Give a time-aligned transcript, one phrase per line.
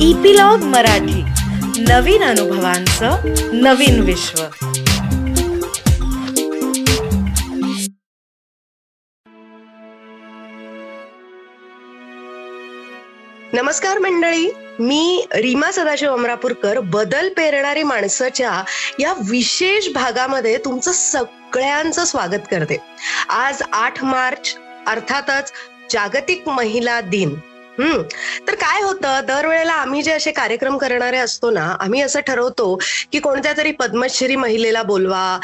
[0.00, 1.22] Epilogue Marathi.
[1.82, 3.16] नवीन अनुभवांचं
[3.52, 4.42] नवीन विश्व.
[13.52, 14.50] नमस्कार मंडळी.
[14.78, 18.64] मी रीमा सदाशिव अमरापूरकर बदल पेरणारी माणसाच्या
[18.98, 22.76] या विशेष भागामध्ये तुमचं सगळ्यांचं स्वागत करते.
[23.28, 24.56] आज आठ मार्च
[24.86, 25.52] अर्थातच
[25.90, 27.34] जागतिक महिला दिन.
[27.78, 32.74] तर काय होतं दरवेळेला आम्ही जे असे कार्यक्रम करणारे असतो ना आम्ही असं ठरवतो
[33.12, 35.38] की कोणत्या तरी पद्मश्री महिलेला बोलवा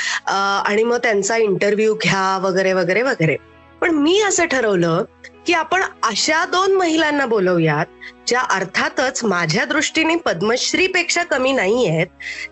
[0.67, 3.37] आणि मग त्यांचा इंटरव्ह्यू घ्या वगैरे वगैरे वगैरे.
[3.81, 5.05] पण मी असं ठरवलं
[5.47, 7.87] की आपण अशा दोन महिलांना बोलवूयात
[8.27, 12.07] ज्या अर्थातच माझ्या दृष्टीने पद्मश्री पेक्षा कमी नाही आहेत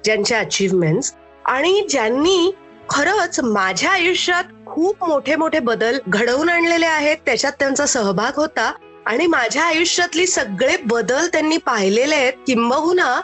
[0.05, 1.13] ज्यांच्या अचीवमेंट्स
[1.45, 2.51] आणि ज्यांनी
[2.91, 8.73] खरंच माझ्या आयुष्यात खूप मोठे मोठे बदल घडवून आणलेले आहेत त्याच्यात त्यांचा सहभाग होता.
[9.07, 12.33] आणि माझ्या आयुष्यातली सगळे बदल त्यांनी पाहिलेले आहेत.
[12.47, 13.21] किंबहुना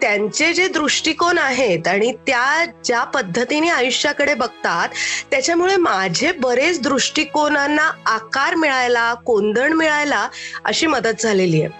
[0.00, 4.88] त्यांचे जे दृष्टिकोन आहेत आणि त्या ज्या पद्धतीने आयुष्याकडे बघतात
[5.30, 10.28] त्याच्यामुळे माझे बरेच दृष्टिकोनांना आकार मिळायला कोंदण मिळायला
[10.64, 11.70] अशी मदत झालेली आहे.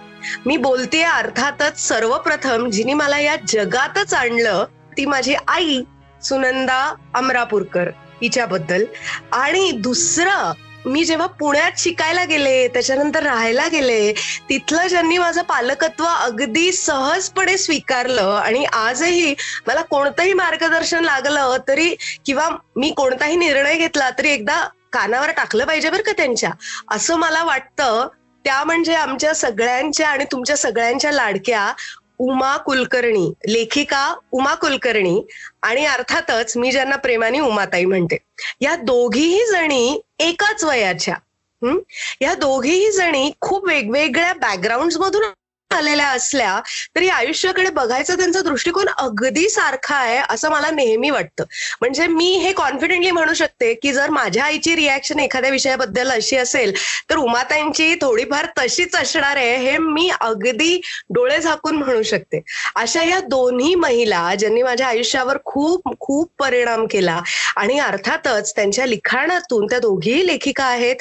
[0.45, 4.65] मी बोलतेय अर्थातच सर्वप्रथम जिने मला या जगातच आणलं
[4.97, 5.81] ती माझी आई
[6.23, 6.83] सुनंदा
[7.15, 7.89] अमरापूरकर
[8.21, 8.83] हिच्याबद्दल.
[9.31, 10.51] आणि दुसरं
[10.89, 14.11] मी जेव्हा पुण्यात शिकायला गेले त्याच्यानंतर राहायला गेले
[14.49, 19.33] तिथलं ज्यांनी माझं पालकत्व अगदी सहजपणे स्वीकारलं आणि आजही
[19.67, 21.93] मला कोणतंही मार्गदर्शन लागलं तरी
[22.25, 26.49] किंवा मी कोणताही निर्णय घेतला तरी एकदा कानावर टाकलं पाहिजे बरं का त्यांच्या.
[26.91, 28.07] असं मला वाटतं.
[28.45, 31.61] त्या म्हणजे आमच्या सगळ्यांच्या आणि तुमच्या सगळ्यांच्या लाडक्या
[32.19, 35.21] उमा कुलकर्णी लेखिका उमा कुलकर्णी
[35.61, 38.17] आणि अर्थातच मी ज्यांना प्रेमाने उमाताई म्हणते.
[38.61, 41.15] या दोघीही जणी एकाच वयाच्या.
[41.61, 41.79] हम्म
[42.21, 45.23] या दोघीही जणी खूप वेगवेगळ्या बॅकग्राऊंड मधून
[45.71, 46.59] आलेल्या असल्या
[46.95, 51.43] तरी आयुष्याकडे बघायचा त्यांचा दृष्टिकोन अगदी सारखा आहे असं मला नेहमी वाटतं.
[51.81, 56.73] म्हणजे मी हे कॉन्फिडेंटली म्हणू शकते की जर माझ्या आईची रिॲक्शन एखाद्या विषयाबद्दल अशी असेल
[57.09, 62.41] तर उमाताईंची थोडीफार तशीच असणार आहे हे मी अगदी डोळे झाकून म्हणू शकते.
[62.75, 67.19] अशा या दोन्ही महिला ज्यांनी माझ्या आयुष्यावर खूप खूप परिणाम केला
[67.57, 70.95] आणि अर्थातच त्यांच्या लिखाणातून त्या दोघीही लेखिका आहेत.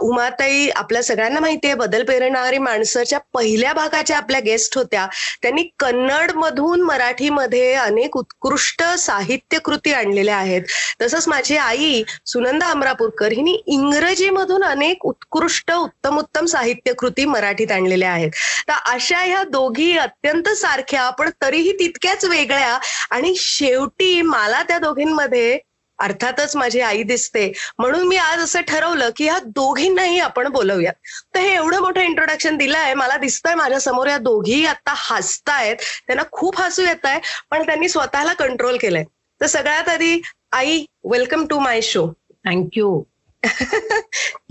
[0.00, 5.06] उमाताई आपल्या सगळ्यांना माहितीये बदल पेरणारी माणसाच्या पहिल्या भागात आपल्या गेस्ट होत्या.
[5.42, 10.62] त्यांनी कन्नड मधून मराठीमध्ये अनेक उत्कृष्ट साहित्य कृती आणलेल्या आहेत.
[11.02, 18.10] तसंच माझी आई सुनंदा अमरापूरकर हिने इंग्रजीमधून अनेक उत्कृष्ट उत्तम उत्तम साहित्य कृती मराठीत आणलेल्या
[18.10, 18.30] आहेत.
[18.68, 22.78] तर अशा ह्या दोघी अत्यंत सारख्या पण तरीही तितक्याच वेगळ्या
[23.10, 25.58] आणि शेवटी मला त्या दोघींमध्ये
[25.98, 27.50] अर्थातच माझी आई दिसते.
[27.78, 30.94] म्हणून मी आज असं ठरवलं की ह्या दोघींनाही आपण बोलवूयात.
[31.34, 35.76] तर हे एवढं मोठं इंट्रोडक्शन दिलं आहे मला दिसतंय माझ्यासमोर या दोघी आता हसतायत.
[36.06, 37.20] त्यांना खूप हसू येत आहे
[37.50, 39.04] पण त्यांनी स्वतःला कंट्रोल केलंय.
[39.40, 40.20] तर सगळ्यात आधी
[40.52, 42.06] आई welcome to my show
[42.46, 43.02] thank you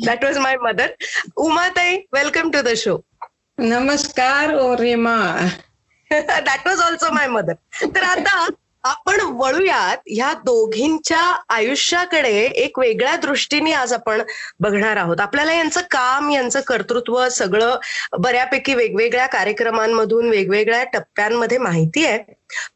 [0.06, 0.92] that was my mother
[1.36, 2.98] Umatai welcome to the show
[3.58, 5.18] नमस्कार ओ Rema.
[6.12, 8.48] That was also my mother तर आता
[8.86, 11.20] आपण वळूयात ह्या दोघींच्या
[11.50, 14.22] आयुष्याकडे एक वेगळ्या दृष्टीने आज आपण
[14.60, 15.20] बघणार आहोत.
[15.20, 17.78] आपल्याला यांचं काम यांचं कर्तृत्व सगळं
[18.20, 22.20] बऱ्यापैकी वेगवेगळ्या कार्यक्रमांमधून वेगवेगळ्या टप्प्यांमध्ये माहिती आहे.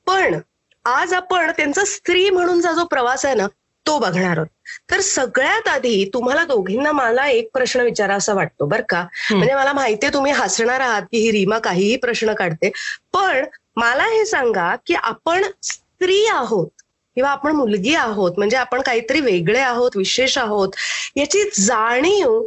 [0.07, 0.39] पण
[0.85, 3.47] आज आपण त्यांचा स्त्री म्हणूनचा जो प्रवास आहे ना
[3.85, 4.47] तो बघणार आहोत.
[4.91, 9.05] तर सगळ्यात आधी तुम्हाला दोघींना मला एक प्रश्न विचारा असा वाटतो बरं का?
[9.31, 12.71] म्हणजे मला माहितीये तुम्ही हसणार आहात की ही रीमा काहीही प्रश्न काढते.
[13.13, 13.45] पण
[13.75, 15.43] मला हे सांगा की आपण
[15.99, 16.67] स्त्री आहोत
[17.17, 20.75] किंवा आपण मुलगी आहोत म्हणजे आपण काहीतरी वेगळे आहोत विशेष आहोत
[21.15, 22.41] याची जाणीव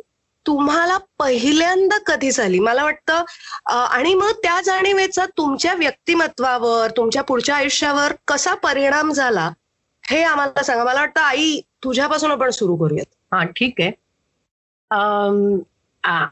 [0.47, 2.59] तुम्हाला पहिल्यांदा कधी झाली?
[2.59, 3.25] मला वाटतं
[3.73, 9.49] आणि मग त्या जाणीवेचा तुमच्या व्यक्तिमत्वावर तुमच्या पुढच्या आयुष्यावर कसा परिणाम झाला
[10.05, 10.85] हे आम्हाला सांगा.
[10.85, 13.15] मला वाटतं आई तुझ्यापासून आपण सुरू करूयात.
[13.33, 13.91] हा ठीक आहे.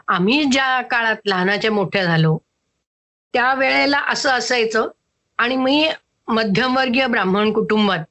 [0.09, 2.37] आम्ही ज्या काळात लहानाच्या मोठ्या झालो
[3.35, 4.89] त्या वेळेला असं असायचं
[5.39, 5.89] आणि मी
[6.31, 8.05] मध्यमवर्गीय ब्राह्मण कुटुंबात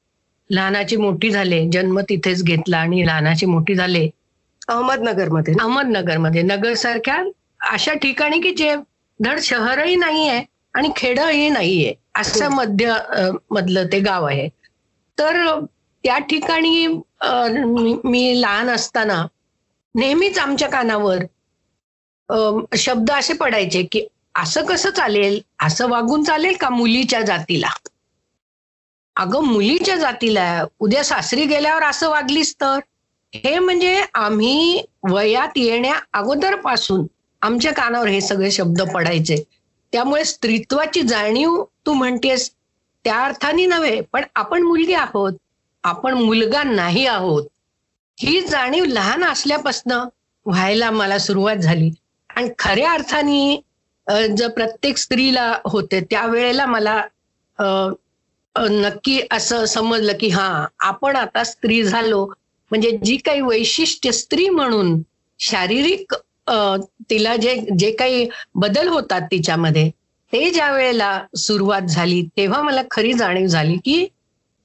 [0.50, 4.08] लहानाची मोठी झाले जन्म तिथेच घेतला आणि लहानाची मोठी झाले.
[4.68, 6.42] अहमदनगरमध्ये अहमदनगरमध्ये.
[6.42, 7.22] नगर सारख्या
[7.72, 8.74] अशा ठिकाणी की जे
[9.20, 10.42] धड शहरही नाहीये
[10.74, 11.94] आणि खेडही नाहीये.
[12.14, 12.50] असं हो.
[12.54, 12.94] मध्य
[13.50, 14.48] मधलं ते गाव आहे.
[15.18, 15.58] तर
[16.04, 16.86] त्या ठिकाणी
[18.04, 19.24] मी लहान असताना
[19.94, 21.24] नेहमीच आमच्या कानावर
[22.76, 25.40] शब्द असे पडायचे की असं कसं चालेल?
[25.62, 27.68] असं वागून चालेल का मुलीच्या जातीला?
[29.16, 32.78] अगं मुलीच्या जातीला उद्या सासरी गेल्यावर असं वागलीस तर?
[33.32, 37.06] हे म्हणजे आम्ही वयात येण्या अगोदरपासून
[37.42, 39.36] आमच्या कानावर हे सगळे शब्द पडायचे.
[39.92, 42.50] त्यामुळे स्त्रीत्वाची जाणीव तू म्हणतेस
[43.04, 45.32] त्या अर्थाने नव्हे पण आपण मुलगी आहोत.
[45.84, 47.44] आपण मुलगा नाही आहोत.
[48.18, 50.08] ही जाणीव लहान असल्यापासनं
[50.46, 51.90] व्हायला मला सुरुवात झाली.
[52.36, 53.62] आणि खऱ्या अर्थाने
[54.36, 57.02] जर प्रत्येक स्त्रीला होते त्यावेळेला मला
[58.56, 60.48] नक्की असं समजलं की हा
[60.80, 62.24] आपण आता स्त्री झालो.
[62.70, 65.00] म्हणजे जी काही वैशिष्ट्य स्त्री म्हणून
[65.40, 66.14] शारीरिक
[67.10, 69.88] तिला जे जे काही बदल होतात तिच्यामध्ये
[70.32, 74.06] ते ज्या वेळेला सुरुवात झाली तेव्हा मला खरी जाणीव झाली की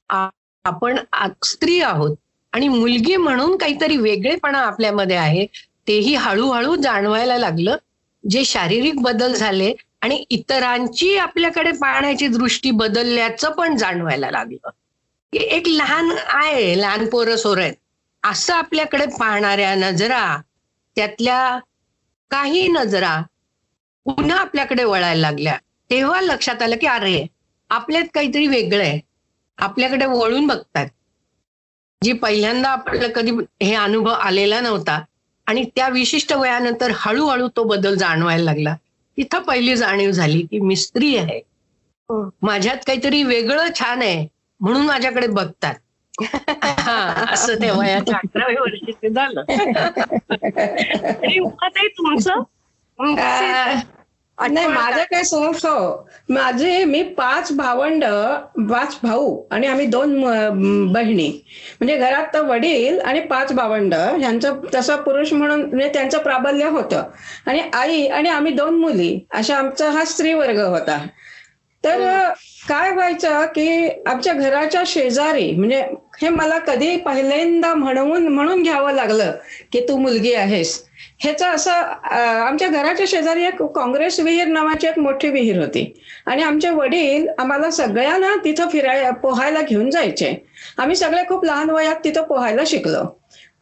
[0.10, 0.98] आपण
[1.46, 2.16] स्त्री आहोत.
[2.54, 5.46] आणि मुलगी म्हणून काहीतरी वेगळेपणा आपल्यामध्ये आहे
[5.88, 7.76] तेही हळूहळू जाणवायला लागलं.
[8.24, 9.72] जे शारीरिक बदल झाले
[10.06, 14.69] आणि इतरांची आपल्याकडे पाहण्याची दृष्टी बदलल्याचं पण जाणवायला लागलं.
[15.34, 17.74] की एक लहान आहे लहान पोरं सोर आहेत
[18.24, 20.42] असं आपल्याकडे पाहणाऱ्या नजरा
[20.96, 21.60] त्यातल्या
[22.30, 23.22] काही नजरा
[24.06, 25.57] पुन्हा आपल्याकडे वळायला लागल्या.
[25.90, 27.25] तेव्हा लक्षात आलं की अरे
[27.69, 29.00] आपल्यात काहीतरी वेगळं आहे.
[29.58, 30.88] आपल्याकडे वळून बघतात
[32.04, 33.31] जी पहिल्यांदा आपल्याला कधी
[33.62, 35.04] हे अनुभव आलेला नव्हता
[35.46, 38.75] आणि त्या विशिष्ट वयानंतर हळूहळू तो बदल जाणवायला लागला.
[39.17, 41.41] तिथं पहिली जाणीव झाली की मी स्त्री आहे.
[42.41, 44.27] माझ्यात काहीतरी वेगळं छान आहे
[44.59, 45.73] म्हणून माझ्याकडे बघतात.
[46.63, 49.44] हा, असं ते वयाच्या अठराव्या वर्षी ते झालं
[51.88, 52.41] तुमचं
[53.00, 53.15] हं,
[54.38, 55.22] नाही माझं काय
[55.64, 58.04] हो माझे मी पाच भावंड
[58.70, 60.14] पाच भाऊ आणि आम्ही दोन
[60.94, 61.28] बहिणी.
[61.80, 63.94] म्हणजे घरात तर वडील आणि पाच भावंड.
[63.94, 67.04] ह्यांचं तसं पुरुष म्हणून म्हणजे त्यांचं प्राबल्य होतं.
[67.46, 70.98] आणि आई आणि आम्ही दोन मुली अशा आमचा हा स्त्री वर्ग होता.
[71.84, 72.00] तर
[72.70, 73.68] काय व्हायचं की
[74.08, 75.82] आमच्या घराच्या शेजारी म्हणजे
[76.22, 79.32] हे मला कधी पहिल्यांदा म्हणून म्हणून घ्यावं लागलं
[79.72, 80.85] की तू मुलगी आहेस.
[81.19, 85.85] ह्याचं असं आमच्या घराच्या शेजारी एक काँग्रेस विहीर नावाची एक मोठी विहीर होती.
[86.25, 90.33] आणि आमचे वडील आम्हाला सगळ्यांना तिथं फिराय पोहायला घेऊन जायचे.
[90.77, 93.03] आम्ही सगळे खूप लहान वयात तिथं पोहायला शिकलो.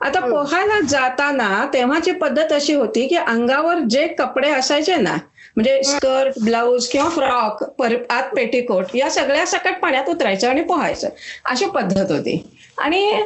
[0.01, 5.15] आता पोहायला जाताना तेव्हाची पद्धत अशी होती की अंगावर जे कपडे असायचे ना
[5.55, 11.09] म्हणजे स्कर्ट ब्लाऊज किंवा फ्रॉक पर आत पेटीकोट या सगळ्या सकट पाण्यात उतरायचं आणि पोहायचं.
[11.45, 12.41] अशी पद्धत होती.
[12.77, 13.21] आणि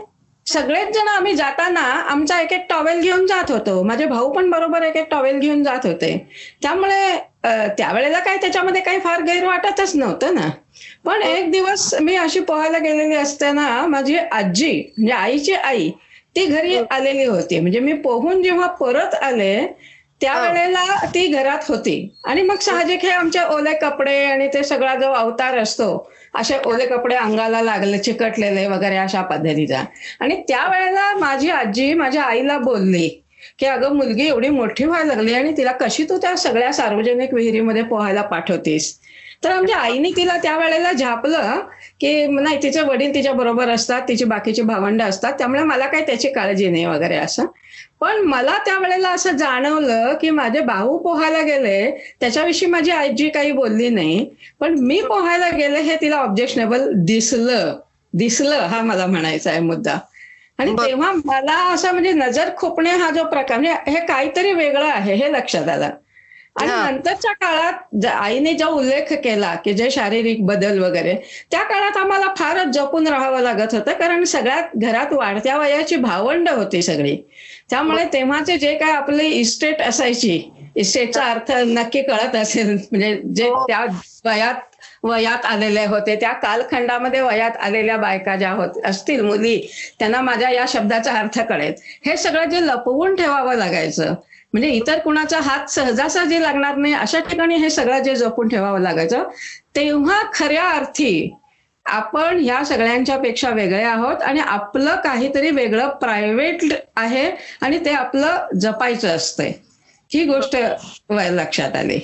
[0.47, 3.81] सगळेच जण आम्ही जाताना आमचा एक एक टॉवेल घेऊन जात होतो.
[3.83, 6.17] माझे भाऊ पण बरोबर एक एक टॉवेल घेऊन जात होते.
[6.61, 7.17] त्यामुळे
[7.77, 10.49] त्यावेळेला काय त्याच्यामध्ये काही फार गैर वाटतच नव्हतं ना.
[11.05, 15.89] पण एक दिवस मी अशी पोहायला गेलेली असताना माझी आजी म्हणजे आईची आई
[16.35, 17.59] ती घरी आलेली होती.
[17.59, 19.55] म्हणजे मी पोहून जेव्हा परत आले
[20.21, 22.09] त्यावेळेला ती घरात होती.
[22.25, 25.95] आणि मग साहजिक हे आमचे ओले कपडे आणि ते सगळा जो अवतार असतो
[26.37, 29.83] असे ओले कपडे अंगाला लागले चिकटलेले वगैरे अशा पद्धतीचा.
[30.19, 33.07] आणि त्यावेळेला माझी आजी माझ्या आईला बोलली
[33.59, 37.83] की अगं मुलगी एवढी मोठी व्हायला लागली आणि तिला कशी तू त्या सगळ्या सार्वजनिक विहिरीमध्ये
[37.83, 38.93] पोहायला पाठवतीस?
[39.43, 41.59] तर आमच्या आईने तिला त्यावेळेला झापलं
[41.99, 46.29] की नाही तिचे वडील तिच्या बरोबर असतात तिची बाकीची भावंड असतात त्यामुळे मला काही त्याची
[46.29, 47.45] काळजी नाही वगैरे असं.
[48.01, 51.89] पण मला त्यावेळेला असं जाणवलं की माझे भाऊ पोहायला गेले
[52.19, 54.25] त्याच्याविषयी माझी आजी काही बोलली नाही
[54.59, 57.73] पण मी पोहायला गेले हे तिला ऑब्जेक्शनेबल दिसलं
[58.13, 59.97] दिसलं हा मला म्हणायचा आहे मुद्दा
[60.59, 60.71] आणि.
[60.79, 65.31] तेव्हा मला असं म्हणजे नजर खोपणे हा जो प्रकार म्हणजे हे काहीतरी वेगळं आहे हे
[65.31, 65.89] लक्षात आलं
[66.55, 66.67] आणि.
[66.69, 71.13] नंतरच्या काळात आईने जो उल्लेख केला की जे शारीरिक बदल वगैरे
[71.51, 76.81] त्या काळात आम्हाला फारच जपून राहावं लागत होतं कारण सगळ्यात घरात वाढत्या वयाची भावंड होती
[76.81, 77.17] सगळी
[77.69, 80.39] त्यामुळे तेव्हाचे जे काय आपली इस्टेट असायची
[80.75, 82.75] इस्टेटचा अर्थ नक्की कळत असेल.
[82.91, 83.65] म्हणजे जे हो.
[83.67, 83.85] त्या
[84.25, 89.57] वयात वयात आलेले होते त्या कालखंडामध्ये वयात आलेल्या बायका ज्या होत असतील मुली
[89.99, 91.73] त्यांना माझ्या या शब्दाचा अर्थ कळेल.
[92.05, 94.13] हे सगळं जे लपवून ठेवावं लागायचं
[94.53, 99.23] म्हणजे इतर कुणाचा हात सहजासहजी लागणार नाही अशा ठिकाणी हे सगळं जे जपून ठेवावं लागायचं
[99.75, 101.29] तेव्हा खऱ्या अर्थी
[101.87, 106.63] आपण ह्या सगळ्यांच्या पेक्षा वेगळे आहोत आणि आपलं काहीतरी वेगळं प्रायव्हेट
[106.95, 107.29] आहे
[107.61, 109.51] आणि ते आपलं जपायचं असतंय.
[110.11, 110.55] ही गोष्ट
[111.11, 111.99] लक्षात आली.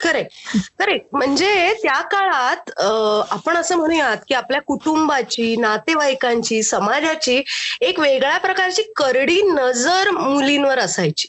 [0.00, 2.70] करेक्ट करेक्ट म्हणजे त्या काळात
[3.30, 7.42] आपण असं म्हणूयात की आपल्या कुटुंबाची नातेवाईकांची समाजाची
[7.80, 11.28] एक वेगळ्या प्रकारची करडी नजर मुलींवर असायची.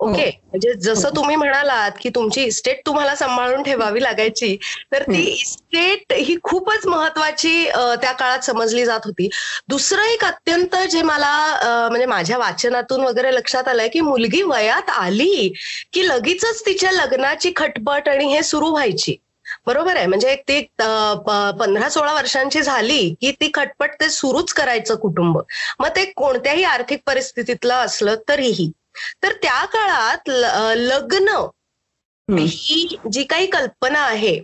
[0.00, 0.26] ओके.
[0.44, 4.56] म्हणजे जसं तुम्ही म्हणालात की तुमची इस्टेट तुम्हाला सांभाळून ठेवावी लागायची
[4.92, 7.64] तर ती इस्टेट ही खूपच महत्वाची
[8.02, 9.28] त्या काळात समजली जात होती.
[9.68, 15.52] दुसरं एक अत्यंत जे मला म्हणजे माझ्या वाचनातून वगैरे लक्षात आलंय की मुलगी वयात आली
[15.92, 19.16] की लगेचच तिच्या लग्नाची खटपट आणि हे सुरू व्हायची.
[19.66, 20.06] बरोबर आहे?
[20.06, 25.38] म्हणजे ती पंधरा सोळा वर्षांची झाली की ती खटपट ते सुरूच करायचं कुटुंब.
[25.78, 28.70] मग ते कोणत्याही आर्थिक परिस्थितीतलं असलं तरीही.
[29.22, 30.28] तर त्या काळात
[30.76, 31.36] लग्न.
[32.28, 34.38] ही जी काही कल्पना आहे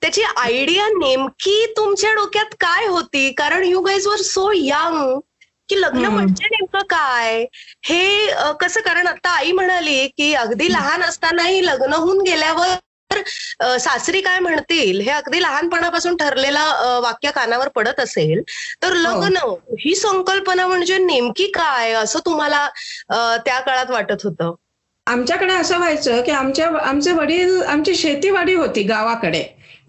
[0.00, 5.18] त्याची आयडिया नेमकी तुमच्या डोक्यात काय होती कारण you guys were so young
[5.68, 6.04] की लग्न.
[6.04, 7.44] म्हणजे नेमकं काय
[7.84, 8.26] हे
[8.60, 12.74] कसं कारण आता आई म्हणाली की अगदी लहान असतानाही लग्न होऊन गेल्यावर
[13.60, 18.42] अ, सासरी काय म्हणतील हे अगदी लहानपणापासून ठरलेलं वाक्य कानावर पडत असेल.
[18.82, 19.36] तर लग्न
[19.80, 21.92] ही संकल्पना म्हणजे नेमकी काय?
[21.92, 22.66] असं तुम्हाला
[23.36, 24.54] त्या काळात वाटत होतं?
[25.06, 29.42] आमच्याकडे असं व्हायचं की आमच्या आमचे वडील आमची शेतीवाडी होती गावाकडे.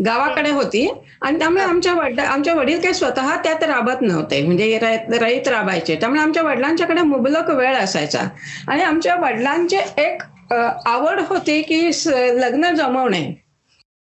[0.05, 0.87] गावाकडे होती.
[1.21, 4.41] आणि त्यामुळे आमच्या वड आमच्या वडील काही स्वतः त्यात राबत नव्हते.
[4.45, 4.77] म्हणजे
[5.21, 5.95] रयत राबायचे.
[5.95, 8.21] त्यामुळे आमच्या वडिलांच्याकडे मुबलक वेळ असायचा.
[8.67, 10.21] आणि आमच्या वडिलांची एक
[10.85, 11.89] आवड होती की
[12.41, 13.43] लग्न जमवणे.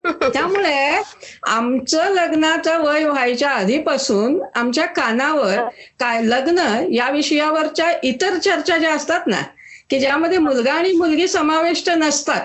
[0.23, 1.01] त्यामुळे
[1.47, 5.59] आमचं लग्नाचं वय व्हायच्या आधीपासून आमच्या कानावर
[5.99, 9.41] काय लग्न या विषयावरच्या इतर चर्चा ज्या असतात ना
[9.89, 12.41] की ज्यामध्ये मुलगा आणि मुलगी समाविष्ट नसतात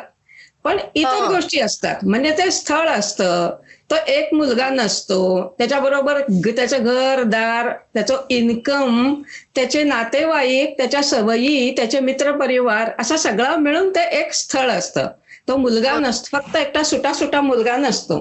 [0.65, 1.27] पण इतर.
[1.29, 1.97] गोष्टी असतात.
[2.03, 3.51] म्हणजे ते स्थळ असतं
[3.93, 5.19] तो एक मुलगा नसतो.
[5.59, 9.15] त्याच्याबरोबर त्याचं घर दार त्याचं इन्कम
[9.55, 15.09] त्याचे नातेवाईक त्याच्या सवयी त्याचे मित्रपरिवार असा सगळं मिळून ते एक स्थळ असतं.
[15.49, 18.19] तो मुलगा नसतो फक्त एकटा सुटा सुटा मुलगा नसतो.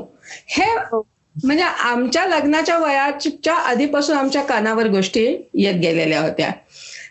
[0.49, 0.65] हे
[1.35, 6.51] म्हणजे आमच्या लग्नाच्या वयाच्या आधीपासून आमच्या कानावर गोष्टी येत गेलेल्या होत्या.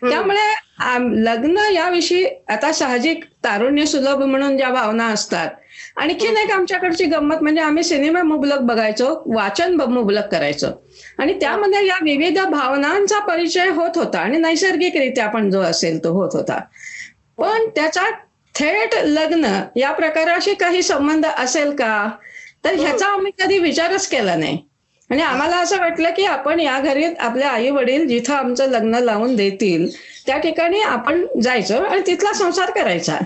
[0.01, 5.49] त्यामुळे लग्न याविषयी आता साहजिक तारुण्य सुलभ म्हणून ज्या भावना असतात
[5.95, 10.67] आणखीन एक आमच्याकडची गंमत म्हणजे आम्ही सिनेमा मुबलक बघायचो वाचन मुबलक करायचो.
[11.17, 16.29] आणि त्यामध्ये या विविध भावनांचा परिचय होत होता आणि नैसर्गिकरित्या आपण जो असेल तो होत
[16.33, 16.59] होता.
[17.37, 18.09] पण त्याचा
[18.55, 19.45] थेट लग्न
[19.75, 22.09] या प्रकाराशी काही संबंध असेल का?
[22.65, 24.57] तर ह्याचा आम्ही कधी विचारच केला नाही.
[25.09, 29.35] म्हणजे आम्हाला असं वाटलं की आपण या घरी आपले आई वडील जिथं आमचं लग्न लावून
[29.35, 29.87] देतील
[30.27, 33.17] त्या ठिकाणी आपण जायचं आणि तिथला संसार करायचा.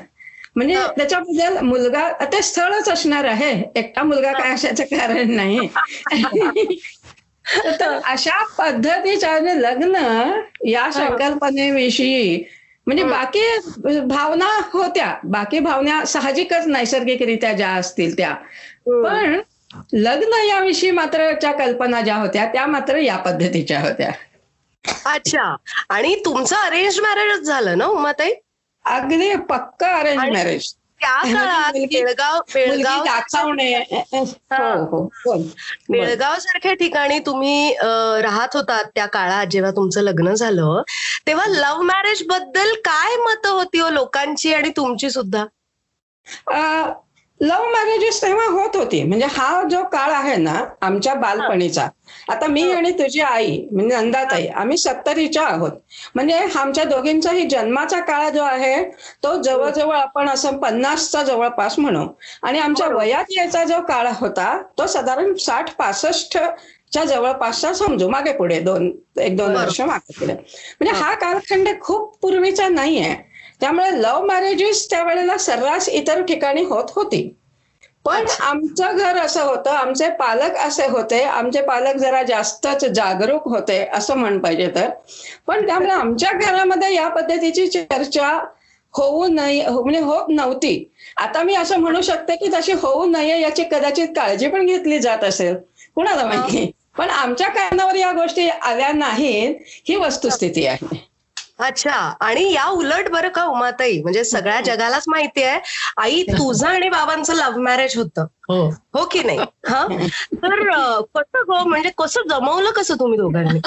[0.55, 0.75] म्हणजे.
[0.97, 3.63] त्याच्याबद्दल मुलगा ते स्थळच असणार आहे.
[3.75, 5.67] एकटा मुलगा काय असायचं कारण नाही.
[7.79, 9.95] तर अशा पद्धतीच्या लग्न
[10.67, 12.43] या संकल्पनेविषयी
[12.87, 15.15] म्हणजे बाकी भावना होत्या.
[15.23, 18.33] बाकी भावना साहजिकच नैसर्गिकरित्या ज्या असतील त्या.
[18.85, 19.39] पण
[19.93, 24.11] लग्न याविषयी मात्र ज्या कल्पना ज्या होत्या त्या मात्र या पद्धतीच्या होत्या.
[25.05, 25.55] अच्छा.
[25.89, 28.31] आणि तुमचं अरेंज मॅरेजच झालं ना उमाताई?
[28.85, 33.73] अगदी पक्का अरेंज मॅरेज त्या काळात बेळगाव बेळगाव दाखवणे
[34.03, 35.01] हो हो.
[35.25, 35.41] बोल.
[35.89, 37.73] बेळगाव सारख्या ठिकाणी तुम्ही
[38.23, 40.81] राहत होतात त्या काळात जेव्हा तुमचं लग्न झालं
[41.27, 45.45] तेव्हा लव्ह मॅरेजबद्दल काय मतं होती हो लोकांची आणि तुमची सुद्धा?
[47.39, 49.01] लव्ह मॅरेजेस तेव्हा होत होती.
[49.03, 51.87] म्हणजे हा जो काळ आहे ना आमच्या बालपणीचा
[52.29, 55.71] आता मी आणि तुझी आई म्हणजे नंदाताई आम्ही सत्तरीच्या आहोत.
[56.15, 58.83] म्हणजे आमच्या दोघींचाही जन्माचा काळ जो आहे
[59.23, 62.05] तो जवळजवळ आपण असं पन्नासचा जवळपास म्हणू.
[62.43, 66.37] आणि आमच्या वयात यायचा जो काळ होता तो साधारण साठ पासष्ट
[66.91, 69.55] च्या जवळपासचा समजू मागे पुढे दोन एक दोन.
[69.55, 70.33] वर्ष मागे पुढे.
[70.33, 73.13] म्हणजे हा कालखंड खूप पूर्वीचा नाहीये.
[73.61, 77.21] त्यामुळे लव्ह मॅरेजेस त्यावेळेला सर्रास इतर ठिकाणी होत होती.
[78.05, 83.77] पण आमचं घर असं होतं आमचे पालक असे होते आमचे पालक जरा जास्तच जागरूक होते
[83.93, 84.89] असं म्हण पाहिजे तर.
[85.47, 88.39] पण त्यामुळे आमच्या घरामध्ये या पद्धतीची चर्चा
[88.93, 90.91] होऊ नये हो, म्हणजे होत नव्हती.
[91.17, 95.23] आता मी असं म्हणू शकते की तशी होऊ नये याची कदाचित काळजी पण घेतली जात
[95.23, 95.55] असेल.
[95.95, 96.71] कुणाला माहिती?
[96.97, 99.55] पण आमच्या कानावर या गोष्टी आल्या नाहीत
[99.89, 101.14] ही वस्तुस्थिती आहे.
[101.59, 105.59] अच्छा आणि या उलट बरं का उमाताई म्हणजे सगळ्या जगालाच माहिती आहे.
[105.97, 108.25] आई तुझं आणि बाबांचं लव्ह मॅरेज होतं.
[108.49, 108.65] हो.
[108.93, 109.39] हो की नाही?
[109.67, 109.85] हा?
[110.33, 110.63] तर
[111.15, 113.59] कसं गो म्हणजे कसं जमवलं कसं तुम्ही दोघांनी?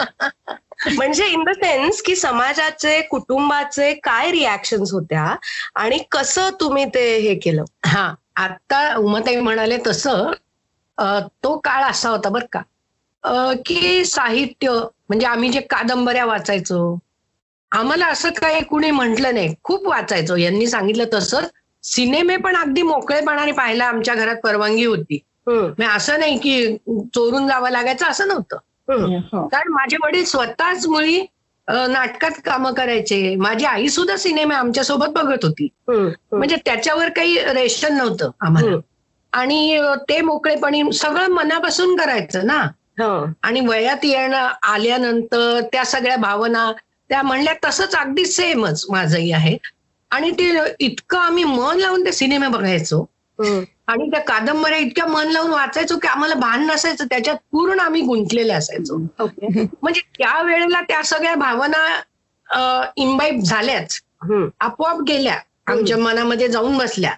[0.97, 5.35] म्हणजे इन द सेन्स की समाजाचे कुटुंबाचे काय रिॲक्शन्स होत्या
[5.75, 7.65] आणि कसं तुम्ही ते हे केलं?
[7.87, 10.31] हा आता उमाताई म्हणाले तसं
[11.45, 12.61] तो काळ असा होता बर का
[13.67, 14.71] की साहित्य
[15.09, 16.99] म्हणजे आम्ही जे कादंबऱ्या वाचायचो
[17.73, 19.55] आम्हाला असं काही कुणी म्हटलं नाही.
[19.63, 20.37] खूप वाचायचो.
[20.37, 21.41] यांनी सांगितलं तसं.
[21.83, 25.19] सिनेमे पण अगदी मोकळेपणाने पाहायला आमच्या घरात परवानगी होती.
[25.85, 26.77] असं नाही की
[27.15, 28.57] चोरून जावं लागायचं असं नव्हतं.
[28.89, 29.07] हो.
[29.49, 31.27] कारण माझे वडील स्वतःच मुळी
[31.69, 33.35] अ, नाटकात कामं करायचे.
[33.37, 35.69] माझी आई सुद्धा सिनेमे आमच्यासोबत बघत होती.
[36.33, 38.71] म्हणजे त्याच्यावर काही रेशन नव्हतं आम्हाला.
[39.33, 42.67] आणि ते मोकळेपणी सगळं मनापासून करायचं ना.
[43.43, 46.73] आणि वयात येणं आल्यानंतर त्या सगळ्या भावना
[47.11, 49.57] त्या म्हणल्या तसंच अगदी सेमच माझंही आहे
[50.11, 50.51] आणि ते
[50.81, 53.05] इतकं आम्ही मन लावून ते सिनेमे बघायचो.
[53.87, 58.53] आणि त्या कादंबऱ्या इतक्या मन लावून वाचायचो की आम्हाला भान नसायचं त्याच्यात पूर्ण आम्ही गुंतलेले
[58.53, 58.97] असायचो
[59.83, 61.85] म्हणजे त्या वेळेला त्या सगळ्या भावना
[62.97, 64.01] इम्बाईब झाल्याच.
[64.61, 65.37] आपोआप गेल्या
[65.67, 67.13] आमच्या मनामध्ये जाऊन बसल्या.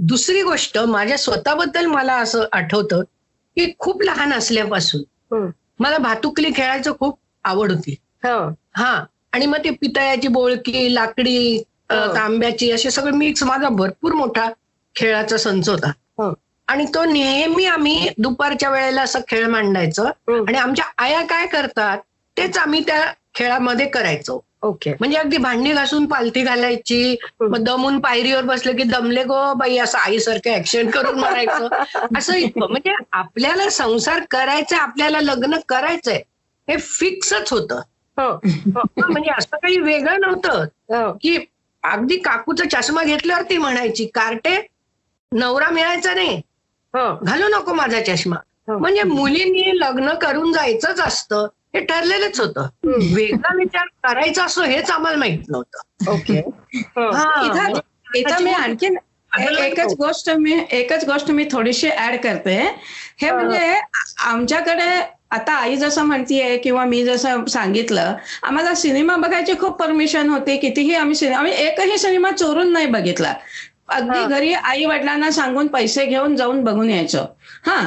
[0.00, 3.02] दुसरी गोष्ट माझ्या स्वतःबद्दल मला असं आठवतं
[3.56, 5.02] की खूप लहान असल्यापासून.
[5.80, 7.94] मला भातुकली खेळायचं खूप आवड होती
[8.76, 9.04] हं.
[9.32, 11.62] आणि मग ते पितळ्याची बोळकी लाकडी.
[11.90, 14.48] तांब्याची असे सगळं मिक्स माझा भरपूर मोठा
[14.96, 15.92] खेळाचा संच होता.
[16.68, 20.04] आणि तो नेहमी आम्ही दुपारच्या वेळेला असं खेळ मांडायचं.
[20.28, 21.98] आणि आमच्या आया काय करतात
[22.36, 28.42] तेच आम्ही त्या खेळामध्ये करायचो ओके म्हणजे अगदी भांडी घासून पालथी घालायची मग दमून पायरीवर
[28.42, 31.68] बसलं की दमले गो बाई असं आईसारखं ऍक्शन करून मारायचं
[32.18, 36.22] असं इतकं म्हणजे आपल्याला संसार करायचा आपल्याला लग्न करायचंय
[36.68, 37.80] हे फिक्सच होतं.
[38.98, 41.12] म्हणजे असं काही वेगळं नव्हतं हं.
[41.22, 41.36] की
[41.84, 44.56] अगदी काकूचा चष्मा घेतल्यावर ती म्हणायची कार्टे
[45.32, 46.36] नवरा मिळायचा नाही
[46.94, 47.16] हं.
[47.22, 48.36] घालू नको माझा चष्मा
[48.68, 48.78] हो.
[48.78, 52.66] म्हणजे मुलींनी लग्न करून जायचंच असतं हे ठरलेलंच होतं.
[53.14, 56.38] वेगळा विचार करायचा असतो हेच आम्हाला माहीत नव्हतं ओके
[56.96, 57.10] हं.
[57.14, 58.96] हा, इथं म्हणजे मी आणखीन
[59.58, 62.54] एकच गोष्ट मी एकच गोष्ट मी थोडीशी ऍड करते
[63.22, 63.80] हे म्हणजे
[64.24, 64.88] आमच्याकडे
[65.30, 70.94] आता आई जसं म्हणतीये किंवा मी जसं सांगितलं आम्हाला सिनेमा बघायची खूप परमिशन होती कितीही
[70.94, 73.34] आम्ही सिनेमा आम्ही एकही सिनेमा चोरून नाही बघितला
[73.88, 74.24] अगदी.
[74.26, 77.24] घरी आई वडिलांना सांगून पैसे घेऊन जाऊन बघून यायचो
[77.64, 77.78] हा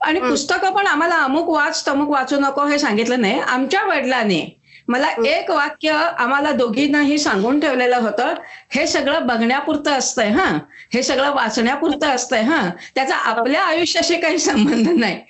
[0.00, 0.20] आणि.
[0.20, 4.40] पुस्तकं पण आम्हाला अमुक वाच तमुक वाचू नको हे सांगितलं नाही आमच्या वडिलांनी
[4.88, 8.34] मला एक वाक्य आम्हाला दोघींनाही सांगून ठेवलेलं होतं.
[8.70, 10.58] हे सगळं बघण्यापुरतं असतंय हा.
[10.94, 12.70] हे सगळं वाचण्यापुरतं असतंय हा.
[12.94, 15.20] त्याचा आपल्या आयुष्याशी काही संबंध नाही.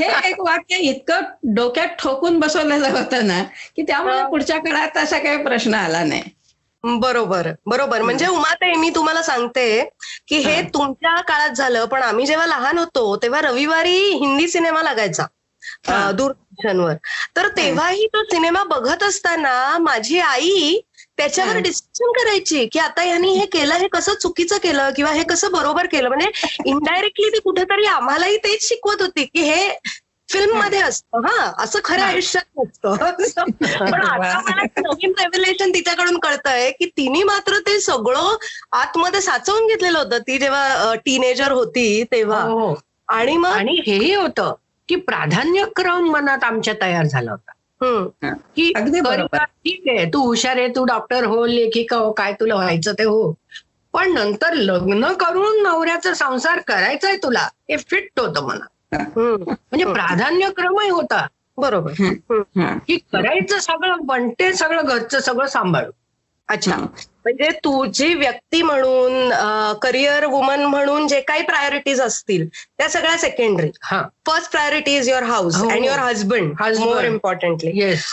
[0.00, 1.20] हे एक वाक्य इतकं
[1.54, 3.42] डोक्यात ठोकून बसवलेलं होतं ना
[3.76, 4.22] की त्यामुळे.
[4.22, 6.22] पुढच्या काळात असा काही प्रश्न आला नाही.
[6.84, 8.02] बरोबर बरोबर.
[8.02, 9.84] म्हणजे उमाताई मी तुम्हाला सांगते
[10.28, 10.62] की हे.
[10.62, 15.26] तुमच्या काळात झालं पण आम्ही जेव्हा लहान होतो तेव्हा रविवारी हिंदी सिनेमा लागायचा.
[15.88, 16.94] दूरदर्शनवर.
[17.36, 20.80] तर तेव्हाही तो सिनेमा बघत असताना माझी आई
[21.16, 21.56] त्याच्यावर.
[21.56, 25.86] डिस्कशन करायची की आता यांनी हे केलं हे कसं चुकीचं केलं किंवा हे कसं बरोबर
[25.86, 26.08] केलं?
[26.08, 26.30] म्हणजे
[26.66, 29.78] इनडायरेक्टली ती कुठेतरी आम्हालाही तेच शिकवत होती की हे
[30.32, 31.52] फिल्ममध्ये असतं हा.
[31.58, 32.04] असं हा.
[32.04, 32.94] आयुष्यात नसतं.
[33.90, 38.36] पण आता मला नवीन रेव्हलेशन तिच्याकडून कळतंय की तिने मात्र ते सगळं
[38.72, 40.18] आतमध्ये साचवून घेतलेलं होतं.
[40.18, 42.42] ती जेव्हा टीनेजर होती तेव्हा.
[42.42, 42.74] हो.
[43.08, 44.54] आणि मग आणि हेही होतं.
[44.90, 47.52] की प्राधान्यक्रम मनात आमच्या तयार झाला होता.
[48.56, 53.04] की ठीक आहे तू हुशार आहे तू डॉक्टर हो लेखिका हो काय तुला व्हायचं ते
[53.04, 53.34] हो.
[53.92, 59.84] पण नंतर लग्न करून नवऱ्याचा संसार करायचाय तुला हे फिट होतं मला म्हणजे.
[59.84, 61.26] प्राधान्यक्रमही होता.
[61.56, 61.92] बरोबर.
[62.88, 65.90] की करायचं सगळं बनते सगळं घरचं सगळं सांभाळू
[66.50, 66.76] अच्छा.
[66.76, 69.30] म्हणजे तुझी व्यक्ती म्हणून
[69.82, 74.02] करिअर वुमन म्हणून जे काही प्रायोरिटीज असतील त्या सगळ्या सेकंडरी हा.
[74.26, 75.62] First priority is your house.
[75.62, 76.84] And your husband Husband.
[76.84, 78.04] More importantly yes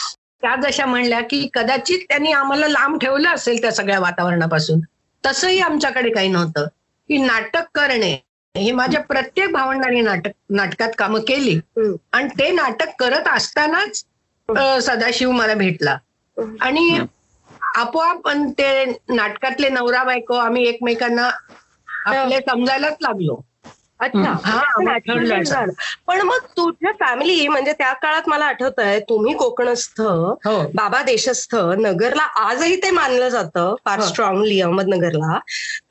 [0.41, 4.80] त्या जशा म्हणल्या की कदाचित त्यांनी आम्हाला लांब ठेवलं असेल त्या सगळ्या वातावरणापासून
[5.23, 6.67] तसंही आमच्याकडे काही नव्हतं.
[7.10, 8.12] की नाटक करणे
[8.56, 11.60] ही माझ्या प्रत्येक भावंडांनी नाटक नाटकात कामं केली.
[12.12, 14.04] आणि ते नाटक करत असतानाच
[14.86, 15.97] सदाशिव मला भेटला.
[16.62, 17.00] आणि
[17.77, 18.27] आपोआप
[18.59, 21.29] ते नाटकातले नवरा बायको आम्ही एकमेकांना
[22.05, 23.41] आपले समजायलाच लागलो.
[23.99, 24.31] अच्छा.
[24.45, 24.61] हा,
[26.07, 30.61] पण मग तुझ्या फॅमिली म्हणजे त्या काळात मला आठवत आहे तुम्ही कोकणस्थ हो.
[30.75, 34.05] बाबा देशस्थ नगरला आजही ते मानलं जातं फार हो.
[34.05, 35.39] स्ट्रॉंगली अहमदनगरला.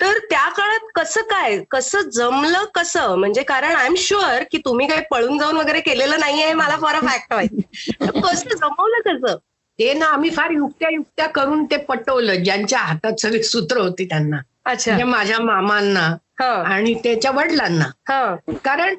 [0.01, 3.15] तर त्या काळात कसं काय कसं जमलं कसं?
[3.15, 7.01] म्हणजे कारण आय एम शुअर की तुम्ही काही पळून जाऊन वगैरे केलेलं नाहीये मला फार
[7.01, 7.61] फॅक्ट माहिती.
[8.01, 9.37] तर कसं जमवलं कसं?
[9.79, 14.37] ते ना आम्ही फार युक्त्या युक्त्या करून ते पटवलं ज्यांच्या हातात सगळी सूत्र होती त्यांना.
[14.65, 14.91] अच्छा.
[14.91, 16.63] म्हणजे माझ्या मामांना हा.
[16.63, 17.85] आणि त्याच्या वडिलांना.
[18.09, 18.37] हा.
[18.65, 18.95] कारण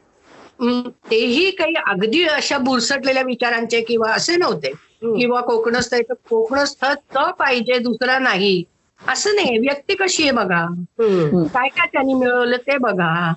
[1.12, 4.72] तेही काही अगदी अशा बुरसटलेल्या विचारांचे किंवा असे नव्हते.
[5.02, 5.96] किंवा कोकणस्थ
[6.30, 6.86] कोकणस्थ
[7.40, 8.64] पाहिजे दुसरा नाही.
[9.02, 10.66] असं नाही व्यक्ती कशी आहे बघा?
[11.54, 13.34] काय काय त्यांनी मिळवलं ते बघा.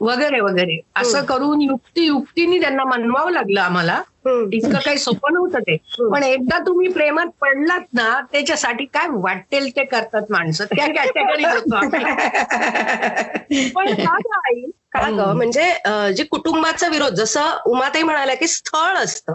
[0.00, 0.80] वगैरे वगैरे.
[0.96, 4.02] असं करून युक्ती युक्तीने त्यांना मनवावं लागलं आम्हाला.
[4.52, 5.76] इतकं काही सोपं नव्हतं ते.
[6.10, 10.64] पण एकदा तुम्ही प्रेमात पडलात ना त्याच्यासाठी काय वाटेल ते करतात माणसं.
[10.64, 10.86] त्या
[11.76, 13.68] आम्ही.
[13.70, 14.70] पण का गं आई?
[14.92, 15.36] का ग?
[15.36, 15.72] म्हणजे
[16.12, 19.32] जे कुटुंबाचा विरोध जसं उमाताई म्हणाल्या की स्थळ असतं.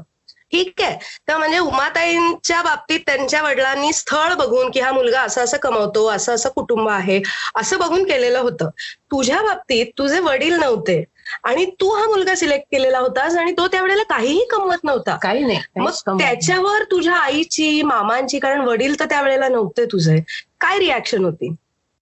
[0.52, 0.98] ठीक आहे.
[1.28, 6.34] तर म्हणजे उमाताईंच्या बाबतीत त्यांच्या वडिलांनी स्थळ बघून की हा मुलगा असं असं कमवतो असं
[6.34, 7.22] असं कुटुंब आहे
[7.56, 8.70] असं बघून केलेलं होतं.
[9.12, 11.04] तुझ्या बाबतीत तुझे वडील नव्हते
[11.44, 15.16] आणि तू हा मुलगा सिलेक्ट केलेला होतास आणि तो त्यावेळेला काहीही कमवत नव्हता.
[15.16, 16.18] काही नाही मग.
[16.20, 20.20] त्याच्यावर तुझ्या आईची मामांची कारण वडील तर त्यावेळेला नव्हते तुझे
[20.62, 21.56] काय रिॲक्शन होती?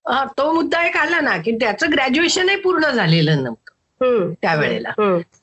[0.06, 3.63] हा, तो मुद्दा एक आला ना की त्याचं ग्रॅज्युएशनही पूर्ण झालेलं नव्हतं.
[4.42, 4.92] त्यावेळेला.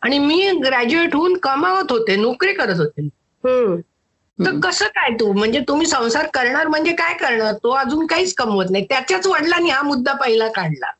[0.02, 3.08] आणि मी ग्रॅज्युएट होऊन कमावत होते नोकरी करत होते.
[4.38, 5.32] तर कसं काय तू?
[5.32, 7.54] म्हणजे तुम्ही संसार करणार म्हणजे काय करणार?
[7.54, 8.84] तो अजून काहीच कमवत नाही.
[8.84, 10.90] त्याच्याच वडिलांनी हा मुद्दा पहिला काढला.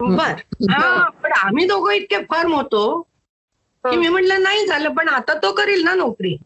[0.00, 0.32] बर.
[0.70, 2.84] हा पण आम्ही दोघं इतके फर्म होतो
[3.84, 6.36] की मी म्हटलं नाही झालं पण आता तो करील ना नोकरी.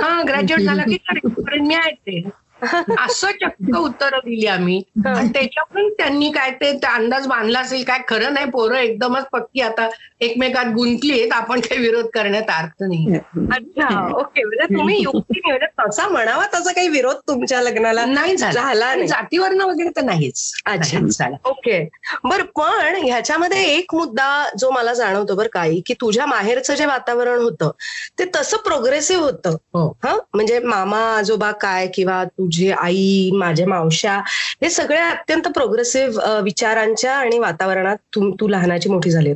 [0.00, 2.20] हा ग्रॅज्युएट झाला की करेल मी ऐकते
[3.00, 4.82] असं चक्क उत्तरं दिली आम्ही.
[5.06, 7.98] आणि त्याच्यावरून त्यांनी काय ते ते अंदाज बांधला असेल काय?
[8.08, 9.88] खरं नाही पोरं एकदमच पक्की आता.
[10.24, 13.16] एकमेकात गुंतलीत आपण काही विरोध करण्यात अर्थ नाही.
[13.16, 14.44] अच्छा ओके.
[14.44, 18.52] म्हणजे तुम्ही युक्ती म्हणजे तसा म्हणावा तसा काही विरोध तुमच्या लग्नाला नाही झाला.
[18.52, 20.52] झाला आणि नाही जातीवरनं वगैरे तर नाहीच.
[20.66, 21.28] अच्छा.
[21.44, 21.82] ओके.
[22.24, 27.40] बर पण ह्याच्यामध्ये एक मुद्दा जो मला जाणवतो बरं काही की तुझ्या माहेरचं जे वातावरण
[27.40, 27.70] होतं
[28.18, 29.56] ते तसं प्रोग्रेसिव्ह होतं.
[29.74, 29.88] हो.
[30.04, 30.14] हा?
[30.34, 34.16] म्हणजे मामा आजोबा काय किंवा तुझी आई माझ्या मावश्या
[34.62, 39.32] हे सगळे अत्यंत प्रोग्रेसिव्ह विचारांच्या आणि वातावरणात तू तू लहानाची मोठी झाली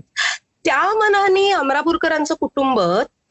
[0.64, 2.80] त्या मनाने अमरापूरकरांचं कुटुंब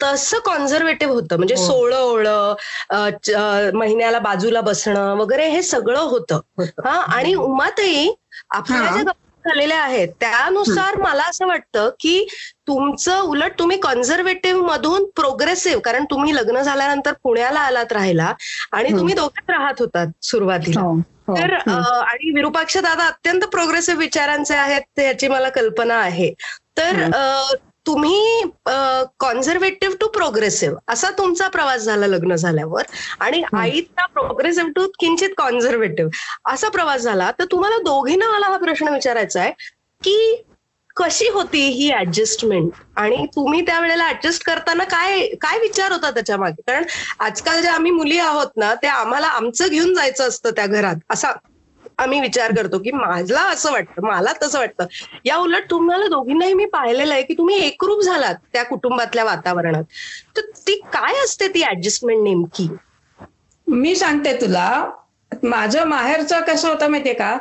[0.03, 1.65] तसं कॉन्झर्वेटिव्ह होतं म्हणजे हो.
[1.65, 6.39] सोळं ओळं महिन्याला बाजूला बसणं वगैरे हे सगळं होतं.
[6.85, 8.09] हा आणि उमाताई
[8.49, 8.81] आपल्या.
[8.83, 12.25] ज्या गप्पा झालेल्या आहेत त्यानुसार मला असं वाटतं की
[12.67, 18.33] तुमचं उलट तुम्ही कॉन्झर्वेटिव्ह मधून प्रोग्रेसिव्ह कारण तुम्ही लग्न झाल्यानंतर पुण्याला आलात राहायला
[18.71, 18.89] आणि.
[18.91, 20.93] तुम्ही दोघेच राहत होतात सुरुवातीला हो,
[21.27, 21.35] हो.
[21.37, 26.33] तर आणि विरूपाक्ष दादा अत्यंत प्रोग्रेसिव्ह विचारांचे आहेत याची मला कल्पना आहे
[26.77, 28.41] तर तुम्ही
[29.19, 32.83] कॉन्झर्वेटिव्ह टू प्रोग्रेसिव्ह असा तुमचा प्रवास झाला लग्न झाल्यावर
[33.19, 37.29] आणि आईचा प्रोग्रेसिव्ह टू किंचित कॉन्झर्वेटिव्ह असा प्रवास झाला.
[37.39, 39.51] तर तुम्हाला दोघींना मला हा प्रश्न विचारायचा आहे
[40.01, 40.43] की
[40.97, 46.61] कशी होती ही ऍडजस्टमेंट आणि तुम्ही त्यावेळेला ऍडजस्ट करताना काय काय विचार होता त्याच्यामागे?
[46.67, 46.83] कारण
[47.19, 50.95] आजकाल ज्या आम्ही मुली आहोत ना त्या आम्हाला आमचं घेऊन जायचं असतं त्या घरात.
[51.09, 51.31] असा
[51.97, 54.85] आम्ही विचार करतो की मला असं वाटतं मला तसं वाटतं.
[55.25, 59.83] या उलट तुम्हाला दोघींनाही मी पाहिलेलं आहे की तुम्ही एकरूप झालात त्या कुटुंबातल्या वातावरणात.
[60.37, 62.67] तर ती काय असते ती ऍडजस्टमेंट नेमकी?
[63.67, 64.89] मी सांगते तुला
[65.43, 67.37] माझं माहेरचं कसं होतं माहितीये का?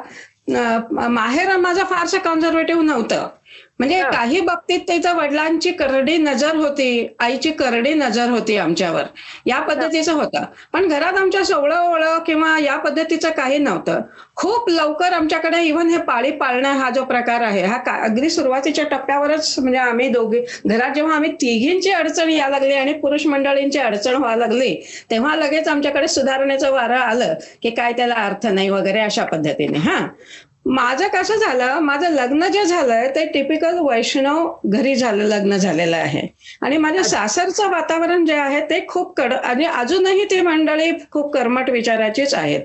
[1.10, 3.28] माहेर माझं फारसं कॉन्झर्वेटिव्ह नव्हतं.
[3.80, 4.00] म्हणजे.
[4.12, 9.02] काही बाबतीत त्याच्या वडिलांची करडी नजर होती आईची करडी नजर होती आमच्यावर.
[9.46, 10.44] या पद्धतीचं होतं.
[10.72, 14.00] पण घरात आमच्या सोवळं ओळख किंवा या पद्धतीचं काही नव्हतं.
[14.36, 19.54] खूप लवकर आमच्याकडे इव्हन हे पाळी पाळणं हा जो प्रकार आहे हा अगदी सुरुवातीच्या टप्प्यावरच
[19.58, 24.40] म्हणजे आम्ही दोघे घरात जेव्हा आम्ही तिघींची अडचण या लागली आणि पुरुष मंडळींची अडचण व्हायला
[24.40, 24.74] लागली
[25.10, 30.06] तेव्हा लगेच आमच्याकडे सुधारणेचं वारं आलं की काय त्याला अर्थ नाही वगैरे अशा पद्धतीने हा.
[30.66, 36.26] माझं कसं झालं माझं लग्न जे झालंय ते टिपिकल वैष्णव घरी झालं लग्न झालेलं आहे.
[36.62, 41.70] आणि माझ्या सासरचं वातावरण जे आहे ते खूप कड आणि अजूनही ती मंडळी खूप कर्मट
[41.70, 42.60] विचाराचीच आहेत.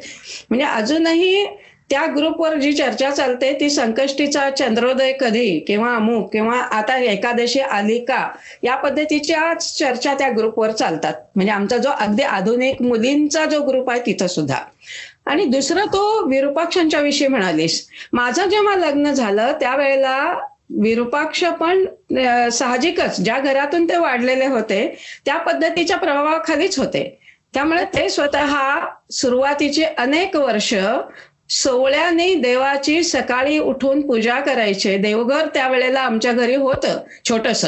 [0.50, 1.46] म्हणजे अजूनही
[1.90, 7.98] त्या ग्रुपवर जी चर्चा चालते ती संकष्टीचा चंद्रोदय कधी किंवा अमुक किंवा आता एकादशी आली
[8.00, 8.28] का
[8.64, 11.14] या पद्धतीच्या चर्चा त्या ग्रुपवर चालतात.
[11.36, 14.60] म्हणजे आमचा जो अगदी आधुनिक मुलींचा जो ग्रुप आहे तिथं सुद्धा.
[15.26, 17.88] आणि दुसरं तो विरूपाक्षांच्या विषयी म्हणालीस.
[18.14, 20.18] माझं जेव्हा लग्न झालं त्यावेळेला
[20.82, 21.86] विरूपाक्ष पण
[22.52, 24.86] साहजिकच ज्या घरातून ते वाढलेले होते
[25.26, 27.04] त्या पद्धतीच्या प्रभावाखालीच होते.
[27.54, 28.56] त्यामुळे ते स्वतः
[29.12, 30.74] सुरुवातीचे अनेक वर्ष
[31.54, 34.98] सोवळ्याने देवाची सकाळी उठून पूजा करायचे.
[34.98, 37.66] देवघर त्यावेळेला आमच्या घरी होतं छोटस.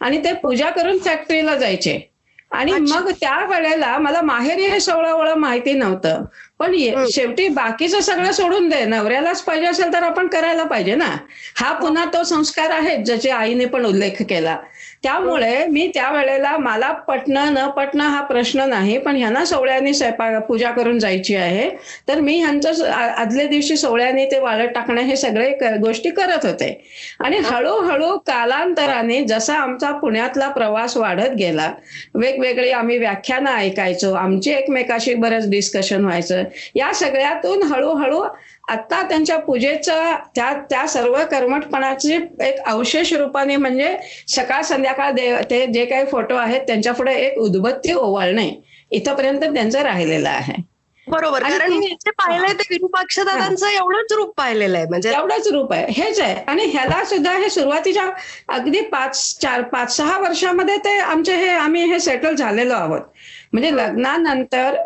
[0.00, 2.11] आणि ते पूजा करून फॅक्टरीला जायचे.
[2.52, 2.72] आणि.
[2.72, 6.24] मग त्या वेळेला मला माहेरी हे सोहळं ओळं माहिती नव्हतं.
[6.58, 7.06] पण हं.
[7.10, 8.84] शेवटी बाकीचं सगळं सोडून दे.
[8.84, 11.16] नवऱ्यालाच पाहिजे असेल तर आपण करायला पाहिजे ना.
[11.56, 11.72] हा.
[11.72, 14.56] पुन्हा तो संस्कार आहे ज्याचे आईने पण उल्लेख केला.
[15.02, 20.70] त्यामुळे मी त्यावेळेला मला पटणं न पटणं हा प्रश्न नाही पण ह्यांना सोहळ्याने स्वयंपाक पूजा
[20.72, 21.68] करून जायची आहे.
[22.08, 26.70] तर मी ह्यांचं आदल्या दिवशी सोहळ्याने ते वाळत टाकणं हे सगळे गोष्टी करत होते.
[27.20, 31.70] आणि हळूहळू कालांतराने जसा आमचा पुण्यातला प्रवास वाढत गेला
[32.14, 36.42] वेगवेगळी आम्ही व्याख्यानं ऐकायचो आमची एकमेकाशी बरंच डिस्कशन व्हायचं
[36.74, 38.22] या सगळ्यातून हळूहळू
[38.68, 43.96] आता त्यांच्या पूजेचं त्या त्या सर्व कर्मठपणाचे एक अवशेष रूपाने म्हणजे
[44.28, 48.50] सकाळ संध्याकाळ देव ते जे काही फोटो आहेत त्यांच्या पुढे एक उद्बत्ती ओवाळणे
[48.90, 50.54] इथपर्यंत त्यांचं राहिलेलं आहे.
[51.06, 55.86] बरोबर कारण पाहिलंय ते विरूपाक्ष दादांचं एवढंच रूप पाहिलेलं आहे म्हणजे एवढंच रूप आहे.
[55.92, 56.34] हेच आहे.
[56.46, 58.08] आणि ह्याला सुद्धा हे सुरुवातीच्या
[58.54, 63.00] अगदी पाच चार पाच सहा वर्षामध्ये ते आमचे हे आम्ही हे सेटल झालेलो आहोत.
[63.52, 64.76] म्हणजे लग्नानंतर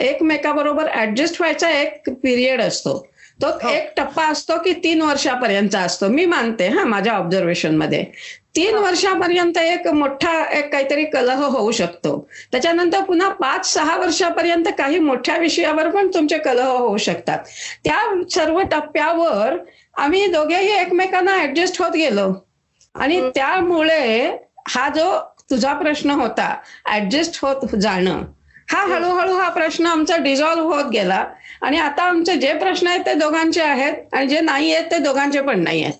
[0.00, 2.98] एकमेकाबरोबर ऍडजस्ट व्हायचा एक पिरियड असतो.
[3.42, 3.68] तो हो.
[3.68, 6.08] एक टप्पा असतो की तीन वर्षापर्यंत असतो.
[6.08, 8.04] मी मानते हा माझ्या ऑब्झर्वेशनमध्ये.
[8.56, 12.28] तीन वर्षापर्यंत एक मोठा एक काहीतरी कलह होऊ शकतो.
[12.52, 17.38] त्याच्यानंतर पुन्हा पाच सहा वर्षापर्यंत काही मोठ्या विषयावर पण तुमचे कलह होऊ शकतात.
[17.84, 19.56] त्या सर्व टप्प्यावर
[19.96, 22.32] आम्ही दोघेही एकमेकांना ऍडजस्ट होत गेलो.
[22.94, 24.36] आणि त्यामुळे
[24.68, 25.18] हा जो
[25.50, 26.56] तुझा प्रश्न होता
[26.90, 28.22] ऍडजस्ट होत जाणं
[28.70, 31.26] हा हळूहळू हा प्रश्न आमचा डिझॉल्व्ह होत गेला.
[31.62, 35.40] आणि आता आमचे जे प्रश्न आहेत ते दोघांचे आहेत आणि जे नाही आहेत ते दोघांचे
[35.40, 35.94] पण नाही आहेत.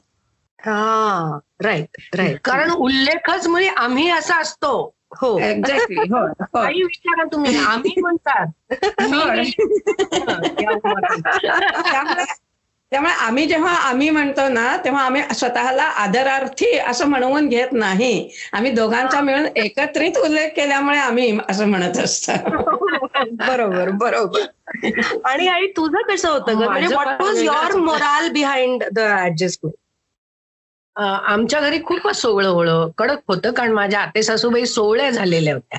[0.59, 4.94] हा राईट राईट कारण उल्लेखच म्हणजे आम्ही असा असतो.
[5.12, 5.40] हो.
[5.40, 6.44] एक्झॅक्टली हो हो.
[6.54, 8.46] काही विचारा तुम्ही आम्ही म्हणतात.
[12.92, 18.31] त्यामुळे आम्ही जेव्हा आम्ही म्हणतो ना तेव्हा आम्ही स्वतःला आदरार्थी असं म्हणवून घेत नाही.
[18.53, 22.33] आम्ही दोघांचा मिळून एकत्रित उल्लेख केल्यामुळे आम्ही असं म्हणत असतो.
[23.46, 24.40] बरोबर बरोबर.
[25.24, 26.62] आणि आई तुझं कसं होतं ग?
[26.64, 27.76] म्हणजे माझं what was your.
[27.76, 29.74] Moral behind the adjustment
[30.96, 35.79] आमच्या घरी खूपच सोहळं होळं कडक होतं कारण माझ्या आते सासूबाई सोहळ्या झालेल्या होत्या.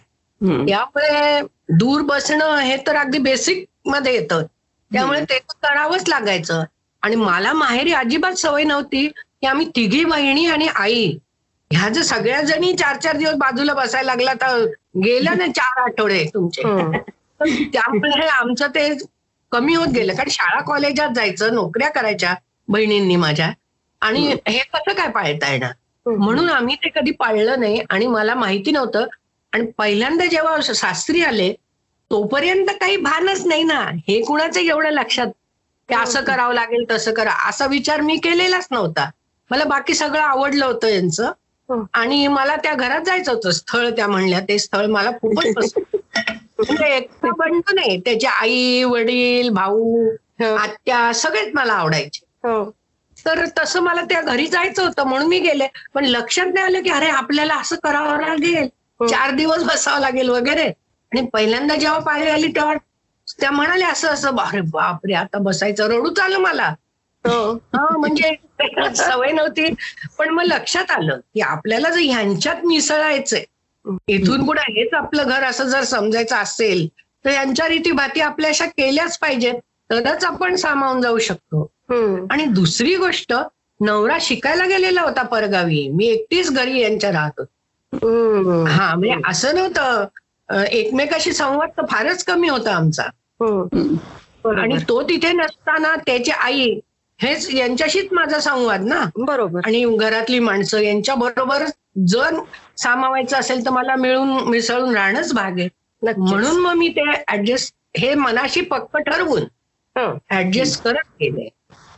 [0.68, 4.44] त्यामुळे दूर बसणं हे तर अगदी बेसिकमध्ये येतं.
[4.92, 6.64] त्यामुळे ते करावंच लागायचं.
[7.04, 11.18] आणि मला माहेरी अजिबात सवय नव्हती की आम्ही तिघी बहिणी आणि आई.
[11.72, 14.66] ह्या जर सगळ्या जणी चार चार दिवस बाजूला बसायला लागला तर
[15.04, 16.64] गेलं ना चार आठवडे तुमचे.
[17.40, 18.88] तर त्यामुळे आमचं ते
[19.52, 20.14] कमी होत गेलं.
[20.16, 22.34] कारण शाळा कॉलेजात जायचं नोकऱ्या करायच्या
[22.68, 23.52] बहिणींनी माझ्या.
[24.02, 25.72] आणि हे कसं काय पाळता येणार?
[26.06, 29.06] म्हणून आम्ही ते कधी पाळलं नाही आणि मला माहिती नव्हतं.
[29.54, 31.52] आणि पहिल्यांदा जेव्हा सासरी आले
[32.12, 33.80] तोपर्यंत काही भानच नाही ना.
[34.08, 35.28] हे कुणाचं एवढं लक्षात?
[35.92, 37.32] की असं करावं लागेल तसं करा.
[37.50, 39.10] असा विचार मी केलेलाच नव्हता.
[39.50, 41.32] मला बाकी सगळं आवडलं होतं यांचं.
[41.70, 41.84] हं.
[41.94, 43.52] आणि मला त्या घरात जायचं होतं.
[43.52, 45.96] स्थळ त्या म्हणल्या ते स्थळ मला खूपच पसंत.
[46.58, 48.00] म्हणजे एकटा बंड नाही.
[48.00, 50.10] त्याची आई वडील भाऊ
[50.44, 52.26] आत्या सगळेच मला आवडायचे.
[52.44, 52.76] हो.
[53.26, 55.68] तर तसं मला त्या घरी जायचं होतं म्हणून मी गेले.
[55.94, 58.68] पण लक्षात नाही आलं की अरे आपल्याला असं करावं लागेल.
[59.08, 60.68] चार दिवस बसावं लागेल वगैरे.
[61.12, 62.74] आणि पहिल्यांदा जेव्हा पाहिजे आली तेव्हा
[63.42, 66.74] त्या म्हणाल्या असं असं अरे बापरे आता बसायचं रडूच आलं मला
[67.26, 67.54] हो.
[67.98, 68.36] म्हणजे
[68.96, 69.74] सवय नव्हती
[70.18, 73.44] पण मग लक्षात आलं की आपल्याला जर ह्यांच्यात मिसळायचंय
[74.08, 76.88] इथून पुढे हेच आपलं घर असं जर समजायचं असेल
[77.26, 79.56] तर यांच्या रीतीभाती आपल्या अशा केल्याच पाहिजेत
[79.90, 81.72] तरच आपण सामावून जाऊ शकतो.
[82.32, 83.34] आणि दुसरी गोष्ट
[83.80, 87.52] नवरा शिकायला गेलेला होता परगावी मी एकटीच घरी यांच्या राहत होते.
[88.72, 90.06] हा म्हणजे असं नव्हतं
[90.64, 93.04] एकमेकाशी संवाद तर फारच कमी होता आमचा.
[93.42, 96.80] आणि तो तिथे नसताना त्याची आई
[97.20, 101.66] हेच यांच्याशीच माझा संवाद ना बरोबर आणि घरातली माणसं यांच्या बरोबर
[102.08, 102.40] जर
[102.78, 105.68] सामावायचं असेल तर मला मिळून मिसळून राहणंच भाग आहे.
[106.18, 107.02] म्हणून मग मी ते
[107.34, 109.42] ऍडजस्ट हे मनाशी पक्क ठरवून
[109.96, 110.18] हं.
[110.32, 111.50] ऍडजस्ट करत गेले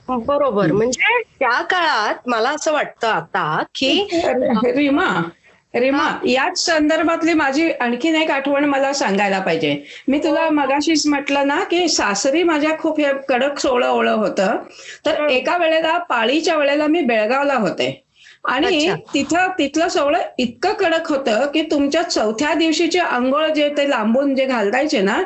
[0.10, 4.08] बरोबर म्हणजे त्या काळात मला असं वाटतं आता की
[4.66, 5.08] रीमा
[5.74, 9.76] रीमा याच संदर्भातली माझी आणखीन एक आठवण मला सांगायला पाहिजे.
[10.08, 14.58] मी तुला मगाशीच म्हटलं ना की सासरी माझ्या खूप हे कडक सोळं ओळं होतं.
[15.06, 17.90] तर एका वेळेला पाळीच्या वेळेला मी बेळगावला होते.
[18.46, 18.94] आणि.
[19.14, 24.46] तिथं तिथलं सोहळं इतकं कडक होतं की तुमच्या चौथ्या दिवशीची आंघोळ जे ते लांबून जे
[24.46, 25.22] घालायचे ना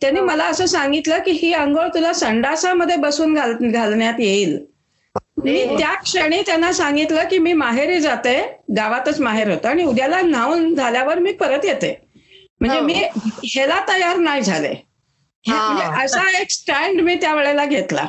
[0.00, 4.58] त्यांनी मला असं सांगितलं की ही आंघोळ तुला संडासामध्ये बसून घाल घालण्यात येईल.
[5.36, 8.58] मी त्या क्षणी त्यांना सांगितलं की मी माहेरी जाते.
[8.76, 12.00] गावातच माहेर होतं आणि उद्याला न्हावून झाल्यावर मी परत येते.
[12.60, 12.84] म्हणजे हो.
[12.84, 13.02] मी
[13.44, 14.74] ह्याला तयार नाही झाले.
[15.46, 18.08] म्हणजे असा एक स्टँड मी त्यावेळेला घेतला.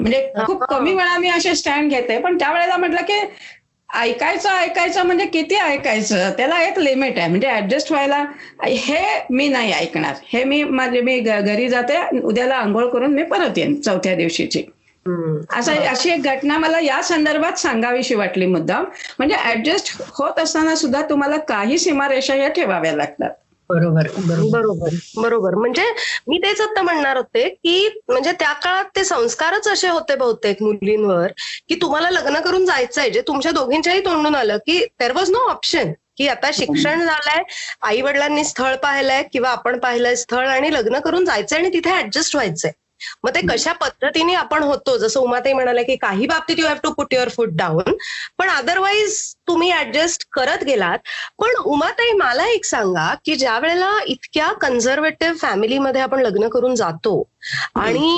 [0.00, 0.78] म्हणजे खूप हा.
[0.78, 2.18] कमी वेळा मी असे स्टँड घेते.
[2.18, 3.20] पण त्यावेळेला म्हटलं की
[3.94, 6.30] ऐकायचं ऐकायचं म्हणजे किती ऐकायचं?
[6.30, 7.28] त्याला एक लिमिट आहे.
[7.28, 8.24] म्हणजे ऍडजस्ट व्हायला
[8.64, 10.14] हे मी नाही ऐकणार.
[10.32, 12.18] हे मी माझे मी घरी जाते.
[12.18, 14.62] उद्याला आंघोळ करून मी परत येईन चौथ्या दिवशीची.
[15.56, 18.84] असं अशी एक घटना मला या संदर्भात सांगावीशी वाटली मुद्दाम.
[19.18, 23.30] म्हणजे ऍडजस्ट होत असताना सुद्धा तुम्हाला काही सीमारेषा या ठेवाव्या लागतात.
[23.70, 24.50] बरोबर बरोबर.
[24.50, 25.54] बरोबर बरोबर.
[25.54, 25.84] म्हणजे
[26.28, 31.26] मी तेच आता म्हणणार होते की म्हणजे त्या काळात ते संस्कारच असे होते बहुतेक मुलींवर
[31.68, 33.10] की तुम्हाला लग्न करून जायचंय.
[33.10, 37.42] जे तुमच्या दोघींच्याही तोंडून आलं की देर वॉज नो ऑप्शन की आता शिक्षण झालंय
[37.82, 42.36] आई वडिलांनी स्थळ पाहिलंय किंवा आपण पाहिलंय स्थळ आणि लग्न करून जायचंय आणि तिथे ऍडजस्ट
[42.36, 42.70] व्हायचंय.
[43.24, 46.92] मग ते कशा पद्धतीने आपण होतो जसं उमाताई म्हणाले की काही बाबतीत you have to
[46.92, 47.96] put your foot down
[48.38, 50.98] पण अदरवाईज तुम्ही ऍडजस्ट करत गेलात
[51.38, 57.22] पण उमाताई मला एक सांगा की ज्या वेळेला इतक्या कन्झर्वेटिव्ह फॅमिलीमध्ये आपण लग्न करून जातो
[57.76, 58.16] आणि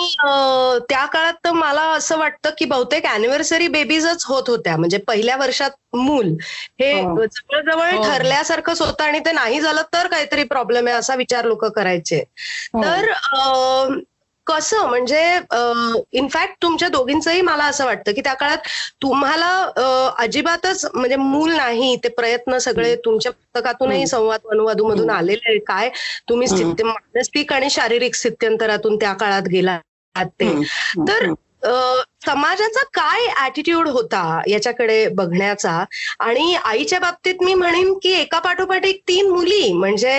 [0.88, 5.70] त्या काळात तर मला असं वाटतं की बहुतेक अॅनिव्हर्सरी बेबीजच होत होत्या म्हणजे पहिल्या वर्षात
[5.94, 6.34] मूल
[6.80, 7.24] हे हो.
[7.24, 8.02] जवळजवळ हो.
[8.04, 12.22] ठरल्यासारखंच होतं आणि ते नाही झालं तर काहीतरी प्रॉब्लेम आहे असा विचार लोक करायचे
[12.74, 12.82] हो.
[12.82, 13.10] तर
[14.48, 15.22] कसं म्हणजे
[16.12, 18.68] इनफॅक्ट तुमच्या दोघींचंही मला असं वाटतं की त्या काळात
[19.02, 19.48] तुम्हाला
[20.18, 24.06] अजिबातच म्हणजे मूल नाही ते प्रयत्न सगळे तुमच्या पुस्तकातूनही.
[24.06, 25.10] संवाद अनुवादूमधून.
[25.10, 25.90] आलेले आहे काय
[26.28, 26.56] तुम्ही हम्म.
[26.58, 30.48] स्थिती मानसिक आणि शारीरिक स्थित्यंतरातून त्या काळात गेलात ते.
[31.08, 31.32] तर
[32.24, 35.72] समाजाचा काय ऍटिट्यूड होता याच्याकडे बघण्याचा
[36.20, 40.14] आणि आईच्या बाबतीत मी म्हणेन की एका पाठोपाठ एक तीन मुली म्हणजे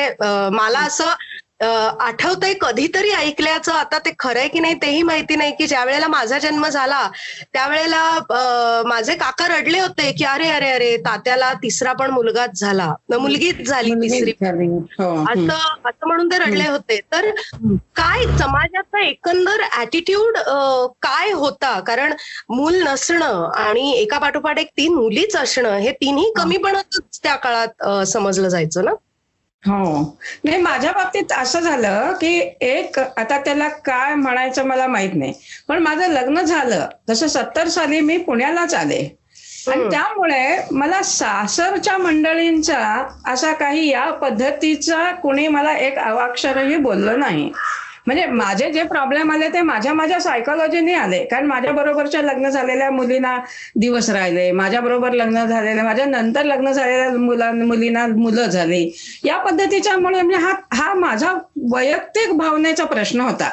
[0.52, 1.14] मला असं
[1.62, 3.72] आठवतंय कधीतरी ऐकल्याचं.
[3.74, 7.08] आता ते खरंय की नाही तेही माहिती नाही की ज्या वेळेला माझा जन्म झाला
[7.54, 12.94] त्यावेळेला माझे काका रडले होते की अरे अरे अरे तात्याला तिसरा पण मुलगाच झाला.
[13.10, 14.32] न मुलगीच झाली तिसरी.
[15.00, 15.10] हो.
[15.24, 15.54] असं
[15.90, 17.00] असं म्हणून ते रडले होते.
[17.12, 17.30] तर
[17.96, 20.38] काय समाजाचा एकंदर ऍटिट्यूड
[21.02, 21.80] काय होता?
[21.88, 22.14] कारण
[22.50, 28.50] मूल नसणं आणि एका पाठोपाठ एक तीन मुलीच असणं हे तिन्ही कमीपणातच त्या काळात समजलं
[28.50, 28.92] जायचं ना?
[29.64, 30.18] हो.
[30.46, 35.34] नाही माझ्या बाबतीत असं झालं की एक आता त्याला काय म्हणायचं मला माहीत नाही.
[35.68, 36.86] पण माझं लग्न झालं.
[37.10, 39.02] तसं सत्तर साली मी पुण्यालाच आले.
[39.68, 39.90] आणि.
[39.90, 42.80] त्यामुळे मला सासरच्या मंडळींचा
[43.28, 47.52] असा काही या पद्धतीचा कुणी मला एक अवाक्षरही बोललं नाही.
[48.10, 51.24] म्हणजे माझे जे प्रॉब्लेम आले ते माझ्या माझ्या सायकोलॉजीने आले.
[51.26, 53.38] कारण माझ्या बरोबरच्या लग्न झालेल्या मुलींना
[53.76, 54.52] दिवस राहिले.
[54.52, 58.92] माझ्या बरोबर लग्न झालेल्या माझ्या नंतर लग्न झालेल्या मुलां मुलींना मुलं झाली.
[59.24, 61.34] या पद्धतीच्यामुळे म्हणजे हा हा माझा
[61.72, 63.50] वैयक्तिक भावनेचा प्रश्न होता.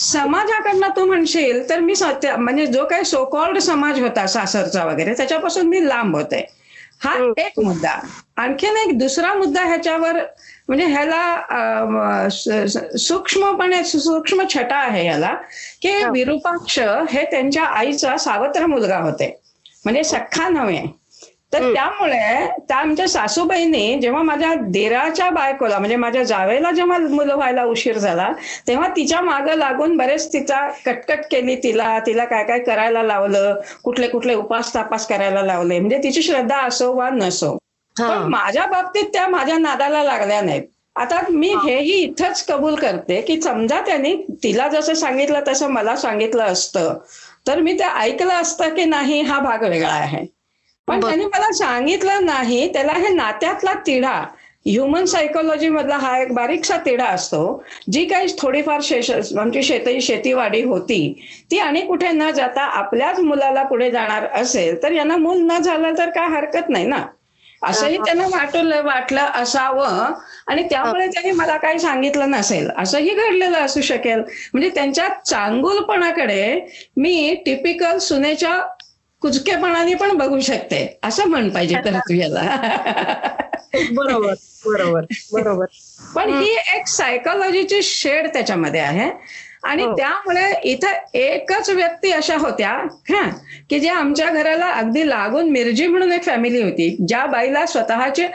[0.00, 5.66] समाजाकडनं तू म्हणशील तर मी सत्य म्हणजे जो काही सोकॉल्ड समाज होता सासरचा वगैरे त्याच्यापासून
[5.66, 6.44] मी लांब होते.
[7.00, 7.14] हा.
[7.38, 8.00] एक मुद्दा.
[8.36, 10.18] आणखीन एक दुसरा मुद्दा ह्याच्यावर
[10.68, 12.28] म्हणजे ह्याला
[12.98, 15.34] सूक्ष्मपणे सूक्ष्म छटा आहे ह्याला
[15.82, 16.10] की हा.
[16.10, 16.78] विरूपाक्ष
[17.10, 19.34] हे त्यांच्या आईचा सावत्र मुलगा होते
[19.84, 20.84] म्हणजे सख्खा नव्हे
[21.52, 21.72] तर.
[21.74, 27.98] त्यामुळे त्या आमच्या सासूबाईंनी जेव्हा माझ्या देराच्या बायकोला म्हणजे माझ्या जावेला जेव्हा मुलं व्हायला उशीर
[27.98, 28.30] झाला
[28.68, 34.08] तेव्हा तिच्या मागं लागून बरेच तिचा कटकट केली तिला तिला काय काय करायला लावलं कुठले
[34.08, 37.56] कुठले उपास तापास करायला लावले म्हणजे तिची श्रद्धा असो वा नसो
[37.98, 40.62] पण माझ्या बाबतीत त्या माझ्या नादाला लागल्या नाहीत.
[40.96, 46.44] आता मी हेही इथंच कबूल करते की समजा त्यांनी तिला जसं सांगितलं तसं मला सांगितलं
[46.44, 46.94] असतं.
[47.46, 50.24] तर मी ते ऐकलं असतं की नाही हा भाग वेगळा आहे.
[50.88, 51.00] पण.
[51.00, 54.20] त्यांनी मला सांगितलं नाही त्याला हे नात्यातला तिढा
[54.66, 57.40] ह्युमन सायकोलॉजी मधला हा एक बारीकसा तिढा असतो
[57.90, 60.98] जी काही थोडीफार शेष आमची शेती शेतीवाडी होती
[61.50, 65.98] ती आणि कुठे न जाता आपल्याच मुलाला पुढे जाणार असेल तर यांना मूल न झालं
[65.98, 67.04] तर काय हरकत नाही ना?
[67.62, 70.12] असंही त्यांना वाटलं वाटलं असावं.
[70.46, 72.70] आणि त्यामुळे त्यांनी मला काही सांगितलं नसेल.
[72.78, 74.20] असंही घडलेलं असू शकेल.
[74.52, 76.66] म्हणजे त्यांच्या चांगुलपणाकडे
[76.96, 78.56] मी टिपिकल सुनेच्या
[79.22, 80.98] कुचकेपणाने पण बघू शकते.
[81.04, 82.42] असं म्हण पाहिजे तर तू याला
[83.92, 84.34] बरोबर
[84.66, 85.64] बरोबर बरोबर.
[86.14, 89.10] पण ही एक सायकोलॉजीची शेड त्याच्यामध्ये आहे.
[89.66, 89.92] आणि हो.
[89.96, 92.70] त्यामुळे इथं एकच व्यक्ती अशा होत्या
[93.10, 93.28] हा
[93.70, 98.28] की ज्या आमच्या घराला अगदी लागून मिरजी म्हणून एक फॅमिली होती ज्या बाईला स्वतःचे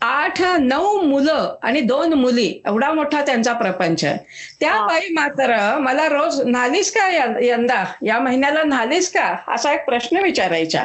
[0.00, 4.86] आठ नऊ मुलं आणि दोन मुली एवढा मोठा त्यांचा प्रपंच त्या हा.
[4.86, 7.08] बाई मात्र मला रोज नालीस का
[7.42, 7.84] यंदा?
[8.02, 9.34] या महिन्याला नालीस का?
[9.48, 10.84] असा एक प्रश्न विचारायचा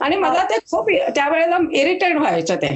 [0.00, 2.74] आणि मला ते खूप त्यावेळेला इरिटेट व्हायचं ते.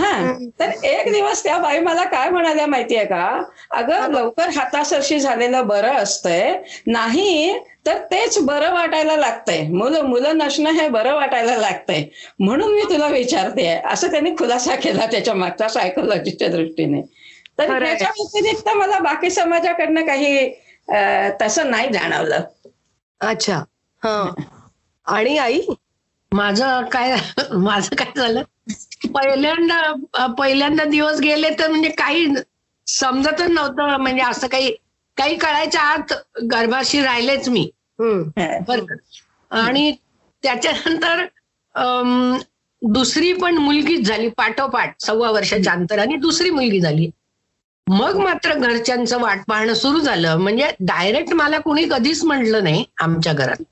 [0.00, 0.32] हा.
[0.60, 3.24] तर एक दिवस त्या बाई मला काय म्हणाल्या माहितीये का?
[3.70, 6.52] अगं लवकर हातासरशी झालेलं बरं असतंय.
[6.86, 9.62] नाही तर तेच बरं वाटायला लागतंय.
[9.68, 12.04] मुलं मुलं नसणं हे बरं वाटायला लागतंय.
[12.38, 13.66] म्हणून मी तुला विचारते.
[13.84, 17.00] असं त्यांनी खुलासा केला त्याच्या मागच्या सायकोलॉजीच्या दृष्टीने.
[17.58, 17.78] तर.
[17.78, 20.48] त्याच्या व्यतिरिक्त मला बाकी समाजाकडनं काही
[21.42, 22.40] तसं नाही जाणवलं.
[23.20, 23.56] अच्छा.
[24.02, 24.30] हा.
[25.06, 25.60] आणि आई?
[26.32, 27.16] माझं काय
[27.52, 28.42] माझं काय झालं?
[29.14, 32.26] पहिल्यांदा पहिल्यांदा दिवस गेले तर म्हणजे काही
[32.86, 33.96] समजतच नव्हतं.
[33.96, 34.70] म्हणजे असं काही
[35.16, 36.12] काही कळायच्या आत
[36.52, 37.68] गर्भाशी राहिलेच मी.
[38.68, 38.94] बरं.
[39.50, 39.90] आणि
[40.42, 41.24] त्याच्यानंतर
[42.82, 47.10] दुसरी पण मुलगीच झाली पाठोपाठ सव्वा वर्षाच्या अंतराने दुसरी मुलगी झाली.
[47.86, 50.36] मग मात्र घरच्यांचं वाट पाहणं सुरू झालं.
[50.36, 53.62] म्हणजे डायरेक्ट मला कोणी कधीच म्हटलं नाही आमच्या घरात.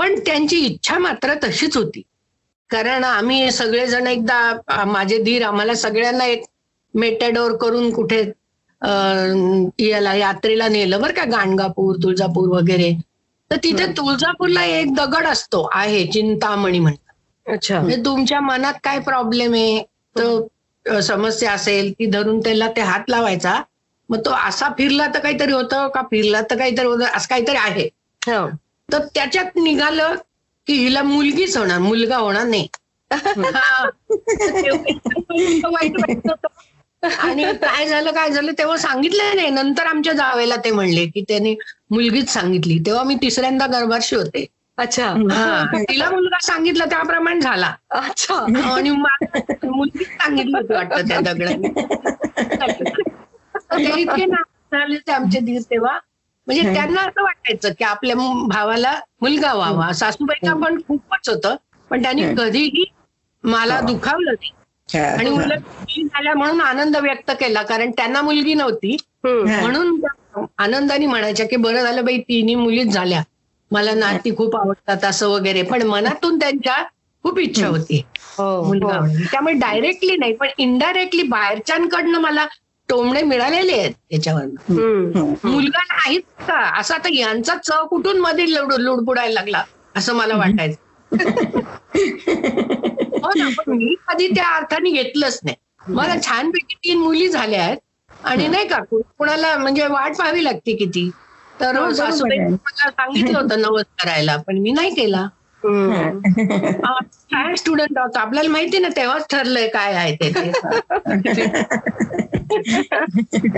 [0.00, 2.02] पण त्यांची इच्छा मात्र तशीच होती.
[2.70, 6.44] कारण आम्ही सगळेजण एकदा माझे धीर आम्हाला सगळ्यांना एक
[6.94, 8.20] मेटॅडोर करून कुठे
[9.78, 12.92] याला यात्रेला नेलं बरं का गाणगापूर तुळजापूर वगैरे.
[13.50, 17.14] तर तिथे तुळजापूरला एक दगड असतो आहे चिंतामणी म्हणतात.
[17.46, 17.80] अच्छा.
[17.80, 19.82] म्हणजे तुमच्या मनात काय प्रॉब्लेम आहे?
[20.16, 23.60] तर समस्या असेल ती धरून त्याला ते हात लावायचा.
[24.08, 26.02] मग तो असा फिरला तर काहीतरी होतं का?
[26.02, 27.88] फिरला तर काहीतरी होतं असं काहीतरी आहे.
[28.22, 28.46] हा.
[28.92, 30.14] तर त्याच्यात निघालं
[30.66, 32.68] की हिला मुलगीच होणार मुलगा होणार नाही.
[33.36, 33.88] हा.
[37.18, 39.50] आणि काय झालं काय झालं तेव्हा सांगितलं नाही.
[39.50, 41.56] नंतर आमच्या जावेला ते म्हणले की त्यांनी
[41.90, 42.78] मुलगीच सांगितली.
[42.78, 44.46] तेव्हा मी तिसऱ्यांदा गर्भाशी होते.
[44.78, 45.06] अच्छा.
[45.30, 45.64] हा.
[45.76, 47.74] तिला मुलगा सांगितला त्याप्रमाणे झाला.
[47.90, 48.34] अच्छा.
[48.74, 51.68] आणि मला मुलगीच सांगितलं होतं वाटतं त्या दगडाने.
[53.72, 55.98] ते इतके नाराज झाले ते आमचे दीर तेव्हा.
[56.52, 58.14] म्हणजे त्यांना असं वाटायचं की आपल्या
[58.48, 59.92] भावाला मुलगा व्हावा.
[59.92, 61.56] सासूबाईंना पण खूपच होतं
[61.90, 62.84] पण त्यांनी कधीही
[63.44, 64.50] मला दुखावलं नाही.
[65.08, 68.96] आणि उलट ती झाल्या म्हणून आनंद व्यक्त केला कारण त्यांना मुलगी नव्हती.
[69.24, 69.60] हा.
[69.60, 70.00] म्हणून
[70.58, 73.22] आनंदाने म्हणायच्या की बरं झालं बाई तिन्ही मुलीच झाल्या.
[73.70, 75.62] मला नाती खूप आवडतात असं वगैरे.
[75.62, 76.82] पण मनातून त्यांच्या
[77.24, 78.02] खूप इच्छा होती.
[78.38, 79.06] हो, मुलगा हो.
[79.32, 82.46] त्यामुळे डायरेक्टली नाही पण इनडायरेक्टली बाहेरच्यांकडनं मला
[82.90, 84.44] टोमणे मिळालेले आहेत त्याच्यावर.
[85.44, 86.60] मुलगा नाहीच का?
[86.80, 89.64] असं आता यांचा चव कुठून मध्ये लुड लुडबुडायला लागला
[89.96, 90.88] असं मला वाटायचं.
[93.22, 95.56] हो ना पण मी कधी त्या अर्थाने घेतलंच नाही.
[95.88, 97.78] मला छानपैकी तीन मुली झाल्या आहेत
[98.24, 101.10] आणि नाही का कुणाला म्हणजे वाट पाहावी लागते किती.
[101.60, 101.84] तर हो.
[101.84, 105.26] मला सांगितलं होतं नवस करायला पण मी नाही केला.
[105.64, 108.16] काय स्टुडंट आहोत.
[108.16, 110.30] आपल्याला माहिती ना तेव्हाच ठरलंय काय आहे ते.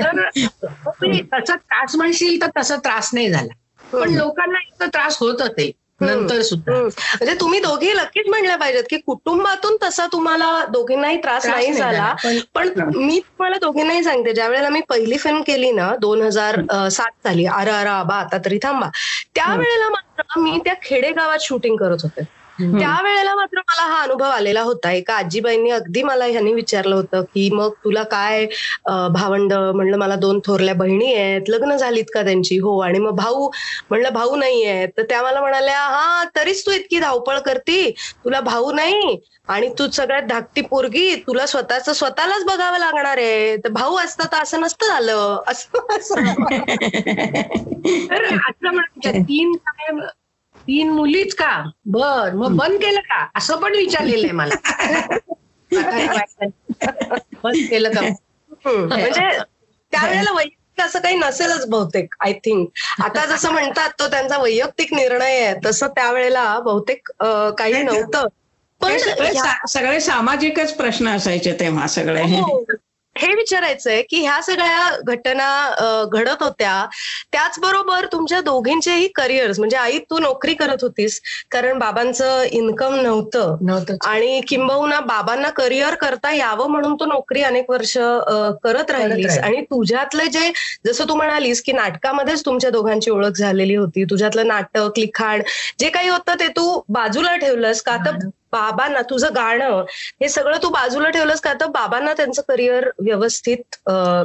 [0.02, 0.20] तर
[1.34, 3.52] तसा त्रास म्हणशील तर तसा त्रास नाही झाला.
[3.92, 5.70] पण लोकांना इतका त्रास होत होते
[6.02, 6.72] नंतर सुद्धा.
[6.72, 12.14] म्हणजे तुम्ही दोघी नक्कीच म्हणल्या पाहिजेत की कुटुंबातून तसा तुम्हाला दोघींनाही त्रास नाही झाला.
[12.54, 17.10] पण मी तुम्हाला दोघींनाही सांगते ज्या वेळेला मी पहिली फिल्म केली ना दोन हजार सात
[17.28, 18.88] साली आर आर आबा आता तरी थांबा.
[19.34, 22.41] त्यावेळेला मात्र मी त्या खेडेगावात शूटिंग करत होते.
[22.60, 24.90] त्यावेळेला मात्र मला हा अनुभव आलेला होता.
[24.92, 28.46] एका आजीबाईंनी अगदी मला ह्यांनी विचारलं होतं की मग तुला काय
[29.10, 29.52] भावंड?
[29.52, 31.48] म्हणलं मला दोन थोरल्या बहिणी आहेत.
[31.48, 32.58] लग्न झालीत का त्यांची?
[32.58, 32.78] हो.
[32.80, 33.48] आणि मग भाऊ
[33.90, 34.88] म्हणलं भाऊ नाही आहेत.
[34.92, 37.90] तर त्या मला म्हणाल्या हा तरीच तू इतकी धावपळ करती.
[38.24, 39.16] तुला भाऊ नाही
[39.48, 41.14] आणि तू सगळ्यात धाकटी पोरगी.
[41.26, 43.56] तुला स्वतःच स्वतःलाच बघावं लागणार आहे.
[43.58, 45.38] तर भाऊ असतं तर असं नसतं झालं.
[45.46, 46.20] असं असं.
[48.10, 49.92] तर असं म्हणायचं तीन काय
[50.66, 51.52] तीन मुलीच का?
[51.86, 53.26] बर मग बंद केलं का?
[53.36, 54.54] असं पण विचारलेलं आहे मला.
[57.42, 58.00] बंद केलं का.
[58.66, 59.28] म्हणजे
[59.92, 62.68] त्यावेळेला वैयक्तिक असं काही नसेलच बहुतेक आय थिंक
[63.02, 65.54] आता जसं म्हणतात तो त्यांचा वैयक्तिक निर्णय आहे.
[65.66, 67.08] तसं त्यावेळेला बहुतेक
[67.58, 68.26] काही नव्हतं.
[68.80, 69.32] पण हे
[69.68, 72.22] सगळे सामाजिकच प्रश्न असायचे तेव्हा सगळे.
[73.16, 73.26] हो.
[73.36, 76.74] विचारायचंय की ह्या सगळ्या घटना घडत होत्या
[77.32, 83.96] त्याचबरोबर तुमच्या दोघींचेही करिअर्स म्हणजे आई तू नोकरी करत होतीस कारण बाबांचं इन्कम नव्हतं नव्हतं
[84.02, 89.38] आणि किंबहुना बाबांना करिअर करता यावं म्हणून तू नोकरी अनेक वर्ष करत राहिलीस राहिली.
[89.38, 90.50] आणि तुझ्यातले जे
[90.86, 95.42] जसं तू म्हणालीस की नाटकामध्येच तुमच्या दोघांची ओळख झालेली होती तुझ्यातलं नाटक लिखाण
[95.78, 98.18] जे काही होतं ते तू बाजूला ठेवलंस का तर
[98.52, 99.84] बाबांना तुझं गाणं
[100.22, 101.52] हे सगळं तू बाजूला ठेवलंस का?
[101.52, 103.76] तर बाबांना त्यांचं करिअर व्यवस्थित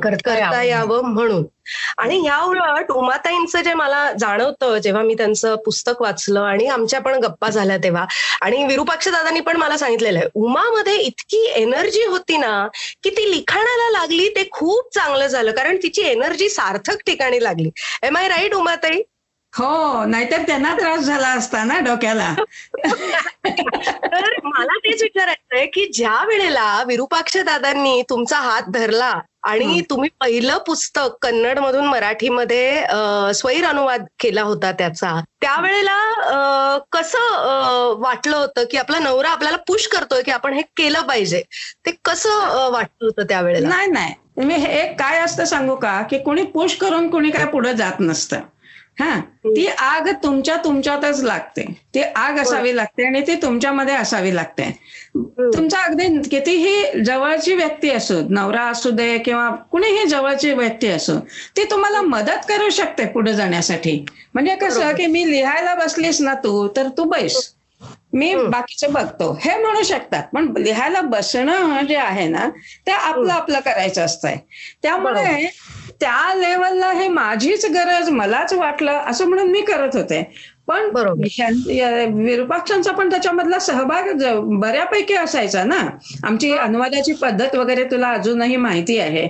[0.03, 0.61] करता.
[0.63, 1.45] यावं म्हणून.
[1.97, 7.19] आणि ह्या उलट उमाताईंचं जे मला जाणवतं जेव्हा मी त्यांचं पुस्तक वाचलं आणि आमच्या पण
[7.23, 8.05] गप्पा झाल्या तेव्हा
[8.41, 12.67] आणि विरुपाक्ष दादांनी पण मला सांगितलेलं आहे उमामध्ये इतकी एनर्जी होती ना
[13.03, 17.69] की ती लिखाणाला लागली ते खूप चांगलं झालं कारण तिची एनर्जी सार्थक ठिकाणी लागली.
[18.03, 19.01] Am I right Umatai?
[19.53, 22.33] हो नाहीतर त्यांना त्रास झाला असता ना डोक्याला.
[23.45, 29.11] तर मला तेच विचारायचंय की ज्या वेळेला विरुपाक्ष दादांनी तुमचा हात धरला
[29.43, 29.81] आणि.
[29.89, 32.83] तुम्ही पहिलं पुस्तक कन्नड मधून मराठीमध्ये
[33.35, 35.97] स्वैर अनुवाद केला होता त्याचा त्यावेळेला
[36.91, 41.41] कसं वाटलं होतं की आपला नवरा आपल्याला पुश करतोय की आपण हे केलं पाहिजे?
[41.85, 43.67] ते कसं वाटलं होतं त्यावेळेला?
[43.67, 44.13] नाही नाही.
[44.37, 46.01] मी हे काय असतं सांगू का?
[46.01, 48.39] की कोणी पुश करून कोणी काय पुढे जात नसतं.
[48.99, 49.19] हा.
[49.45, 51.63] ती आग तुमच्या तुमच्यातच लागते.
[51.93, 54.69] ती आग असावी लागते आणि ती तुमच्यामध्ये असावी लागते.
[55.53, 61.19] तुमचा अगदी कितीही जवळची व्यक्ती असो नवरा असू दे किंवा कुणीही जवळची व्यक्ती असो
[61.57, 64.05] ती तुम्हाला मदत करू शकते पुढे जाण्यासाठी.
[64.33, 64.91] म्हणजे कसं.
[64.95, 67.53] की मी लिहायला बसलीस ना तू तर तू बैस.
[68.13, 68.33] मी.
[68.47, 69.31] बाकीचं बघतो.
[69.41, 70.23] हे म्हणू शकतात.
[70.33, 72.47] पण लिहायला बसणं जे आहे ना
[72.87, 74.35] ते आपलं आपलं करायचं असतंय.
[74.83, 75.47] त्यामुळे
[76.01, 80.23] त्या लेवलला हे माझीच गरज मलाच वाटलं असं म्हणून मी करत होते.
[80.67, 80.89] पण
[82.15, 84.09] विरुपाक्षांचा पण त्याच्यामधला सहभाग
[84.59, 85.79] बऱ्यापैकी असायचा ना.
[86.23, 89.27] आमची अनुवादाची पद्धत वगैरे तुला अजूनही माहिती आहे.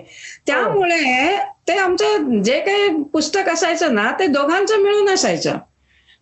[0.47, 1.37] त्यामुळे
[1.67, 5.57] ते आमचं जे काही पुस्तक असायचं ना ते दोघांचं मिळून असायचं.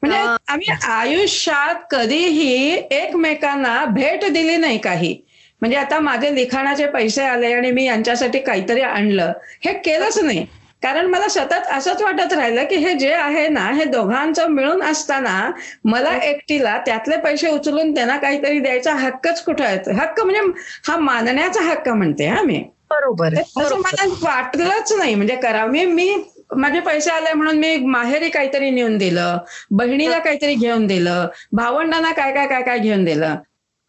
[0.03, 0.17] म्हणजे.
[0.47, 5.15] आम्ही आयुष्यात कधीही एकमेकांना भेट दिली नाही काही.
[5.61, 9.31] म्हणजे आता माझे लिखाणाचे पैसे आले आणि मी यांच्यासाठी काहीतरी आणलं.
[9.65, 10.45] हे केलंच नाही.
[10.83, 15.51] कारण मला सतत असंच वाटत राहिलं की हे जे आहे ना हे दोघांचं मिळून असताना
[15.83, 19.93] मला एकटीला त्यातले पैसे उचलून त्यांना काहीतरी द्यायचा हक्कच कुठं आहे?
[19.93, 20.41] हक्क म्हणजे
[20.87, 22.63] हा मानण्याचा हक्क म्हणते हा मी.
[22.89, 23.79] बरोबर आहे, असं बरोबर.
[23.79, 25.15] मला वाटलंच नाही.
[25.15, 26.09] म्हणजे करा मी मी
[26.49, 29.37] माझे पैसे आले म्हणून मी माहेरी काहीतरी नेऊन दिलं
[29.71, 33.35] बहिणीला काहीतरी घेऊन दिलं भावंडांना काय काय काय काय घेऊन दिलं.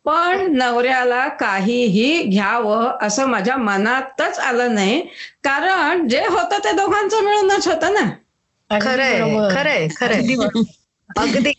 [0.04, 5.00] पण नवऱ्याला काहीही घ्यावं असं माझ्या मनातच आलं नाही.
[5.44, 8.04] कारण जे होतं ते दोघांचं मिळूनच होतं ना.
[8.70, 9.18] खरंय.
[9.50, 10.20] खरंय खरंय.
[11.16, 11.52] अगदी.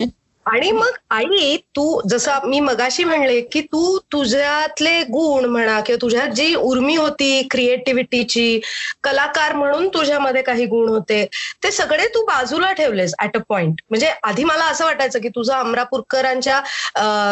[0.48, 6.30] आणि मग आई तू जसं मी मगाशी म्हणले की तू तुझ्यातले गुण म्हणा किंवा तुझ्यात
[6.30, 8.60] जी उर्मी होती क्रिएटिव्हिटीची
[9.04, 11.26] कलाकार म्हणून तुझ्यामध्ये काही गुण होते
[11.64, 15.54] ते सगळे तू बाजूला ठेवलेस ऍट अ पॉइंट म्हणजे आधी मला असं वाटायचं की तुझं
[15.54, 16.60] अमरापूरकरांच्या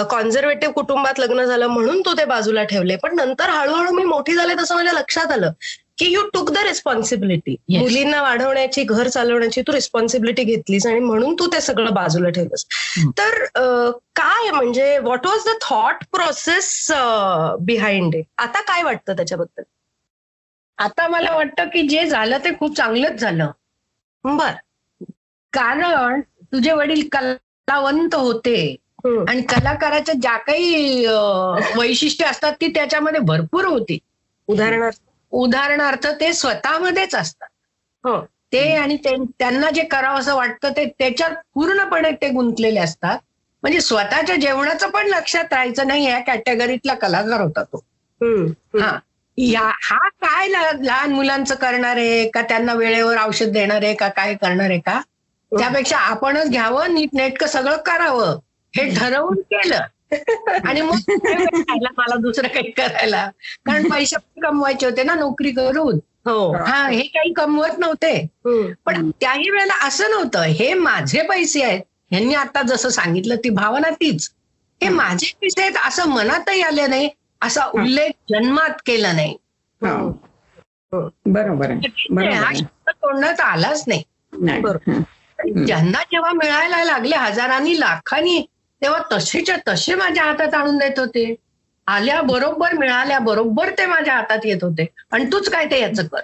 [0.10, 2.96] कॉन्झर्वेटिव्ह कुटुंबात लग्न झालं म्हणून तू ते बाजूला ठेवले.
[2.98, 5.52] पण नंतर हळूहळू मी मोठी झाले तसं माझ्या लक्षात आलं.
[5.98, 7.56] की यू टुक द रिस्पॉन्सिबिलिटी.
[7.70, 12.66] मुलींना वाढवण्याची घर चालवण्याची तू रिस्पॉन्सिबिलिटी घेतलीस आणि म्हणून तू ते सगळं बाजूला ठेवलंस.
[13.20, 13.46] तर
[14.16, 16.92] काय म्हणजे what was the thought process
[17.60, 19.64] behind it आता काय वाटतं त्याच्याबद्दल?
[20.78, 23.52] आता मला वाटतं की जे झालं ते खूप चांगलंच झालं.
[24.24, 24.52] बर.
[25.54, 28.76] कारण तुझे वडील कलावंत होते.
[29.30, 31.06] आणि कलाकाराच्या ज्या काही
[31.78, 33.98] वैशिष्ट्य असतात ती त्याच्यामध्ये भरपूर होती.
[34.48, 35.00] उदाहरणार्थ?
[35.36, 37.48] उदाहरणार्थ ते स्वतःमध्येच असतात.
[38.04, 38.20] हो.
[38.54, 38.98] ते आणि
[39.40, 43.20] त्यांना जे करावं असं वाटतं ते त्याच्यात पूर्णपणे ते गुंतलेले असतात.
[43.64, 47.78] म्हणजे स्वतःच्या जेवणाचं पण लक्षात राहायचं नाही या कॅटेगरीतला कलाकार होता तो.
[48.82, 49.00] हा.
[49.38, 52.42] या हा काय लहान मुलांचं करणार आहे का?
[52.42, 54.08] त्यांना वेळेवर औषध देणार आहे का?
[54.08, 55.02] काय करणार आहे का?
[55.52, 58.40] त्यापेक्षा आपणच घ्यावं नीटनेटकं सगळं करावं
[58.74, 59.82] हे ठरवून केलं.
[60.66, 60.96] आणि मग
[61.98, 63.30] मला दुसरं काही करायला?
[63.66, 66.00] कारण पैसे पण कमवायचे होते ना नोकरी करून.
[66.26, 66.52] हो.
[66.56, 68.28] हा हे काही कमवत नव्हते.
[68.86, 71.82] पण त्याही वेळेला असं नव्हतं हे माझे पैसे आहेत.
[72.12, 74.32] ह्यांनी आता जसं सांगितलं ती भावना तीच.
[74.84, 77.10] हे माझे पैसे आहेत असं मनातही आलं नाही
[77.42, 79.36] असा उल्लेख जन्मात केला नाही.
[79.82, 80.10] हो.
[81.26, 82.06] बरोबर आहे.
[82.10, 84.04] बरोबर हा शब्द तोंडात आलाच नाही.
[84.34, 84.78] बरोबर.
[84.88, 85.02] हं.
[85.66, 88.46] ज्यांना जेव्हा मिळायला लागले हजारांनी लाखांनी
[88.82, 91.36] तेव्हा तसेच्या तसे माझ्या हातात आणून देत होते.
[91.88, 94.86] आल्या बरोबर मिळाल्या बरोबर ते माझ्या हातात येत होते.
[95.12, 96.22] आणि तूच काय ते याचं कर.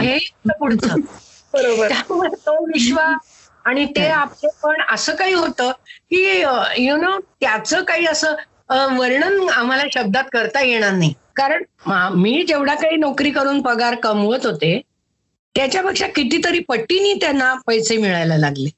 [0.00, 1.00] हे पुढचं.
[1.52, 1.88] बरोबर.
[1.88, 3.18] त्यामुळे तो विश्वास
[3.64, 5.70] आणि ते आपले पण असं काही होतं
[6.10, 6.42] की
[6.78, 8.34] यु नो त्याचं काही असं
[8.96, 11.14] वर्णन आम्हाला शब्दात करता येणार नाही.
[11.36, 14.80] कारण मा- मी जेवढा काही नोकरी करून पगार कमवत होते
[15.54, 18.70] त्याच्यापेक्षा कितीतरी पटीने त्यांना पैसे मिळायला लागले.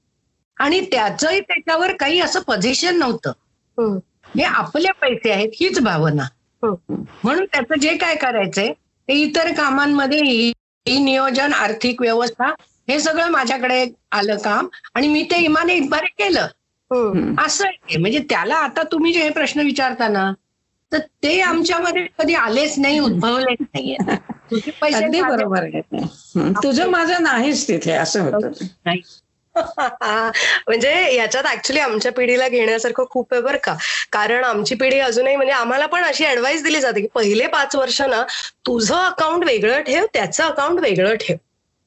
[0.58, 3.32] आणि त्याचंही त्याच्यावर काही असं पोझिशन नव्हतं
[3.78, 3.98] हम्म.
[4.36, 6.22] हे आपले पैसे आहेत हीच भावना
[6.62, 7.02] हम्म.
[7.24, 8.72] म्हणून त्याचं जे काय करायचंय
[9.08, 10.52] ते इतर कामांमध्ये ही
[10.86, 12.52] ही नियोजन आर्थिक व्यवस्था
[12.88, 16.46] हे सगळं माझ्याकडे आलं काम आणि मी ते इमाने इतबारे केलं.
[16.90, 17.34] हं.
[17.38, 20.30] असं आहे म्हणजे त्याला आता तुम्ही जे हे प्रश्न विचारता ना
[20.92, 23.96] तर ते आमच्यामध्ये कधी आलेच नाही उद्भवलेच नाहीये
[24.50, 25.64] तुझे पैसे बरोबर.
[25.94, 26.52] हं.
[26.62, 28.50] तुझं माझं नाहीच तिथे असं होतं.
[30.68, 33.76] म्हणजे याच्यात ऍक्च्युली आमच्या पिढीला घेण्यासारखं खूप आहे बरं का.
[34.12, 38.02] कारण आमची पिढी अजूनही म्हणजे आम्हाला पण अशी ऍडवाइस दिली जाते की पहिले पाच वर्ष
[38.02, 38.22] ना
[38.66, 41.36] तुझं अकाउंट वेगळं ठेव त्याचं अकाउंट वेगळं ठेव.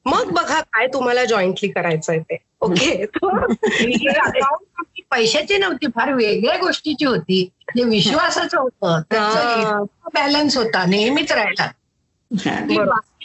[0.04, 2.36] मग बघा काय तुम्हाला जॉईंटली करायचंय ते.
[2.60, 3.04] ओके
[5.10, 7.50] पैशाची नव्हती फार वेगळ्या गोष्टीची होती.
[7.76, 11.70] जे विश्वासाचं होतं बॅलन्स होता नेहमीच राहिला.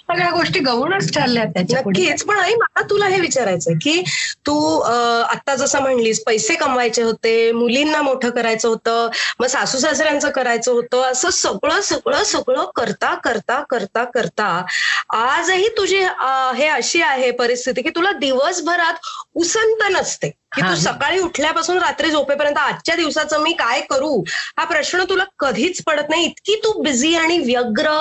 [0.09, 2.23] सगळ्या गोष्टी गौणच ठरल्या त्याच्या नक्कीच.
[2.23, 4.01] पण आई मला तुला हे विचारायचंय की
[4.45, 10.71] तू आता जसं म्हणलीस पैसे कमवायचे होते मुलींना मोठं करायचं होतं मग सासू सासऱ्यांचं करायचं
[10.71, 14.65] होतं असं सगळं सगळं सगळं करता करता करता करता
[15.13, 15.99] आजही तुझी
[16.55, 18.93] हे अशी आहे परिस्थिती की तुला दिवसभरात
[19.35, 20.31] उसंत नसते.
[20.57, 20.69] की हा.
[20.69, 24.13] तू सकाळी उठल्यापासून रात्री झोपेपर्यंत आजच्या दिवसाचं मी काय करू?
[24.57, 26.25] हा प्रश्न तुला कधीच पडत नाही.
[26.25, 27.97] इतकी तू बिझी आणि व्यग्र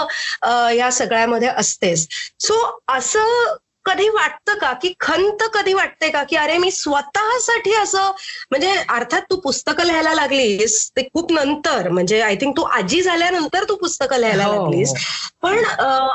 [0.74, 2.06] या सगळ्यामध्ये असतेस.
[2.40, 3.54] सो असं
[3.86, 4.72] कधी वाटतं का?
[4.72, 6.24] की खंत कधी वाटते का?
[6.24, 8.12] की अरे मी स्वतःसाठी असं
[8.50, 13.64] म्हणजे अर्थात तू पुस्तकं लिहायला लागलीस ते खूप नंतर म्हणजे आय थिंक तू आजी झाल्यानंतर
[13.68, 14.62] तू पुस्तकं लिहायला हो.
[14.62, 14.94] लागलीस.
[15.42, 15.62] पण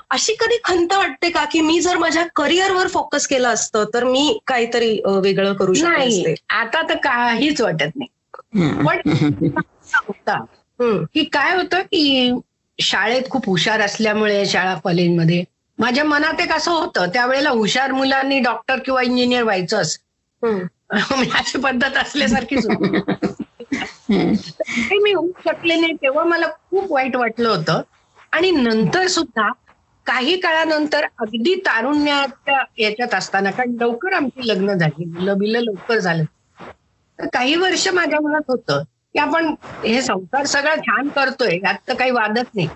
[0.10, 1.46] अशी कधी खंत वाटते का?
[1.46, 6.36] की मी जर माझ्या करिअरवर फोकस केलं असतं तर मी काहीतरी वेगळं करू असते.
[6.50, 8.08] आता तर काहीच वाटत नाही.
[8.56, 8.86] हं.
[8.86, 9.02] पण
[11.14, 12.34] की काय होतं की
[12.80, 15.44] शाळेत खूप हुशार असल्यामुळे शाळा कॉलेजमध्ये
[15.82, 20.66] माझ्या मनात एक असं होतं त्यावेळेला हुशार मुलांनी डॉक्टर किंवा इंजिनियर व्हायचं असं
[21.36, 24.34] अशी पद्धत असल्यासारखीच हं.
[25.02, 27.82] मी होऊ शकले नाही तेव्हा मला खूप वाईट वाटलं होतं.
[28.32, 29.52] आणि नंतर सुद्धा
[30.06, 36.24] काही काळानंतर अगदी तारुण्याच्या याच्यात असताना कारण लवकर आमची लग्न झाली मुलं बिलं लवकर झालं.
[37.20, 39.54] तर काही वर्ष माझ्या मनात होतं की आपण
[39.86, 42.68] हे संसार सगळा छान करतोय यात तर काही वादच नाही.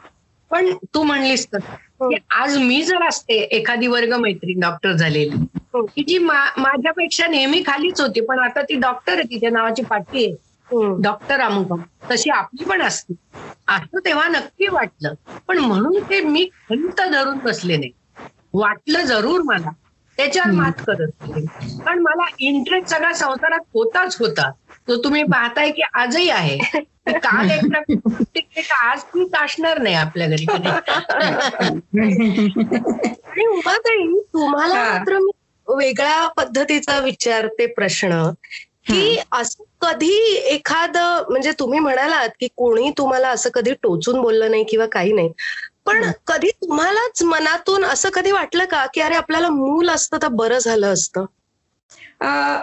[0.52, 1.60] पण तू म्हणलीस तर.
[2.02, 5.46] की आज मी जर असते एखादी वर्ग मैत्रीण डॉक्टर झालेली
[5.88, 10.36] की जी माझ्यापेक्षा नेहमी खालीच होती पण आता ती डॉक्टर आहे तिच्या नावाची पाठी आहे.
[11.02, 11.82] डॉक्टर अमुकम
[12.12, 13.14] तशी आपली पण असते.
[13.68, 15.14] असं तेव्हा नक्की वाटलं.
[15.48, 17.92] पण म्हणून ते मी खंत धरून बसले नाही.
[18.54, 19.70] वाटलं जरूर मला.
[20.18, 21.30] त्याच्यावर मात करत
[21.86, 24.50] पण मला इंटरेस्ट सगळा संसारात होताच होता.
[24.88, 26.58] तो तुम्ही पाहताय की आजही आहे.
[26.58, 30.46] की काल एक प्रकार आज ती असणार नाही आपल्या घरी
[33.28, 34.74] आणि उमाताई तुम्हाला.
[34.74, 35.32] मात्र मी
[35.68, 38.30] वेगळ्या पद्धतीचा विचारते प्रश्न
[38.88, 44.64] की असं कधी एखादं म्हणजे तुम्ही म्हणालात की कोणी तुम्हाला असं कधी टोचून बोललं नाही
[44.64, 45.32] किंवा काही नाही
[45.86, 50.58] पण कधी तुम्हालाच मनातून असं कधी वाटलं का की अरे आपल्याला मूल असतं तर बरं
[50.58, 51.26] झालं असतं?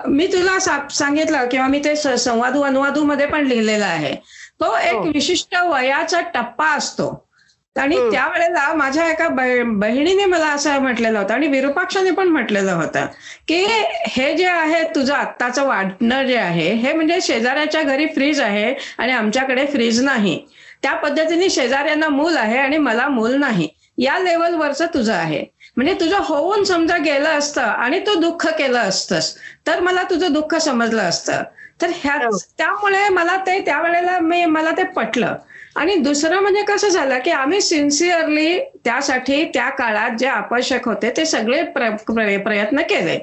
[0.09, 0.59] मी तुला
[0.89, 4.15] सांगितलं किंवा मी ते संवादू अनुवादू मध्ये पण लिहिलेलं आहे.
[4.61, 5.03] तो एक हो.
[5.03, 7.29] विशिष्ट वयाचा टप्पा असतो.
[7.77, 7.97] आणि.
[8.11, 13.07] त्यावेळेला माझ्या एका बहि- बहिणीने मला असं म्हटलेलं होतं आणि विरूपाक्षाने पण म्हटलेलं होतं
[13.49, 13.67] की
[14.07, 19.13] हे जे आहे तुझं आत्ताचं वाढणं जे आहे हे म्हणजे शेजाऱ्याच्या घरी फ्रीज आहे आणि
[19.13, 20.45] आमच्याकडे फ्रीज नाही.
[20.83, 23.69] त्या पद्धतीने शेजाऱ्यांना मूल आहे आणि मला मूल नाही.
[23.99, 25.45] या लेवलवरचं तुझं आहे.
[25.77, 29.35] म्हणजे तुझं होऊन समजा गेलं असतं आणि तू दुःख केलं असतंस
[29.67, 31.43] तर मला तुझं दुःख समजलं असतं
[31.81, 32.37] तर ह्या हो.
[32.59, 35.37] त्यामुळे मला ते त्यावेळेला मी मला ते पटलं
[35.77, 41.25] आणि दुसरं म्हणजे कसं झालं की आम्ही सिन्सिअरली त्यासाठी त्या काळात जे आवश्यक होते ते
[41.25, 43.19] सगळे प्र- प्र- प्रयत्न केले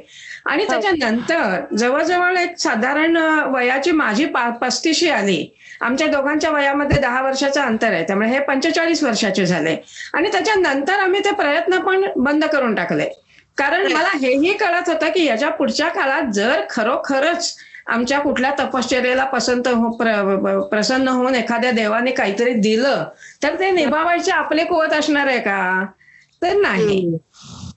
[0.45, 0.70] आणि हो.
[0.70, 3.18] त्याच्यानंतर जवळजवळ एक साधारण
[3.54, 4.26] वयाची माझी
[4.62, 5.43] पस्तीशी आली
[5.82, 8.03] आमच्या दोघांच्या वयामध्ये दहा वर्षाचं अंतर आहे.
[8.03, 9.75] त्यामुळे हे पंचेचाळीस वर्षाचे झाले.
[10.13, 13.09] आणि त्याच्यानंतर आम्ही ते प्रयत्न पण बंद करून टाकले.
[13.57, 17.55] कारण मला हेही कळत होतं की याच्या पुढच्या काळात जर खरोखरच
[17.88, 23.05] आमच्या कुठल्या तपश्चर्याला पसंत हो प्र- प्रसन्न होऊन एखाद्या देवाने काहीतरी दिलं
[23.43, 25.86] तर ते निभावायची आपली कुवत असणार आहे का?
[26.41, 27.17] तर नाही.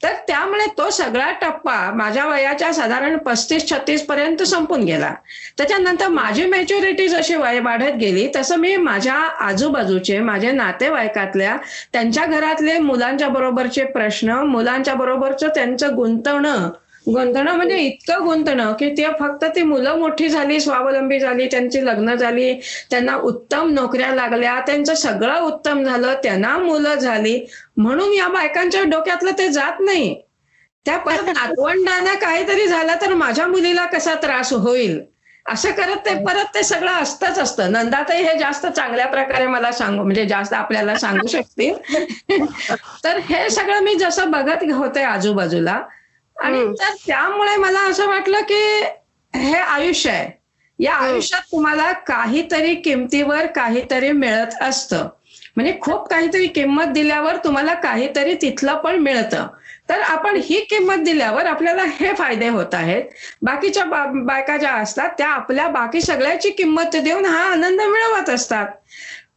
[0.02, 5.12] तर त्यामुळे तो सगळा टप्पा माझ्या वयाच्या साधारण पस्तीस छत्तीस पर्यंत संपून गेला.
[5.58, 8.26] त्याच्यानंतर माझी मॅच्युरिटी जशी वय वाढत गेली.
[8.36, 11.56] तसं मी माझ्या आजूबाजूचे माझ्या नातेवाईकातल्या
[11.92, 16.68] त्यांच्या घरातले मुलांच्या बरोबरचे प्रश्न मुलांच्या बरोबरचं त्यांचं गुंतवणं
[17.06, 22.14] गुंतणं म्हणजे इतकं गुंतणं की ते फक्त ती मुलं मोठी झाली स्वावलंबी झाली त्यांची लग्न
[22.14, 22.52] झाली
[22.90, 27.38] त्यांना उत्तम नोकऱ्या लागल्या त्यांचं सगळं उत्तम झालं त्यांना मुलं झाली.
[27.76, 30.14] म्हणून या बायकांच्या डोक्यातलं ते जात नाही.
[30.86, 35.00] त्या परत नातवंडांना काहीतरी झालं तर माझ्या मुलीला कसा त्रास होईल?
[35.46, 37.72] असं करत ते परत ते सगळं असतंच असतं.
[37.72, 41.74] नंदाताई हे जास्त चांगल्या प्रकारे मला सांगू म्हणजे जास्त आपल्याला सांगू शकतील.
[43.04, 45.80] तर हे सगळं मी जसं बघत होते आजूबाजूला
[46.42, 46.60] आणि.
[46.72, 48.84] तर त्यामुळे मला असं वाटलं की
[49.36, 50.42] हे आयुष्य आहे.
[50.78, 50.94] या.
[50.94, 55.08] आयुष्यात तुम्हाला काहीतरी किमतीवर काहीतरी मिळत असतं.
[55.56, 59.46] म्हणजे खूप काहीतरी किंमत दिल्यावर तुम्हाला काहीतरी तिथलं पण मिळतं.
[59.88, 63.02] तर आपण ही किंमत दिल्यावर आपल्याला हे फायदे होत आहेत.
[63.42, 68.66] बाकीच्या बा- बायका ज्या असतात त्या आपल्या बाकी सगळ्याची किंमत देऊन हा आनंद मिळवत असतात.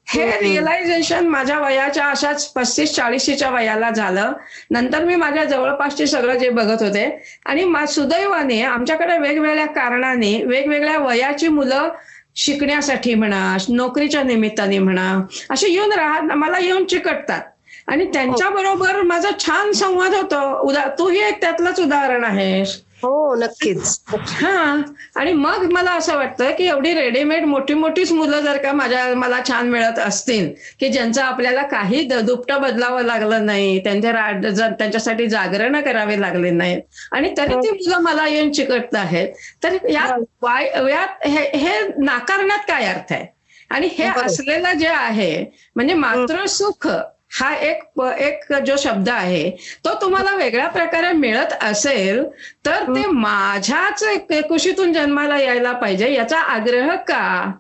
[0.08, 0.26] हे.
[0.40, 4.34] रिअलायझेशन माझ्या वयाच्या अशाच पस्तीस चाळीशीच्या वयाला झालं.
[4.72, 7.06] नंतर मी माझ्या जवळपासचे सगळं जे बघत होते.
[7.46, 11.90] आणि सुदैवाने आमच्याकडे वेगवेगळ्या कारणाने वेगवेगळ्या वयाची मुलं
[12.36, 15.12] शिकण्यासाठी म्हणा नोकरीच्या निमित्ताने म्हणा
[15.50, 17.42] असे येऊन राहत मला येऊन चिकटतात.
[17.88, 20.60] आणि त्यांच्या बरोबर माझा छान संवाद होतो.
[20.62, 22.82] उदा तूही एक त्यातलंच उदाहरण आहेस.
[23.06, 24.00] हो नक्कीच.
[24.34, 24.82] हा
[25.16, 29.40] आणि मग मला असं वाटतं की एवढी रेडीमेड मोठी मोठीच मुलं जर का माझ्या मला
[29.50, 30.50] छान मिळत असतील
[30.80, 36.82] की ज्यांचं आपल्याला काही द- दुपटं बदलावं लागलं नाही त्यांच्या त्यांच्यासाठी जागरण करावे लागले नाहीत
[37.12, 39.28] आणि तरी ती मुलं मला येऊन चिकटत आहेत
[39.64, 43.26] तर यात वाय यात हे हे नाकारण्यात काय अर्थ आहे?
[43.70, 44.04] आणि हे.
[44.26, 45.46] असलेलं जे आहे
[45.76, 46.88] म्हणजे मातृसुख
[47.36, 49.50] हा एक एक जो शब्द आहे
[49.86, 52.24] तो तुम्हाला वेगळ्या प्रकारे मिळत असेल
[52.66, 57.52] तर ते माझ्याच एक कुशीतून जन्माला यायला पाहिजे याचा आग्रह का?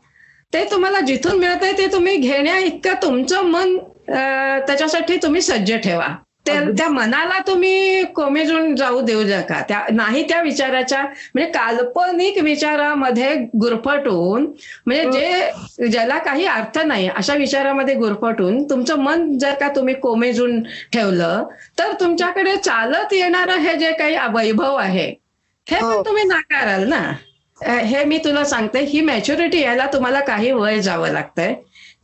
[0.54, 6.08] ते तुम्हाला जिथून मिळतंय ते तुम्ही घेण्या इतकं तुमचं मन त्याच्यासाठी तुम्ही सज्ज ठेवा.
[6.46, 9.62] त्या त्या मनाला तुम्ही कोमेजून जाऊ देऊ नका.
[9.62, 14.46] त्या नाही त्या विचाराच्या म्हणजे काल्पनिक विचारामध्ये गुरफटून
[14.86, 20.62] म्हणजे जे ज्याला काही अर्थ नाही अशा विचारामध्ये गुरफटून तुमचं मन जर का तुम्ही कोमेजून
[20.93, 21.43] ठेवलं
[21.80, 25.14] तर तुमच्याकडे चालत येणारं हे जे काही वैभव आहे
[25.68, 25.89] हे हो.
[25.91, 27.02] पण तुम्ही नाकाराल ना?
[27.58, 31.54] हे मी तुला सांगते ही मॅच्युरिटी यायला तुम्हाला काही वय जावं लागतंय.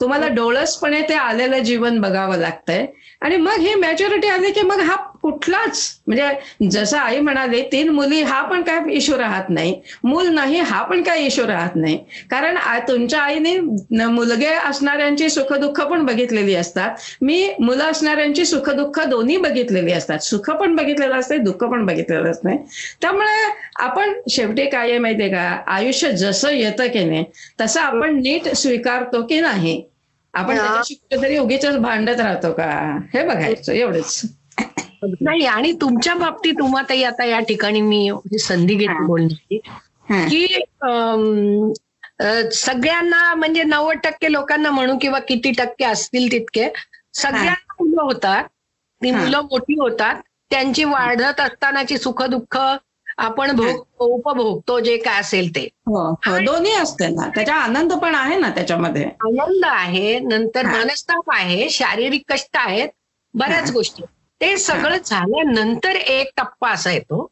[0.02, 2.86] तुम्हाला डोळसपणे ते आलेलं जीवन बघावं लागतंय.
[3.22, 8.22] आणि मग ही मॅच्युरिटी आली की मग हा कुठलाच म्हणजे जसं आई म्हणाली तीन मुली
[8.22, 9.74] हा पण काय इशू राहत नाही.
[10.04, 11.98] मूल नाही हा पण काय इशू राहत नाही.
[12.32, 13.58] कारण तुमच्या आईने
[14.08, 16.96] मुलगे असणाऱ्यांची सुखदुःख पण बघितलेली असतात.
[17.22, 20.20] मी मुलं असणाऱ्यांची सुखदुःख दोन्ही बघितलेली असतात.
[20.22, 22.56] सुख पण बघितलेलं असते दुःख पण बघितलेलं असते
[23.02, 23.50] त्यामुळे
[23.82, 25.48] आपण शेवटी काय आहे माहितीये का?
[25.68, 27.24] आयुष्य जसं येतं की नाही
[27.62, 29.82] तसं आपण नीट स्वीकारतो की नाही?
[30.34, 30.56] आपण.
[30.56, 32.70] त्याच्याशी कुठेतरी उगीच भांडत राहतो का
[33.14, 34.22] हे बघायचं एवढंच
[35.22, 38.10] नाही आणि तुमच्या बाबतीत उमाताई आता या ठिकाणी मी
[38.40, 39.06] संधी घेते हा.
[39.08, 39.58] बोलण्याची.
[40.28, 40.48] की
[42.54, 46.68] सगळ्यांना म्हणजे नव्वद टक्के लोकांना म्हणू किंवा किती टक्के असतील तितके
[47.14, 48.44] सगळ्यांना मुलं होतात
[49.02, 49.12] ती.
[49.12, 50.22] मुलं मोठी होतात
[50.52, 52.58] त्यांची वाढत असतानाची सुख दुःख
[53.22, 55.68] आपण भोगतो उपभोगतो जे काय असेल ते.
[55.88, 56.38] हो हो.
[56.46, 57.28] दोन्ही असते ना.
[57.36, 59.04] त्याचा आनंद पण आहे ना त्याच्यामध्ये.
[59.22, 60.66] आनंद आहे नंतर.
[60.68, 62.90] मनस्ताप आहे शारीरिक कष्ट आहेत
[63.34, 63.72] बऱ्याच.
[63.72, 64.04] गोष्टी.
[64.42, 67.26] ते सगळं झाल्यानंतर एक टप्पा असा येतो.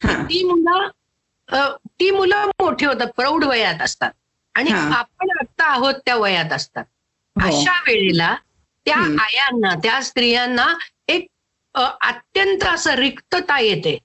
[0.00, 0.88] ती मुलं
[2.00, 4.10] ती मुलं मोठी होतात प्रौढ वयात असतात.
[4.54, 4.70] आणि.
[4.72, 6.84] आपण आता आहोत त्या वयात असतात.
[7.36, 7.46] हो.
[7.48, 8.34] अशा वेळेला
[8.86, 8.96] त्या.
[9.20, 10.66] आयांना त्या स्त्रियांना
[11.08, 11.26] एक
[11.74, 13.98] अत्यंत असं रिक्तता येते.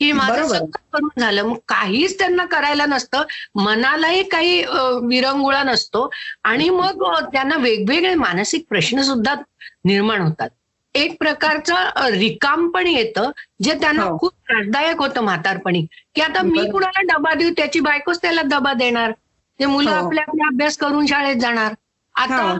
[0.00, 3.22] की माझं करून झालं मग काहीच त्यांना करायला नसतं
[3.54, 4.62] मनालाही काही
[5.02, 6.08] विरंगुळा नसतो
[6.44, 9.34] आणि मग त्यांना वेगवेगळे मानसिक प्रश्न सुद्धा
[9.84, 10.48] निर्माण होतात
[10.94, 13.30] एक प्रकारचं रिकाम पण येतं
[13.62, 14.16] जे त्यांना हो.
[14.18, 15.84] खूप त्रासदायक होतं म्हातारपणी
[16.14, 16.70] की आता मी.
[16.70, 19.12] कुणाला डबा देऊ त्याची बायकोच त्याला डबा देणार
[19.60, 19.96] ते मुलं हो.
[19.96, 21.74] आपले आपले अभ्यास करून शाळेत जाणार
[22.14, 22.56] आता हो.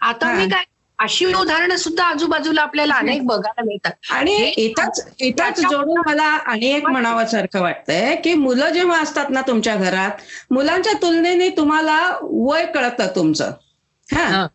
[0.00, 0.32] आता.
[0.32, 0.64] मी काय
[1.00, 3.92] अशी उदाहरणं सुद्धा आजूबाजूला आपल्याला अनेक बघायला मिळतात.
[4.10, 9.76] आणि इथंच इथंच जोडून मला आणि एक म्हणावंसारखं वाटतंय की मुलं जेव्हा असतात ना तुमच्या
[9.76, 10.10] घरात
[10.50, 13.52] मुलांच्या तुलनेने तुम्हाला वय कळतं तुमचं.
[14.14, 14.24] हा.
[14.24, 14.46] हा.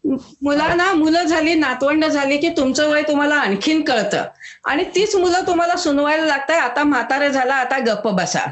[0.41, 4.23] मुलांना मुलं झाली नातवंड झाली की तुमचं वय तुम्हाला आणखीन कळतं.
[4.65, 8.51] आणि तीच मुलं तुम्हाला सुनवायला लागताय आता म्हातारे झाला आता गप्प बसा.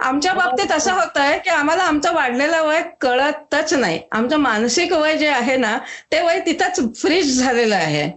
[0.00, 4.00] आमच्या बाबतीत असं होत आहे की आम्हाला आमचं वाढलेलं वय कळतच नाही.
[4.12, 5.76] आमचं मानसिक वय जे आहे ना
[6.12, 8.10] ते वय तिथंच फ्रीज झालेलं आहे.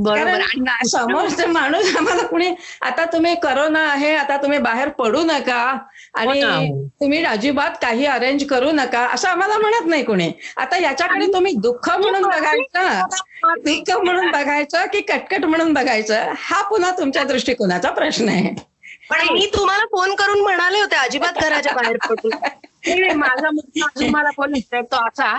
[0.00, 0.42] बरोबर.
[0.86, 5.62] समोरचे माणूस आम्हाला कुणी आता तुम्ही करोना आहे आता तुम्ही बाहेर पडू नका.
[6.14, 6.88] आणि हो.
[7.00, 9.06] तुम्ही अजिबात काही अरेंज करू नका.
[9.06, 10.30] असं आम्हाला म्हणत नाही कुणी.
[10.56, 13.02] आता याच्याकडे तुम्ही दुःख म्हणून बघायचं
[13.64, 18.54] दुःख म्हणून बघायचं की कटकट म्हणून बघायचं हा पुन्हा तुमच्या दृष्टिकोनाचा प्रश्न आहे.
[19.10, 22.28] पण मी तुम्हाला फोन करून म्हणाले होते अजिबात घराच्या बाहेर पडू.
[22.28, 22.48] नका.
[22.86, 25.38] नाही, नाही, माझा मुद्दा अजून मला बोलायचा आहे तो असा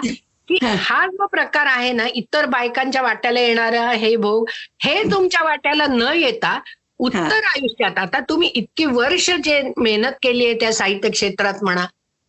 [0.49, 1.05] की हा.
[1.07, 4.49] जो प्रकार आहे ना इतर बायकांच्या वाट्याला येणारा हे भोग
[4.83, 6.59] हे तुमच्या वाट्याला न येता
[6.99, 11.85] उत्तर आयुष्यात आता तुम्ही इतकी वर्ष जे मेहनत केली आहे त्या साहित्य क्षेत्रात म्हणा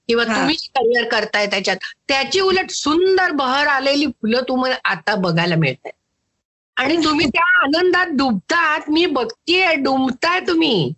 [0.08, 0.34] किंवा हा.
[0.36, 1.76] तुम्ही करिअर करताय त्याच्यात
[2.08, 5.98] त्याची उलट सुंदर बहर आलेली फुलं तुम्हाला आता बघायला मिळत आहेत
[6.76, 10.92] आणि तुम्ही त्या आनंदात डुबतात मी बघतीये डुंबताय तुम्ही.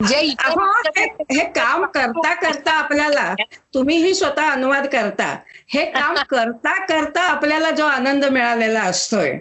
[0.00, 3.34] जे हे हे काम करता करता आपल्याला
[3.74, 5.34] तुम्हीही स्वतः अनुवाद करता.
[5.74, 9.32] हे काम करता करता आपल्याला जो आनंद मिळालेला असतोय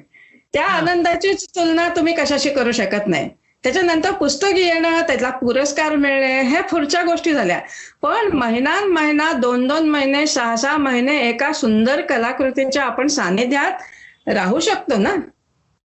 [0.53, 0.77] त्या हा.
[0.77, 3.29] आनंदाची तुलना तुम्ही कशाशी करू शकत नाही.
[3.63, 7.59] त्याच्यानंतर पुस्तक येणं त्याला पुरस्कार मिळणे हे पुढच्या गोष्टी झाल्या.
[8.01, 14.59] पण महिना महिना दोन दोन महिने सहा सहा महिने एका सुंदर कलाकृतीच्या आपण सानिध्यात राहू
[14.59, 15.15] शकतो ना?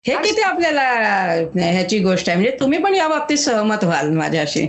[0.08, 0.82] हे किती आपल्याला
[1.56, 2.38] ह्याची गोष्ट आहे.
[2.39, 4.68] म्हणजे तुम्ही पण या बाबतीत सहमत व्हाल माझ्याशी.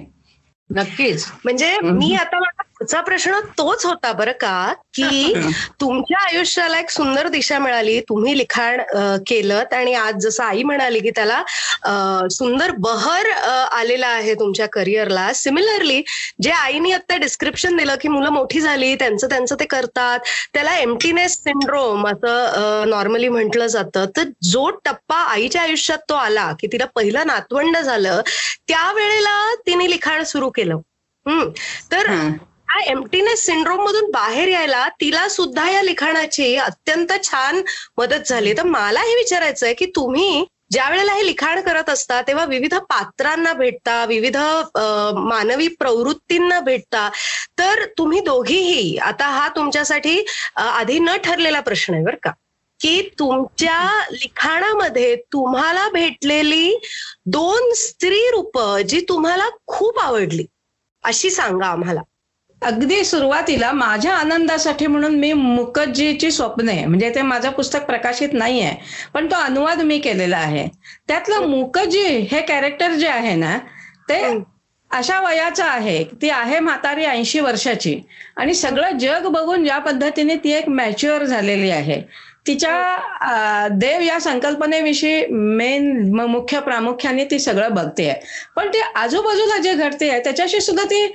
[0.70, 1.26] नक्कीच.
[1.44, 2.38] म्हणजे मी आता
[2.80, 5.32] पुढचा प्रश्न तोच होता बरं का की
[5.80, 8.80] तुमच्या आयुष्याला एक सुंदर दिशा मिळाली तुम्ही लिखाण
[9.26, 11.42] केलं आणि आज जसं आई म्हणाली की त्याला
[12.30, 13.30] सुंदर बहर
[13.72, 15.32] आलेला आहे तुमच्या करिअरला.
[15.32, 16.02] सिमिलरली
[16.42, 20.20] जे आईने आता डिस्क्रिप्शन दिलं की मुलं मोठी झाली त्यांचं त्यांचं ते करतात
[20.54, 24.04] त्याला एम्प्टीनेस सिंड्रोम असं नॉर्मली म्हटलं जातं.
[24.16, 28.20] तर जो टप्पा आईच्या आयुष्यात तो आला की तिला पहिलं नातवंड झालं
[28.68, 30.78] त्यावेळेला तिने लिखाण सुरू केलं.
[31.26, 31.48] हम्म.
[31.92, 32.06] तर
[32.70, 32.80] हा.
[32.80, 37.62] हा सिंड्रोम मधून बाहेर यायला तिला सुद्धा या लिखाणाची अत्यंत छान
[37.98, 42.22] मदत झाली तर मला हे विचारायचं आहे की तुम्ही ज्या वेळेला हे लिखाण करत असता
[42.22, 44.36] तेव्हा विविध पात्रांना भेटता विविध
[45.16, 47.10] मानवी प्रवृत्तींना भेटता
[47.58, 50.24] तर तुम्ही दोघीही आता हा तुमच्यासाठी
[50.56, 52.30] आधी न ठरलेला प्रश्न आहे बरं का
[52.80, 56.78] की तुमच्या लिखाणामध्ये तुम्हाला भेटलेली
[57.26, 58.58] दोन स्त्री रूप
[58.88, 60.46] जी तुम्हाला खूप आवडली
[61.04, 62.00] अशी सांगा आम्हाला
[62.62, 68.76] अगदी सुरुवातीला माझ्या आनंदासाठी म्हणून मी मुकज्जीची स्वप्ने म्हणजे ते माझं पुस्तक प्रकाशित नाही आहे
[69.14, 70.66] पण तो अनुवाद मी केलेला आहे.
[71.08, 73.56] त्यातलं मुकज्जी हे कॅरेक्टर जे आहे ना
[74.08, 74.22] ते
[74.90, 78.00] अशा वयाचं आहे ती आहे म्हातारी ऐंशी वर्षाची.
[78.36, 82.00] आणि सगळं जग बघून ज्या पद्धतीने ती एक मॅच्युअर झालेली आहे.
[82.46, 88.12] तिच्या देव या संकल्पनेविषयी मेन मुख्य प्रामुख्याने ती सगळं बघते
[88.56, 91.06] पण ते आजूबाजूला जे घडते आहे त्याच्याशी सुद्धा ती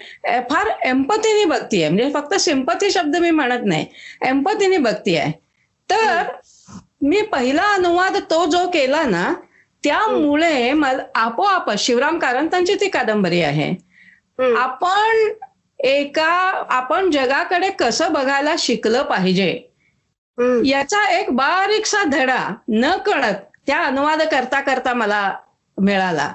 [0.49, 3.85] फार एम्पतीने बघतीये म्हणजे फक्त सिंपती शब्द मी म्हणत नाही
[4.25, 5.25] एम्पतीने बघतीये
[5.89, 6.23] तर
[7.01, 9.33] मी पहिला अनुवाद तो जो केला ना
[9.83, 13.73] त्यामुळे मला आपोआप शिवराम कारंतांची ती कादंबरी आहे.
[14.39, 15.29] आपण
[15.79, 16.31] एका
[16.69, 19.51] आपण जगाकडे कसं बघायला शिकलं पाहिजे.
[20.65, 23.35] याचा एक बारीकसा धडा न कळत
[23.67, 25.31] त्या अनुवाद करता करता मला
[25.77, 26.31] मिळाला.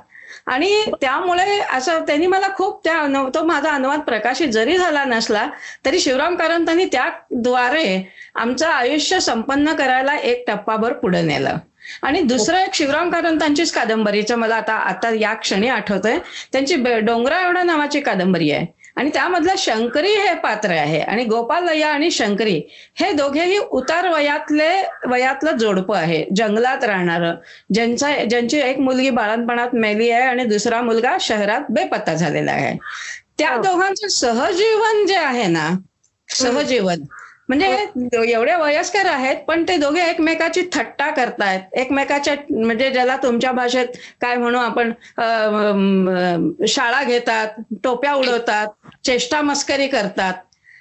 [0.46, 0.70] आणि
[1.00, 5.46] त्यामुळे असं त्यांनी मला खूप त्या तो माझा अनुवाद प्रकाशित जरी झाला नसला
[5.86, 7.86] तरी शिवराम कारंतांनी त्याद्वारे
[8.34, 11.56] आमचं आयुष्य संपन्न करायला एक टप्पाभर पुढे नेलं.
[12.02, 16.18] आणि दुसरं एक शिवराम कारंतांचीच कादंबरीचं मला आता आता या क्षणी आठवतंय.
[16.52, 18.66] त्यांची डोंगरा एवढा नावाची कादंबरी आहे.
[19.00, 21.00] आणि त्यामधलं शंकरी हे पात्र आहे.
[21.00, 22.62] आणि गोपालय्या आणि शंकरी
[22.96, 24.68] हे दोघेही उतार वयातले
[25.06, 26.24] वयातलं जोडपं आहे.
[26.36, 27.34] जंगलात राहणारं.
[27.74, 32.76] ज्यांचा ज्यांची एक मुलगी बाळणपणात मेली आहे आणि दुसरा मुलगा शहरात बेपत्ता झालेला आहे.
[33.38, 35.70] त्या दोघांचं सहजीवन जे आहे ना
[36.28, 37.00] सहजीवन
[37.50, 41.60] म्हणजे एवढे वयस्कर आहेत पण ते दोघे एकमेकाची थट्टा करतायत.
[41.74, 44.92] एकमेकाच्या म्हणजे ज्याला तुमच्या भाषेत काय म्हणू आपण
[46.66, 48.68] शाळा घेतात टोप्या उडवतात
[49.04, 50.34] चेष्टा मस्करी करतात.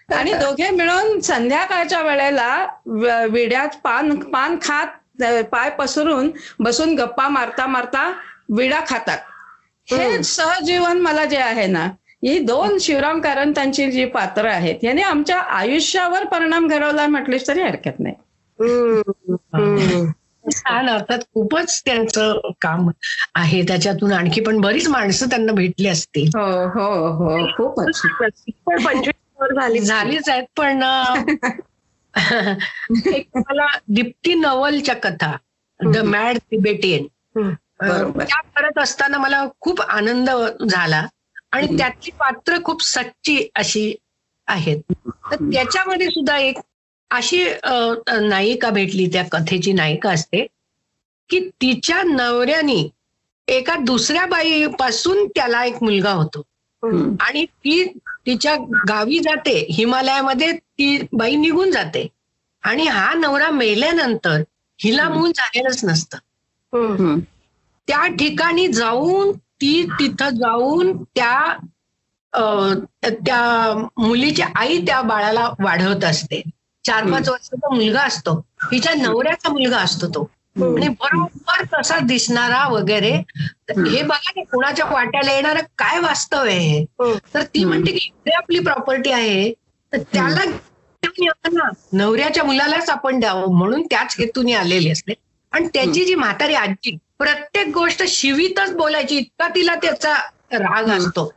[0.09, 8.11] आणि दोघे मिळून संध्याकाळच्या वेळेला विड्यात पान पान खात पाय पसरून बसून गप्पा मारता मारता
[8.49, 9.17] विडा खातात.
[9.88, 11.88] हे सहजीवन मला जे आहे ना
[12.24, 17.99] ही दोन शिवराम कारंतांची जी पात्र आहेत यांनी आमच्या आयुष्यावर परिणाम घडवला म्हटलीच तरी हरकत
[17.99, 18.15] नाही.
[20.43, 22.89] छान अर्थात खूपच त्यांचं काम
[23.36, 23.61] आहे.
[23.63, 26.30] त्याच्यातून आणखी पण बरीच माणसं त्यांना भेटली असतील.
[26.36, 28.01] हो हो हो खूपच.
[28.67, 30.84] पंचवीस वर झाली झालीच आहेत पण
[33.13, 35.36] एक मला दीप्ती नवलच्या कथा
[35.80, 37.05] द मॅड तिबेटियन.
[37.38, 40.30] त्या करत असताना मला खूप आनंद
[40.70, 41.05] झाला.
[41.54, 43.93] आणि त्यातली पात्र खूप सच्ची अशी
[44.47, 44.82] आहेत.
[45.32, 46.58] तर त्याच्यामध्ये सुद्धा एक
[47.12, 47.43] अशी
[48.22, 50.45] नायिका भेटली त्या कथेची नायिका असते
[51.30, 52.89] की तिच्या नवऱ्यानी
[53.47, 56.41] एका दुसऱ्या बाईपासून त्याला एक मुलगा होतो.
[57.22, 57.84] आणि ती
[58.26, 58.56] तिच्या
[58.88, 62.08] गावी जाते हिमालयामध्ये ती बाई निघून जाते.
[62.64, 64.41] आणि हा नवरा मेल्यानंतर
[64.80, 66.18] हिला मूल झालेलंच नसतं.
[67.88, 69.32] त्या ठिकाणी जाऊन
[69.62, 71.57] ती तिथं जाऊन त्या
[73.03, 76.41] त्या मुलीची आई त्या बाळाला वाढवत असते.
[76.86, 78.45] चार पाच वर्षाचा मुलगा असतो.
[78.64, 80.30] हिच्या नवऱ्याचा मुलगा असतो तो.
[80.76, 83.12] आणि बरोबर तसा दिसणारा वगैरे
[83.70, 86.82] हे बघा ना कुणाच्या वाट्याला येणारं काय वास्तव आहे हे?
[86.82, 87.18] हम्म.
[87.34, 89.53] तर ती म्हणते की इथे आपली प्रॉपर्टी आहे.
[89.93, 90.43] तर त्याला
[91.53, 91.70] ना.
[91.93, 95.14] नवऱ्याच्या मुलालाच आपण द्यावं म्हणून त्याच हेतूने आलेली असते.
[95.51, 100.13] आणि त्याची जी म्हातारी आजी प्रत्येक गोष्ट शिवीतच बोलायची इतका तिला त्याचा
[100.53, 101.30] राग असतो.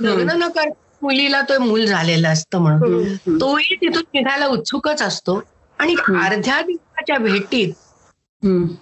[0.00, 0.68] लग्न न कर
[1.02, 3.14] मुलीला तो मूल झालेलं असतं म्हणून.
[3.40, 5.40] तोही तिथून निघायला उत्सुकच असतो.
[5.78, 7.72] आणि अर्ध्या दिवसाच्या भेटीत.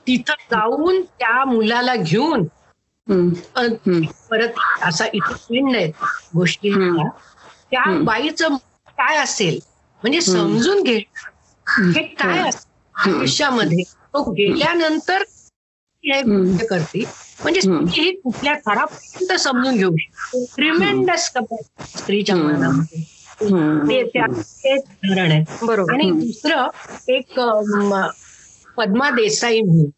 [0.06, 2.44] तिथं जाऊन त्या मुलाला घेऊन.
[4.30, 5.92] परत असा इथे पिंड आहेत
[6.34, 6.70] गोष्टी.
[7.70, 7.84] त्या.
[8.04, 8.56] बाईचं
[8.98, 9.58] काय असेल?
[10.02, 10.96] म्हणजे समजून घे.
[11.66, 12.66] हे काय असेल?
[12.94, 13.82] आयुष्यामध्ये.
[14.14, 15.22] तो गेल्यानंतर
[16.62, 17.04] करते.
[17.42, 17.60] म्हणजे.
[17.60, 20.44] स्त्री ही कुठल्या थरापर्यंत समजून घेऊ शकते.
[20.56, 21.30] ट्रिमेंडस
[21.96, 22.46] स्त्रीच्या हम्म.
[22.48, 23.02] मनामध्ये.
[24.54, 25.42] ते धरण आहे.
[25.62, 25.92] बरोबर.
[25.92, 26.68] आणि दुसरं
[27.08, 27.40] एक
[28.76, 29.90] पद्मा देसाई म्हणून.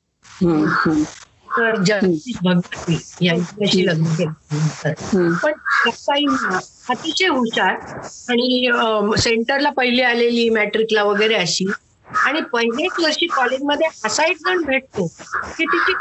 [1.50, 4.32] तर जगदीश भगवती यांच्याशी लग्न केलं.
[5.34, 5.52] पण
[5.84, 6.24] देसाई
[6.90, 7.74] अतिशय हुशार
[8.28, 8.70] आणि
[9.18, 11.66] सेंटरला पहिली आलेली मॅट्रिकला वगैरे अशी.
[12.18, 15.06] आणि पहिल्याच वर्षी कॉलेजमध्ये असा एक जण भेटतो
[15.52, 15.94] की तिची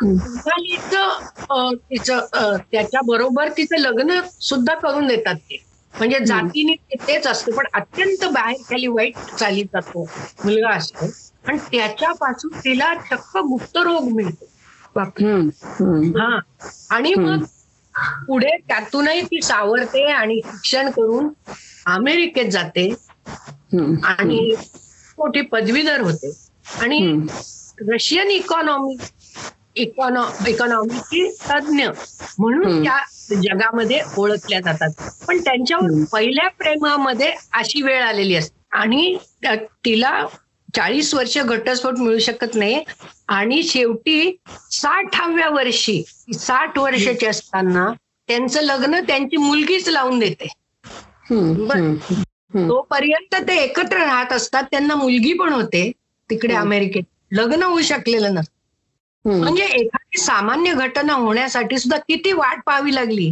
[1.90, 5.58] तिचं त्याच्या बरोबर तिचं लग्न सुद्धा करून देतात ते.
[5.94, 10.04] म्हणजे जातीने तेच असतं पण अत्यंत बाहेर खाली वाईट चालीचा तो
[10.46, 11.06] मुलगा असतो.
[11.46, 14.46] आणि त्याच्यापासून तिला चक्क गुप्तरोग मिळतो.
[15.20, 15.50] हम्म.
[15.80, 16.12] हम्म.
[16.14, 16.40] हा.
[16.92, 17.44] आणि मग
[18.28, 21.30] पुढे त्यातूनही ती सावरते आणि शिक्षण करून
[21.88, 22.90] अमेरिकेत जाते.
[24.06, 24.56] आणि
[25.20, 26.32] मोठी पदवीधर होते
[26.82, 27.00] आणि.
[27.90, 28.96] रशियन इकॉनॉमी
[29.76, 31.86] इकॉनॉ इकॉनॉमीची तज्ज्ञ
[32.40, 32.84] म्हणून.
[32.84, 32.98] त्या
[33.42, 36.04] जगामध्ये ओळखल्या जातात पण त्यांच्यावर.
[36.12, 39.18] पहिल्या प्रेमामध्ये अशी वेळ आलेली असते आणि
[39.86, 40.26] तिला
[40.76, 42.84] चाळीस वर्ष घटस्फोट मिळू शकत नाही
[43.28, 44.32] आणि शेवटी
[44.72, 46.02] साठाव्या वर्षी
[46.38, 47.88] साठ वर्षाची असताना
[48.30, 50.48] त्यांचं लग्न त्यांची मुलगीच लावून देते.
[52.52, 54.64] तोपर्यंत ते एकत्र राहत असतात.
[54.72, 55.92] त्यांना मुलगी पण होते
[56.30, 56.54] तिकडे.
[56.56, 57.04] अमेरिकेत.
[57.32, 58.54] लग्न होऊ शकलेलं नसतं.
[59.26, 63.32] म्हणजे एखादी सामान्य घटना होण्यासाठी सुद्धा किती वाट पाहावी लागली?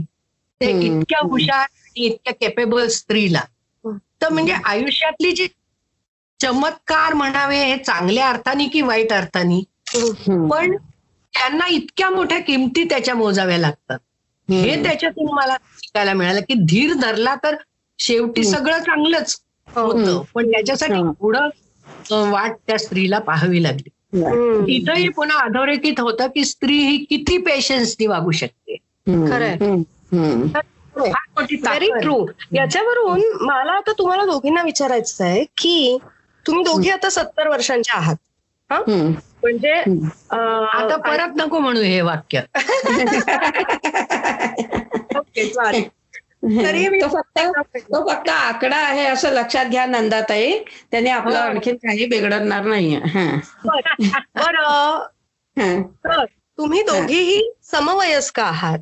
[0.62, 0.70] ते.
[0.82, 3.42] इतक्या हुशार आणि इतक्या केपेबल स्त्रीला.
[4.22, 5.48] तर म्हणजे आयुष्यातली जी
[6.40, 9.62] चमत्कार म्हणावे हे चांगल्या अर्थाने की वाईट अर्थाने.
[10.50, 10.76] पण
[11.34, 14.00] त्यांना इतक्या मोठ्या किमती त्याच्या मोजाव्या लागतात.
[14.50, 14.84] हे.
[14.84, 17.56] त्याच्यातून मला शिकायला मिळालं की धीर धरला तर
[18.00, 18.44] शेवटी.
[18.44, 19.42] सगळं चांगलंच
[19.76, 20.24] होतं.
[20.34, 21.12] पण त्याच्यासाठी.
[21.20, 21.50] पुढं
[22.12, 23.90] वाट त्या स्त्रीला पाहावी लागली.
[24.68, 28.78] इथंही पुन्हा अधोरेखित होतं की स्त्री ही किती पेशन्सनी वागू शकते
[29.08, 31.90] मोठी व्हेरी.
[32.02, 35.98] ट्रू याच्यावरून मला आता तुम्हाला दोघींना विचारायचं आहे की
[36.48, 38.16] तुम्ही दोघी आता सत्तर वर्षांच्या आहात
[38.72, 39.14] हम्म.
[39.44, 39.74] म्हणजे
[40.32, 42.42] आता परत नको म्हणू हे वाक्य
[45.16, 45.84] ओके, चालेल.
[46.44, 47.40] तरी तो फक्त
[47.80, 50.60] तो फक्त आकडा आहे असं लक्षात घ्या नंदाताई.
[50.92, 51.38] त्याने आपलं.
[51.38, 53.00] आणखीन काही बिघडणार नाहीये.
[53.66, 55.06] बरं.
[56.58, 58.80] तुम्ही दोघीही समवयस्क आहात.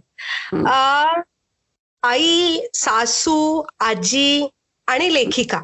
[2.04, 4.50] आई सासू आजी
[4.88, 5.64] आणि लेखिका.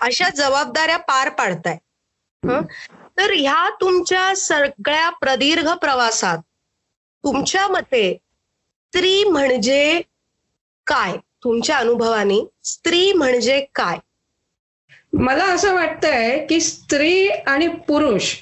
[0.00, 1.78] अशा जबाबदाऱ्या पार पाडताय.
[2.44, 2.62] हं?
[3.18, 6.38] तर ह्या तुमच्या सगळ्या प्रदीर्घ प्रवासात
[7.24, 8.18] तुमच्या मते
[8.86, 10.02] स्त्री म्हणजे
[10.86, 11.12] काय?
[11.44, 13.98] तुमच्या अनुभवाने स्त्री म्हणजे काय?
[15.12, 18.34] मला असं वाटतंय की स्त्री आणि पुरुष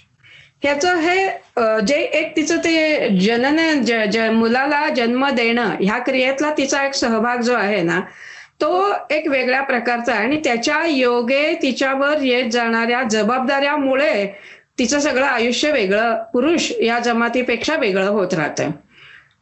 [0.62, 1.26] ह्याचं हे
[1.86, 7.40] जे एक तिचं ते जनन ज- ज- मुलाला जन्म देणं ह्या क्रियेतला तिचा एक सहभाग
[7.40, 8.00] जो आहे ना
[8.60, 8.70] तो
[9.10, 10.22] एक वेगळ्या प्रकारचा आहे.
[10.24, 14.26] आणि त्याच्या योगे तिच्यावर येत जाणाऱ्या जबाबदाऱ्यामुळे
[14.78, 18.70] तिचं सगळं आयुष्य वेगळं पुरुष या जमातीपेक्षा वेगळं होत राहतं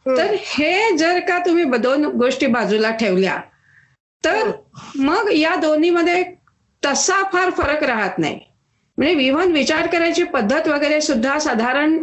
[0.07, 3.41] तर हे जर का तुम्ही दोन गोष्टी बाजूला ठेवल्या
[4.25, 4.51] तर
[4.97, 6.23] मग या दोन्हीमध्ये
[6.83, 8.39] तसा फार फरक राहत नाही.
[8.99, 11.97] म्हणजे इव्हन विचार करायची पद्धत वगैरे सुद्धा साधारण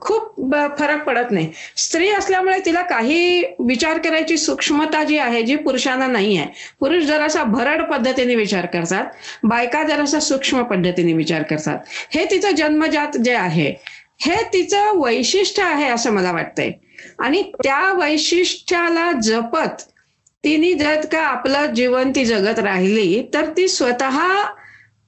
[0.00, 0.40] खूप
[0.78, 1.50] फरक पडत नाही.
[1.76, 6.48] स्त्री असल्यामुळे तिला काही विचार करायची सूक्ष्मता जी आहे जी पुरुषांना नाही आहे.
[6.80, 9.04] पुरुष जरासा भरड पद्धतीने विचार करतात
[9.44, 11.78] बायका जरासा सूक्ष्म पद्धतीने विचार करतात.
[12.10, 13.74] हे तिचं जन्मजात जे आहे
[14.20, 16.70] हे तिचं वैशिष्ट्य आहे असं मला वाटतंय.
[17.22, 19.82] आणि त्या वैशिष्ट्याला जपत
[20.44, 24.18] तिने जर का आपलं जीवन ती जगत राहिली तर ती स्वतः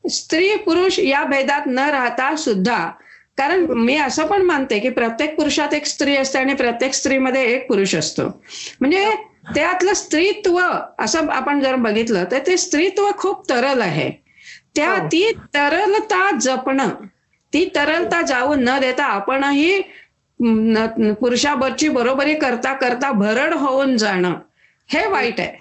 [0.04, 2.78] स्त्री पुरुष या भेदात न राहता सुद्धा
[3.38, 7.66] कारण मी असं पण मानते की प्रत्येक पुरुषात एक स्त्री असते आणि प्रत्येक स्त्रीमध्ये एक
[7.68, 8.26] पुरुष असतो
[8.80, 9.04] म्हणजे
[9.54, 10.60] त्यातलं स्त्रीत्व
[10.98, 14.10] असं आपण जर बघितलं तर ते स्त्रीत्व खूप तरल आहे
[14.76, 15.06] त्या हो.
[15.06, 16.88] ती तरलता जपणं
[17.52, 19.80] ती तरलता जाऊन न देता आपणही
[20.44, 21.12] न-
[21.88, 24.34] बरोबरी करता करता भरड होऊन जाणं.
[24.88, 25.52] हे वाईट आहे.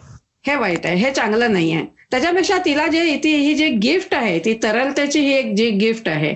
[0.47, 0.95] हे वाईट आहे.
[0.95, 1.85] हे चांगलं नाही आहे.
[2.11, 6.33] त्याच्यापेक्षा तिला जे ती ही जी गिफ्ट आहे ती तरलतेची ही एक जी गिफ्ट आहे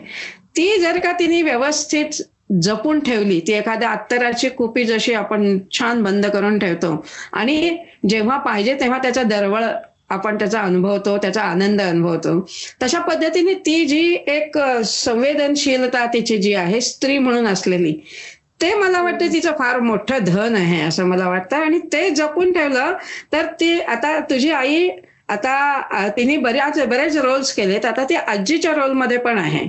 [0.57, 2.21] ती जर का तिने व्यवस्थित
[2.61, 7.77] जपून ठेवली ती एखाद्या अत्तराची कुपी जशी आपण छान बंद करून ठेवतो आणि
[8.09, 9.63] जेव्हा पाहिजे तेव्हा त्याचा दरवळ
[10.09, 12.47] आपण त्याचा अनुभवतो त्याचा आनंद अनुभवतो
[12.83, 17.93] तशा पद्धतीने ती जी एक संवेदनशीलता तिची जी आहे स्त्री म्हणून असलेली
[18.59, 21.55] ते मला वाटतं तिचं फार मोठं धन आहे असं मला वाटतं.
[21.57, 22.93] आणि ते जपून ठेवलं
[23.33, 24.89] तर ती आता तुझी आई
[25.29, 27.85] आता तिने बऱ्याच बरेच रोल्स केलेत.
[27.85, 29.67] आता ती आजीच्या रोलमध्ये पण आहे.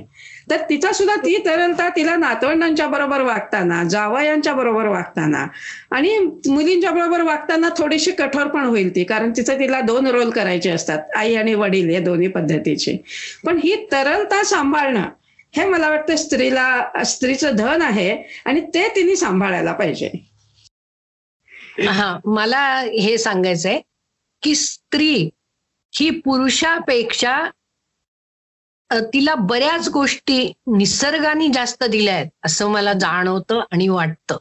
[0.51, 5.45] तर तिचा सुद्धा ती तरलता तिला नातवंडांच्या बरोबर वागताना जावयांच्या बरोबर वागताना
[5.91, 6.17] आणि
[6.47, 10.99] मुलींच्या बरोबर वागताना थोडीशी कठोर पण होईल ती कारण तिचं तिला दोन रोल करायचे असतात.
[11.15, 12.97] आई आणि वडील या दोन्ही पद्धतीचे.
[13.45, 15.03] पण ही तरलता सांभाळणं
[15.53, 18.09] हे मला वाटतं स्त्रीला स्त्रीचं धन आहे
[18.45, 20.09] आणि ते तिने सांभाळायला पाहिजे
[21.87, 23.79] हा मला हे सांगायचंय
[24.43, 25.29] की स्त्री
[25.93, 27.49] ही पुरुषापेक्षा
[29.13, 34.37] तिला बऱ्याच गोष्टी निसर्गाने जास्त दिल्या आहेत असं मला जाणवतं आणि वाटतं.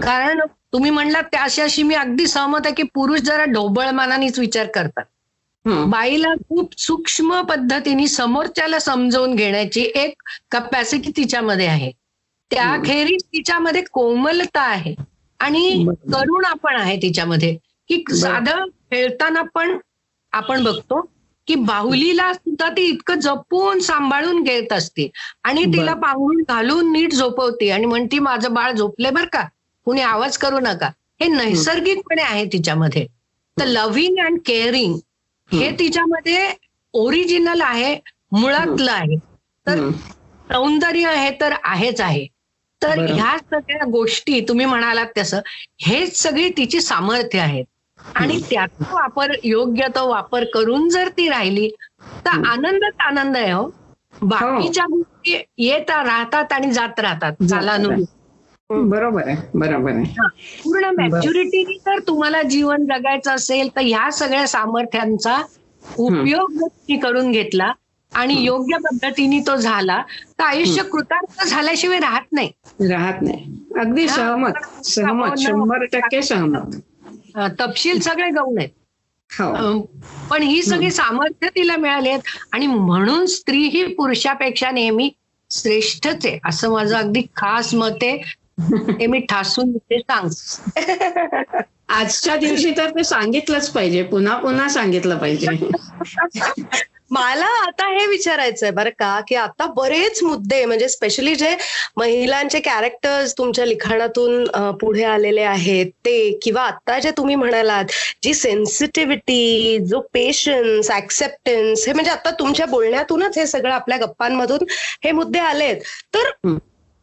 [0.00, 0.40] कारण
[0.72, 5.04] तुम्ही म्हणलात त्याच्याशी मी अगदी सहमत आहे की पुरुष जरा ढोबळमानानेच विचार करतात.
[5.64, 11.90] बाईला खूप सूक्ष्म पद्धतीने समोरच्याला समजवून घेण्याची एक कपॅसिटी तिच्यामध्ये आहे.
[12.50, 14.94] त्याखेरीज तिच्यामध्ये कोमलता आहे.
[15.40, 15.84] आणि.
[16.12, 17.56] करुणा पण आहे तिच्यामध्ये.
[17.90, 18.02] की.
[18.12, 19.76] साधं खेळताना पण
[20.32, 21.00] आपण बघतो
[21.48, 25.08] की बाहुलीला सुद्धा ती इतकं जपून सांभाळून घेत असते.
[25.44, 25.94] आणि तिला.
[25.94, 29.42] पांघरून घालून नीट झोपवते आणि म्हणती माझं बाळ झोपले बर का?
[29.86, 30.90] कुणी आवाज करू नका.
[31.20, 33.06] हे नैसर्गिकपणे आहे तिच्यामध्ये.
[33.56, 34.98] तर लव्हिंग अँड केअरिंग
[35.52, 35.70] हे.
[35.72, 36.50] तिच्यामध्ये
[36.94, 37.94] ओरिजिनल आहे
[38.32, 39.16] मुळातलं आहे.
[39.66, 39.80] तर.
[40.50, 42.26] सौंदर्य हे तर आहेच आहे.
[42.82, 43.00] तर.
[43.06, 45.40] ह्या सगळ्या गोष्टी तुम्ही म्हणालात तसं
[45.82, 47.64] हेच सगळी तिची सामर्थ्य आहेत.
[48.14, 51.68] आणि त्याचा वापर योग्य तो वापर करून जर ती राहिली
[52.24, 52.30] तर.
[52.44, 53.70] आनंदच आनंद आहे हो.
[54.22, 57.32] बाकीच्या गोष्टी येत राहतात आणि जात राहतात.
[57.46, 58.08] कालानुरूप.
[58.72, 60.04] बरोबर आहे बरोबर आहे.
[60.64, 65.36] पूर्ण मॅच्युरिटीनी जर तुम्हाला जीवन जगायचं असेल तर ह्या सगळ्या सामर्थ्यांचा
[65.82, 66.62] उपयोग
[67.02, 67.72] करून घेतला
[68.12, 70.00] आणि योग्य पद्धतीने तो झाला
[70.38, 72.50] तर आयुष्य कृतार्थ झाल्याशिवाय राहत नाही.
[72.80, 73.44] राहत नाही.
[73.80, 74.08] अगदी.
[74.08, 76.76] सहमत सहमत शंभर टक्के सहमत.
[77.60, 78.68] तपशील सगळे गौण आहेत.
[79.30, 79.80] हो.
[80.30, 82.20] पण ही सगळी सामर्थ्य तिला मिळाली आहेत
[82.52, 85.10] आणि म्हणून स्त्री ही पुरुषापेक्षा नेहमी
[85.50, 88.16] श्रेष्ठच आहे असं माझं अगदी खास मत आहे.
[88.58, 90.28] हे मी ठासून ते सांग
[91.88, 94.02] आजच्या दिवशी तर ते सांगितलंच पाहिजे.
[94.02, 95.46] पुन्हा पुन्हा सांगितलं पाहिजे.
[97.10, 101.54] मला आता हे विचारायचंय बरं का की आता बरेच मुद्दे म्हणजे स्पेशली जे
[101.96, 104.44] महिलांचे कॅरेक्टर्स तुमच्या लिखाणातून
[104.80, 107.92] पुढे आलेले आहेत ते किंवा आता जे तुम्ही म्हणालात
[108.22, 114.64] जी सेन्सिटिव्हिटी जो पेशन्स ऍक्सेप्टन्स हे म्हणजे आता तुमच्या बोलण्यातूनच हे सगळं आपल्या गप्पांमधून
[115.04, 115.76] हे मुद्दे आलेत.
[116.14, 116.30] तर.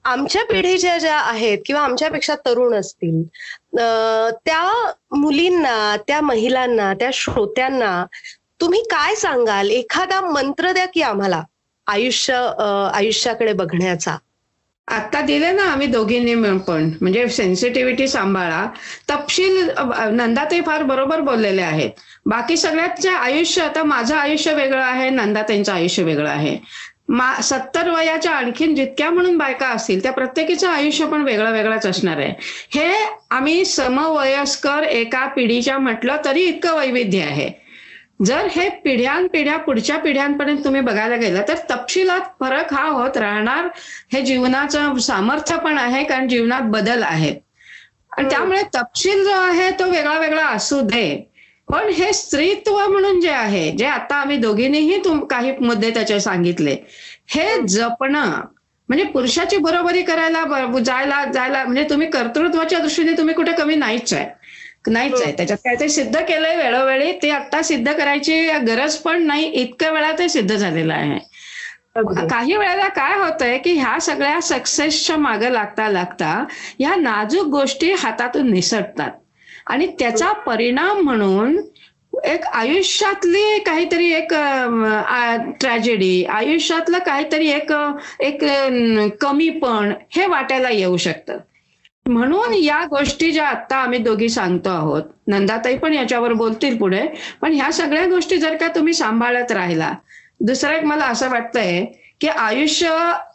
[0.09, 3.21] आमच्या पिढीच्या ज्या आहेत किंवा आमच्यापेक्षा तरुण असतील
[4.45, 4.63] त्या
[5.17, 8.05] मुलींना त्या महिलांना त्या श्रोत्यांना
[8.61, 9.69] तुम्ही काय सांगाल?
[9.69, 11.41] एखादा मंत्र द्या की आम्हाला
[11.87, 12.33] आयुष्य
[12.93, 14.17] आयुष्याकडे बघण्याचा.
[14.87, 18.65] आता दिले ना आम्ही दोघींनी मिळून पण म्हणजे सेन्सिटिव्हिटी सांभाळा.
[19.09, 19.69] तपशील
[20.11, 21.89] नंदाताई फार बरोबर बोललेले आहेत.
[22.25, 26.57] बाकी सगळ्याचे आयुष्य आता माझं आयुष्य वेगळं आहे नंदाताईंचं आयुष्य वेगळं आहे.
[27.09, 32.17] मा सत्तर वयाच्या आणखीन जितक्या म्हणून बायका असतील त्या प्रत्येकीचं आयुष्य पण वेगळं वेगळंच असणार
[32.17, 32.33] आहे.
[32.73, 37.51] हे आम्ही समवयस्कर एका पिढीच्या म्हटलं तरी इतकं वैविध्य आहे.
[38.25, 43.67] जर हे पिढ्यानपिढ्या पुढच्या पिढ्यांपर्यंत तुम्ही बघायला गेलं तर तपशिलात फरक हा होत राहणार.
[44.13, 47.35] हे जीवनाचं सामर्थ्य पण आहे कारण जीवनात बदल आहेत.
[48.17, 51.28] आणि त्यामुळे तपशील जो आहे तो वेगळा वेगळा असू दे.
[51.69, 56.75] पण हे स्त्रीत्व म्हणून जे आहे जे आता आम्ही दोघींनीही तुम काही मुद्दे त्याचे सांगितले
[57.29, 58.39] हे जपणं
[58.89, 60.43] म्हणजे पुरुषाची बरोबरी करायला
[60.79, 64.25] जायला जायला म्हणजे तुम्ही कर्तृत्वाच्या दृष्टीने तुम्ही कुठे कमी नाहीच आहे.
[64.87, 65.31] नाहीच आहे.
[65.31, 70.11] त्याच्यात काय ते सिद्ध केलंय वेळोवेळी ते आता सिद्ध करायची गरज पण नाही इतक्या वेळा
[70.11, 71.19] ते सिद्ध झालेलं आहे.
[72.29, 76.33] काही वेळेला काय होतंय की ह्या सगळ्या सक्सेसच्या मागे लागता लागता
[76.79, 79.11] ह्या नाजूक गोष्टी हातातून निसटतात.
[79.69, 81.57] आणि त्याचा परिणाम म्हणून
[82.23, 84.33] एक आयुष्यातली काहीतरी एक
[85.61, 87.71] ट्रॅजेडी आयुष्यातलं काहीतरी एक
[88.19, 88.43] एक
[89.21, 91.37] कमीपण हे वाटायला येऊ शकतं.
[92.05, 97.01] म्हणून या गोष्टी ज्या आता आम्ही दोघी सांगतो आहोत नंदाताई पण याच्यावर बोलतील पुढे
[97.41, 99.93] पण ह्या सगळ्या गोष्टी जर का तुम्ही सांभाळत राहिला
[100.39, 101.85] दुसरं एक मला असं वाटतंय
[102.21, 102.89] की आयुष्य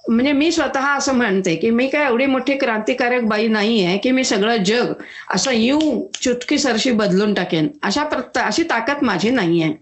[0.09, 4.24] म्हणजे मी स्वतः असं म्हणते की मी काय एवढी मोठी क्रांतिकारक बाई नाहीये की मी
[4.24, 4.93] सगळं जग
[5.30, 7.68] असं येऊ चुटकीसरशी बदलून टाकेन.
[7.82, 9.72] अशा प्रत अशी ताकद माझी नाहीये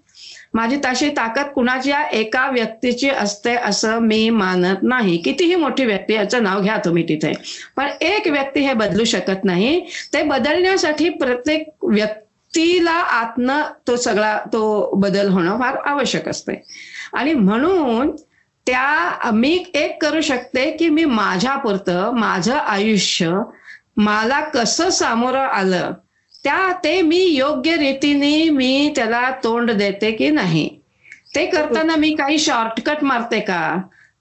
[0.54, 5.16] माझी तशी ताकद कुणाच्या एका व्यक्तीची असते असं मी मानत नाही.
[5.16, 7.32] कितीही मोठी व्यक्ती याचं नाव घ्या तुम्ही तिथे.
[7.76, 9.80] पण एक व्यक्ती हे बदलू शकत नाही.
[10.12, 16.62] ते बदलण्यासाठी प्रत्येक व्यक्तीला आतनं तो सगळा तो बदल होणं फार आवश्यक असते.
[17.12, 18.10] आणि म्हणून
[18.66, 23.32] त्या मी एक करू शकते की मी माझ्यापुरतं माझं आयुष्य
[23.96, 25.92] मला कसं सामोरं आलं
[26.44, 30.68] त्या ते मी योग्य रीतीने मी त्याला तोंड देते की नाही.
[31.34, 33.76] ते करताना मी काही शॉर्टकट मारते का?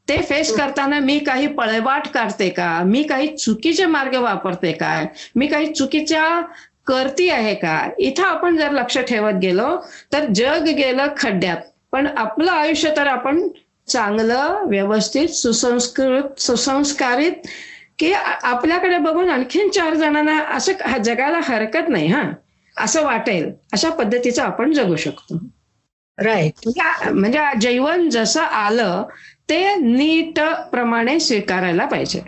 [0.07, 2.83] ते फेस करताना मी काही पळवाट काढते का?
[2.83, 5.03] मी काही चुकीचे मार्ग वापरते का?
[5.35, 6.41] मी काही चुकीच्या
[6.87, 7.89] करती आहे का?
[7.99, 9.75] इथं आपण जर लक्ष ठेवत गेलो
[10.13, 11.57] तर जग गेलं खड्ड्यात.
[11.91, 13.47] पण आपलं आयुष्य तर आपण
[13.87, 17.47] चांगलं व्यवस्थित सुसंस्कृत सुसंस्कारित
[17.99, 22.23] की आपल्याकडे बघून आणखीन चार जणांना असं जगायला हरकत नाही हा.
[22.75, 25.37] असं वाटेल अशा पद्धतीचं आपण जगू शकतो.
[26.17, 29.03] राईट म्हणजे म्हणजे जैवन जसं आलं
[29.49, 30.39] ते नीट
[30.71, 32.21] प्रमाणे स्वीकारायला पाहिजे.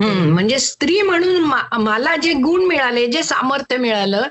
[0.00, 1.42] म्हणजे स्त्री म्हणून
[1.82, 4.22] मला जे गुण मिळाले जे सामर्थ्य मिळालं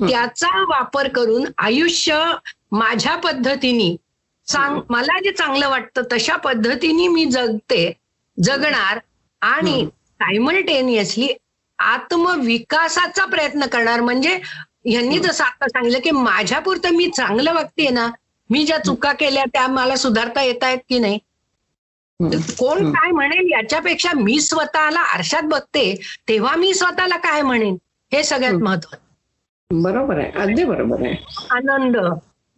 [0.00, 2.24] त्याचा वापर करून आयुष्य
[2.72, 3.94] माझ्या पद्धतीने
[4.48, 7.92] चांग मला जे चांगलं वाटतं तशा पद्धतीने मी जगते
[8.42, 8.98] जगणार
[9.42, 11.28] आणि सायमल्टेनियसली
[11.78, 14.00] आत्मविकासाचा प्रयत्न करणार.
[14.00, 14.38] म्हणजे
[14.84, 18.08] यांनी जसं आता सांगितलं की माझ्यापुरतं मी चांगलं वागतेय ना
[18.50, 21.18] मी ज्या चुका केल्या त्या मला सुधारता येत आहेत की नाही?
[22.58, 22.90] कोण.
[22.92, 25.94] काय म्हणेल याच्यापेक्षा मी स्वतःला आरशात बघते
[26.28, 27.76] तेव्हा मी स्वतःला काय म्हणेन?
[28.12, 28.64] हे सगळ्यात हम्म.
[28.64, 30.30] महत्वाचं बरोबर आहे.
[30.30, 31.14] अगदी बरोबर आहे.
[31.50, 31.96] आनंद.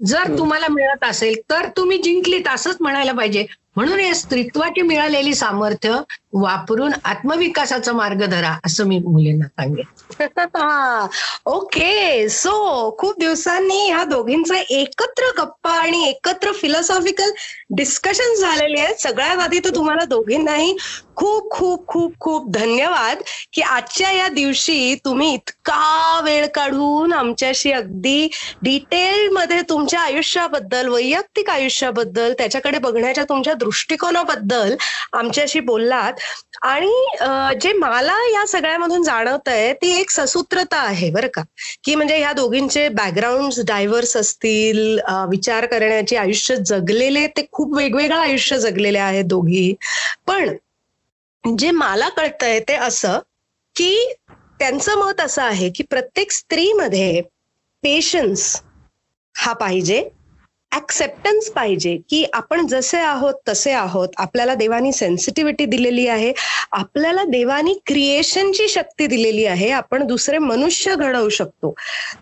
[0.01, 0.37] जर.
[0.39, 3.47] तुम्हाला मिळत असेल तर तुम्ही जिंकलीत असंच म्हणायला पाहिजे
[3.79, 5.97] म्हणून या स्त्रीत्वाची मिळालेली सामर्थ्य
[6.33, 9.85] वापरून आत्मविकासाचा मार्ग धरा असं मी मुलींना सांगेन.
[11.47, 12.55] ओके सो
[12.99, 17.31] खूप दिवसांनी ह्या दोघींचा एकत्र गप्पा आणि एकत्र फिलॉसॉफिकल
[17.71, 18.95] डिस्कशन झालेले आहेत.
[18.99, 20.77] सगळ्यात आधी तर तुम्हाला दोघींनाही
[21.17, 23.23] खूप खूप खूप खूप धन्यवाद
[23.53, 28.29] की आजच्या या दिवशी तुम्ही इतका वेळ काढून आमच्याशी अगदी
[28.63, 34.75] डिटेल मध्ये तुमच्या आयुष्याबद्दल वैयक्तिक आयुष्याबद्दल त्याच्याकडे बघण्याच्या तुमच्या दृष्टिकोनाबद्दल
[35.13, 36.13] आमच्याशी बोललात.
[36.63, 41.43] आणि जे मला या सगळ्यामधून जाणवत आहे ती एक ससूत्रता आहे बरं का.
[41.85, 44.99] की म्हणजे ह्या दोघींचे बॅकग्राऊंड डायव्हर्स असतील
[45.31, 49.73] विचार करण्याचे आयुष्य जगलेले ते खूप वेगवेगळं आयुष्य जगलेले आहेत दोघी.
[50.27, 50.55] पण
[51.45, 53.19] जे मला कळतंय ते असं
[53.77, 54.13] की
[54.61, 57.21] त्यांचं मत असं आहे की प्रत्येक स्त्रीमध्ये
[57.83, 58.55] पेशन्स
[59.35, 60.09] हा पाहिजे.
[60.77, 64.09] ऍक्सेप्टन्स पाहिजे की आपण जसे आहोत तसे आहोत.
[64.17, 66.33] आपल्याला देवानी सेन्सिटिव्हिटी दिलेली आहे.
[66.73, 69.71] आपल्याला देवानी क्रिएशनची शक्ती दिलेली आहे.
[69.71, 71.75] आपण दुसरे मनुष्य घडवू शकतो.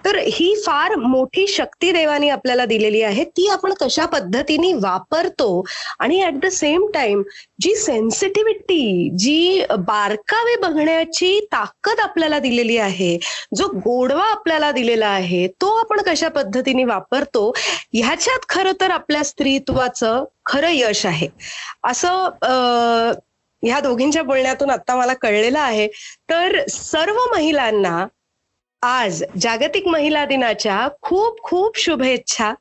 [0.04, 3.24] तर ही फार मोठी शक्ती देवानी आपल्याला दिलेली आहे.
[3.24, 5.64] ती आपण कशा पद्धतीने वापरतो?
[5.98, 7.22] आणि ऍट द सेम टाइम
[7.60, 13.16] जी सेन्सिटिव्हिटी जी बारकावे बघण्याची ताकद आपल्याला दिलेली आहे
[13.56, 17.50] जो गोडवा आपल्याला दिलेला आहे तो आपण कशा पद्धतीने वापरतो
[17.92, 21.28] ह्याच्यात खरं तर आपल्या स्त्रीत्वाचं खरं यश आहे.
[21.84, 22.28] असं
[23.62, 25.86] ह्या दोघींच्या बोलण्यातून आता मला कळलेलं आहे.
[26.30, 28.06] तर सर्व महिलांना
[28.82, 32.52] आज जागतिक महिला दिनाच्या खूप खूप शुभेच्छा.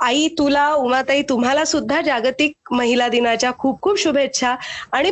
[0.00, 4.56] आई तुला उमाताई तुम्हाला सुद्धा जागतिक महिला दिनाच्या खूप खूप शुभेच्छा.
[4.92, 5.10] आणि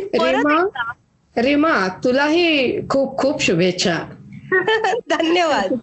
[1.37, 3.99] रीमा तुलाही खूप खूप शुभेच्छा.
[5.09, 5.73] धन्यवाद.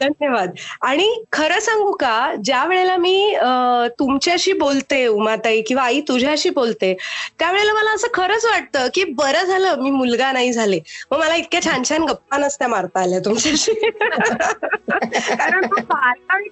[0.00, 0.50] धन्यवाद.
[0.82, 3.36] आणि खरं सांगू का ज्या वेळेला मी
[3.98, 6.96] तुमच्याशी बोलते उमाताई किंवा आई तुझ्याशी बोलते
[7.38, 10.80] त्यावेळेला मला असं खरंच वाटतं की बरं झालं मी मुलगा नाही झाले.
[11.10, 13.90] मग मला इतक्या छान छान गप्पा नसत्या मारता आल्या तुमच्याशी.
[15.32, 15.66] कारण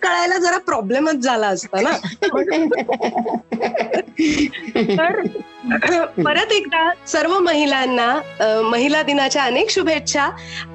[0.03, 1.93] कळायला जरा प्रॉब्लेमच झाला असता ना.
[4.99, 5.21] तर
[6.25, 8.15] परत एकदा सर्व महिलांना
[8.71, 10.29] महिला दिनाच्या अनेक शुभेच्छा.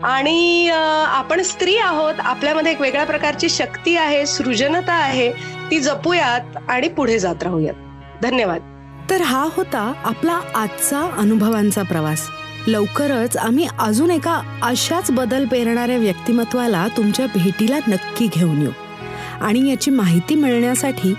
[0.04, 0.70] आणि
[1.08, 5.32] आपण स्त्री आहोत आपल्यामध्ये एक वेगळ्या प्रकारची शक्ती आहे सृजनता आहे
[5.72, 7.74] ती जपूयात आणि पुढे जात राहूयात.
[8.22, 8.62] धन्यवाद.
[9.10, 12.28] तर हा होता आपला आजचा अनुभवांचा प्रवास.
[12.68, 18.72] लवकरच आम्ही अजून एका अशाच बदल पेरणाऱ्या व्यक्तिमत्वाला तुमच्या भेटीला नक्की घेऊन येऊ.
[19.42, 21.14] आणि याची माहिती मिळण्यासाठी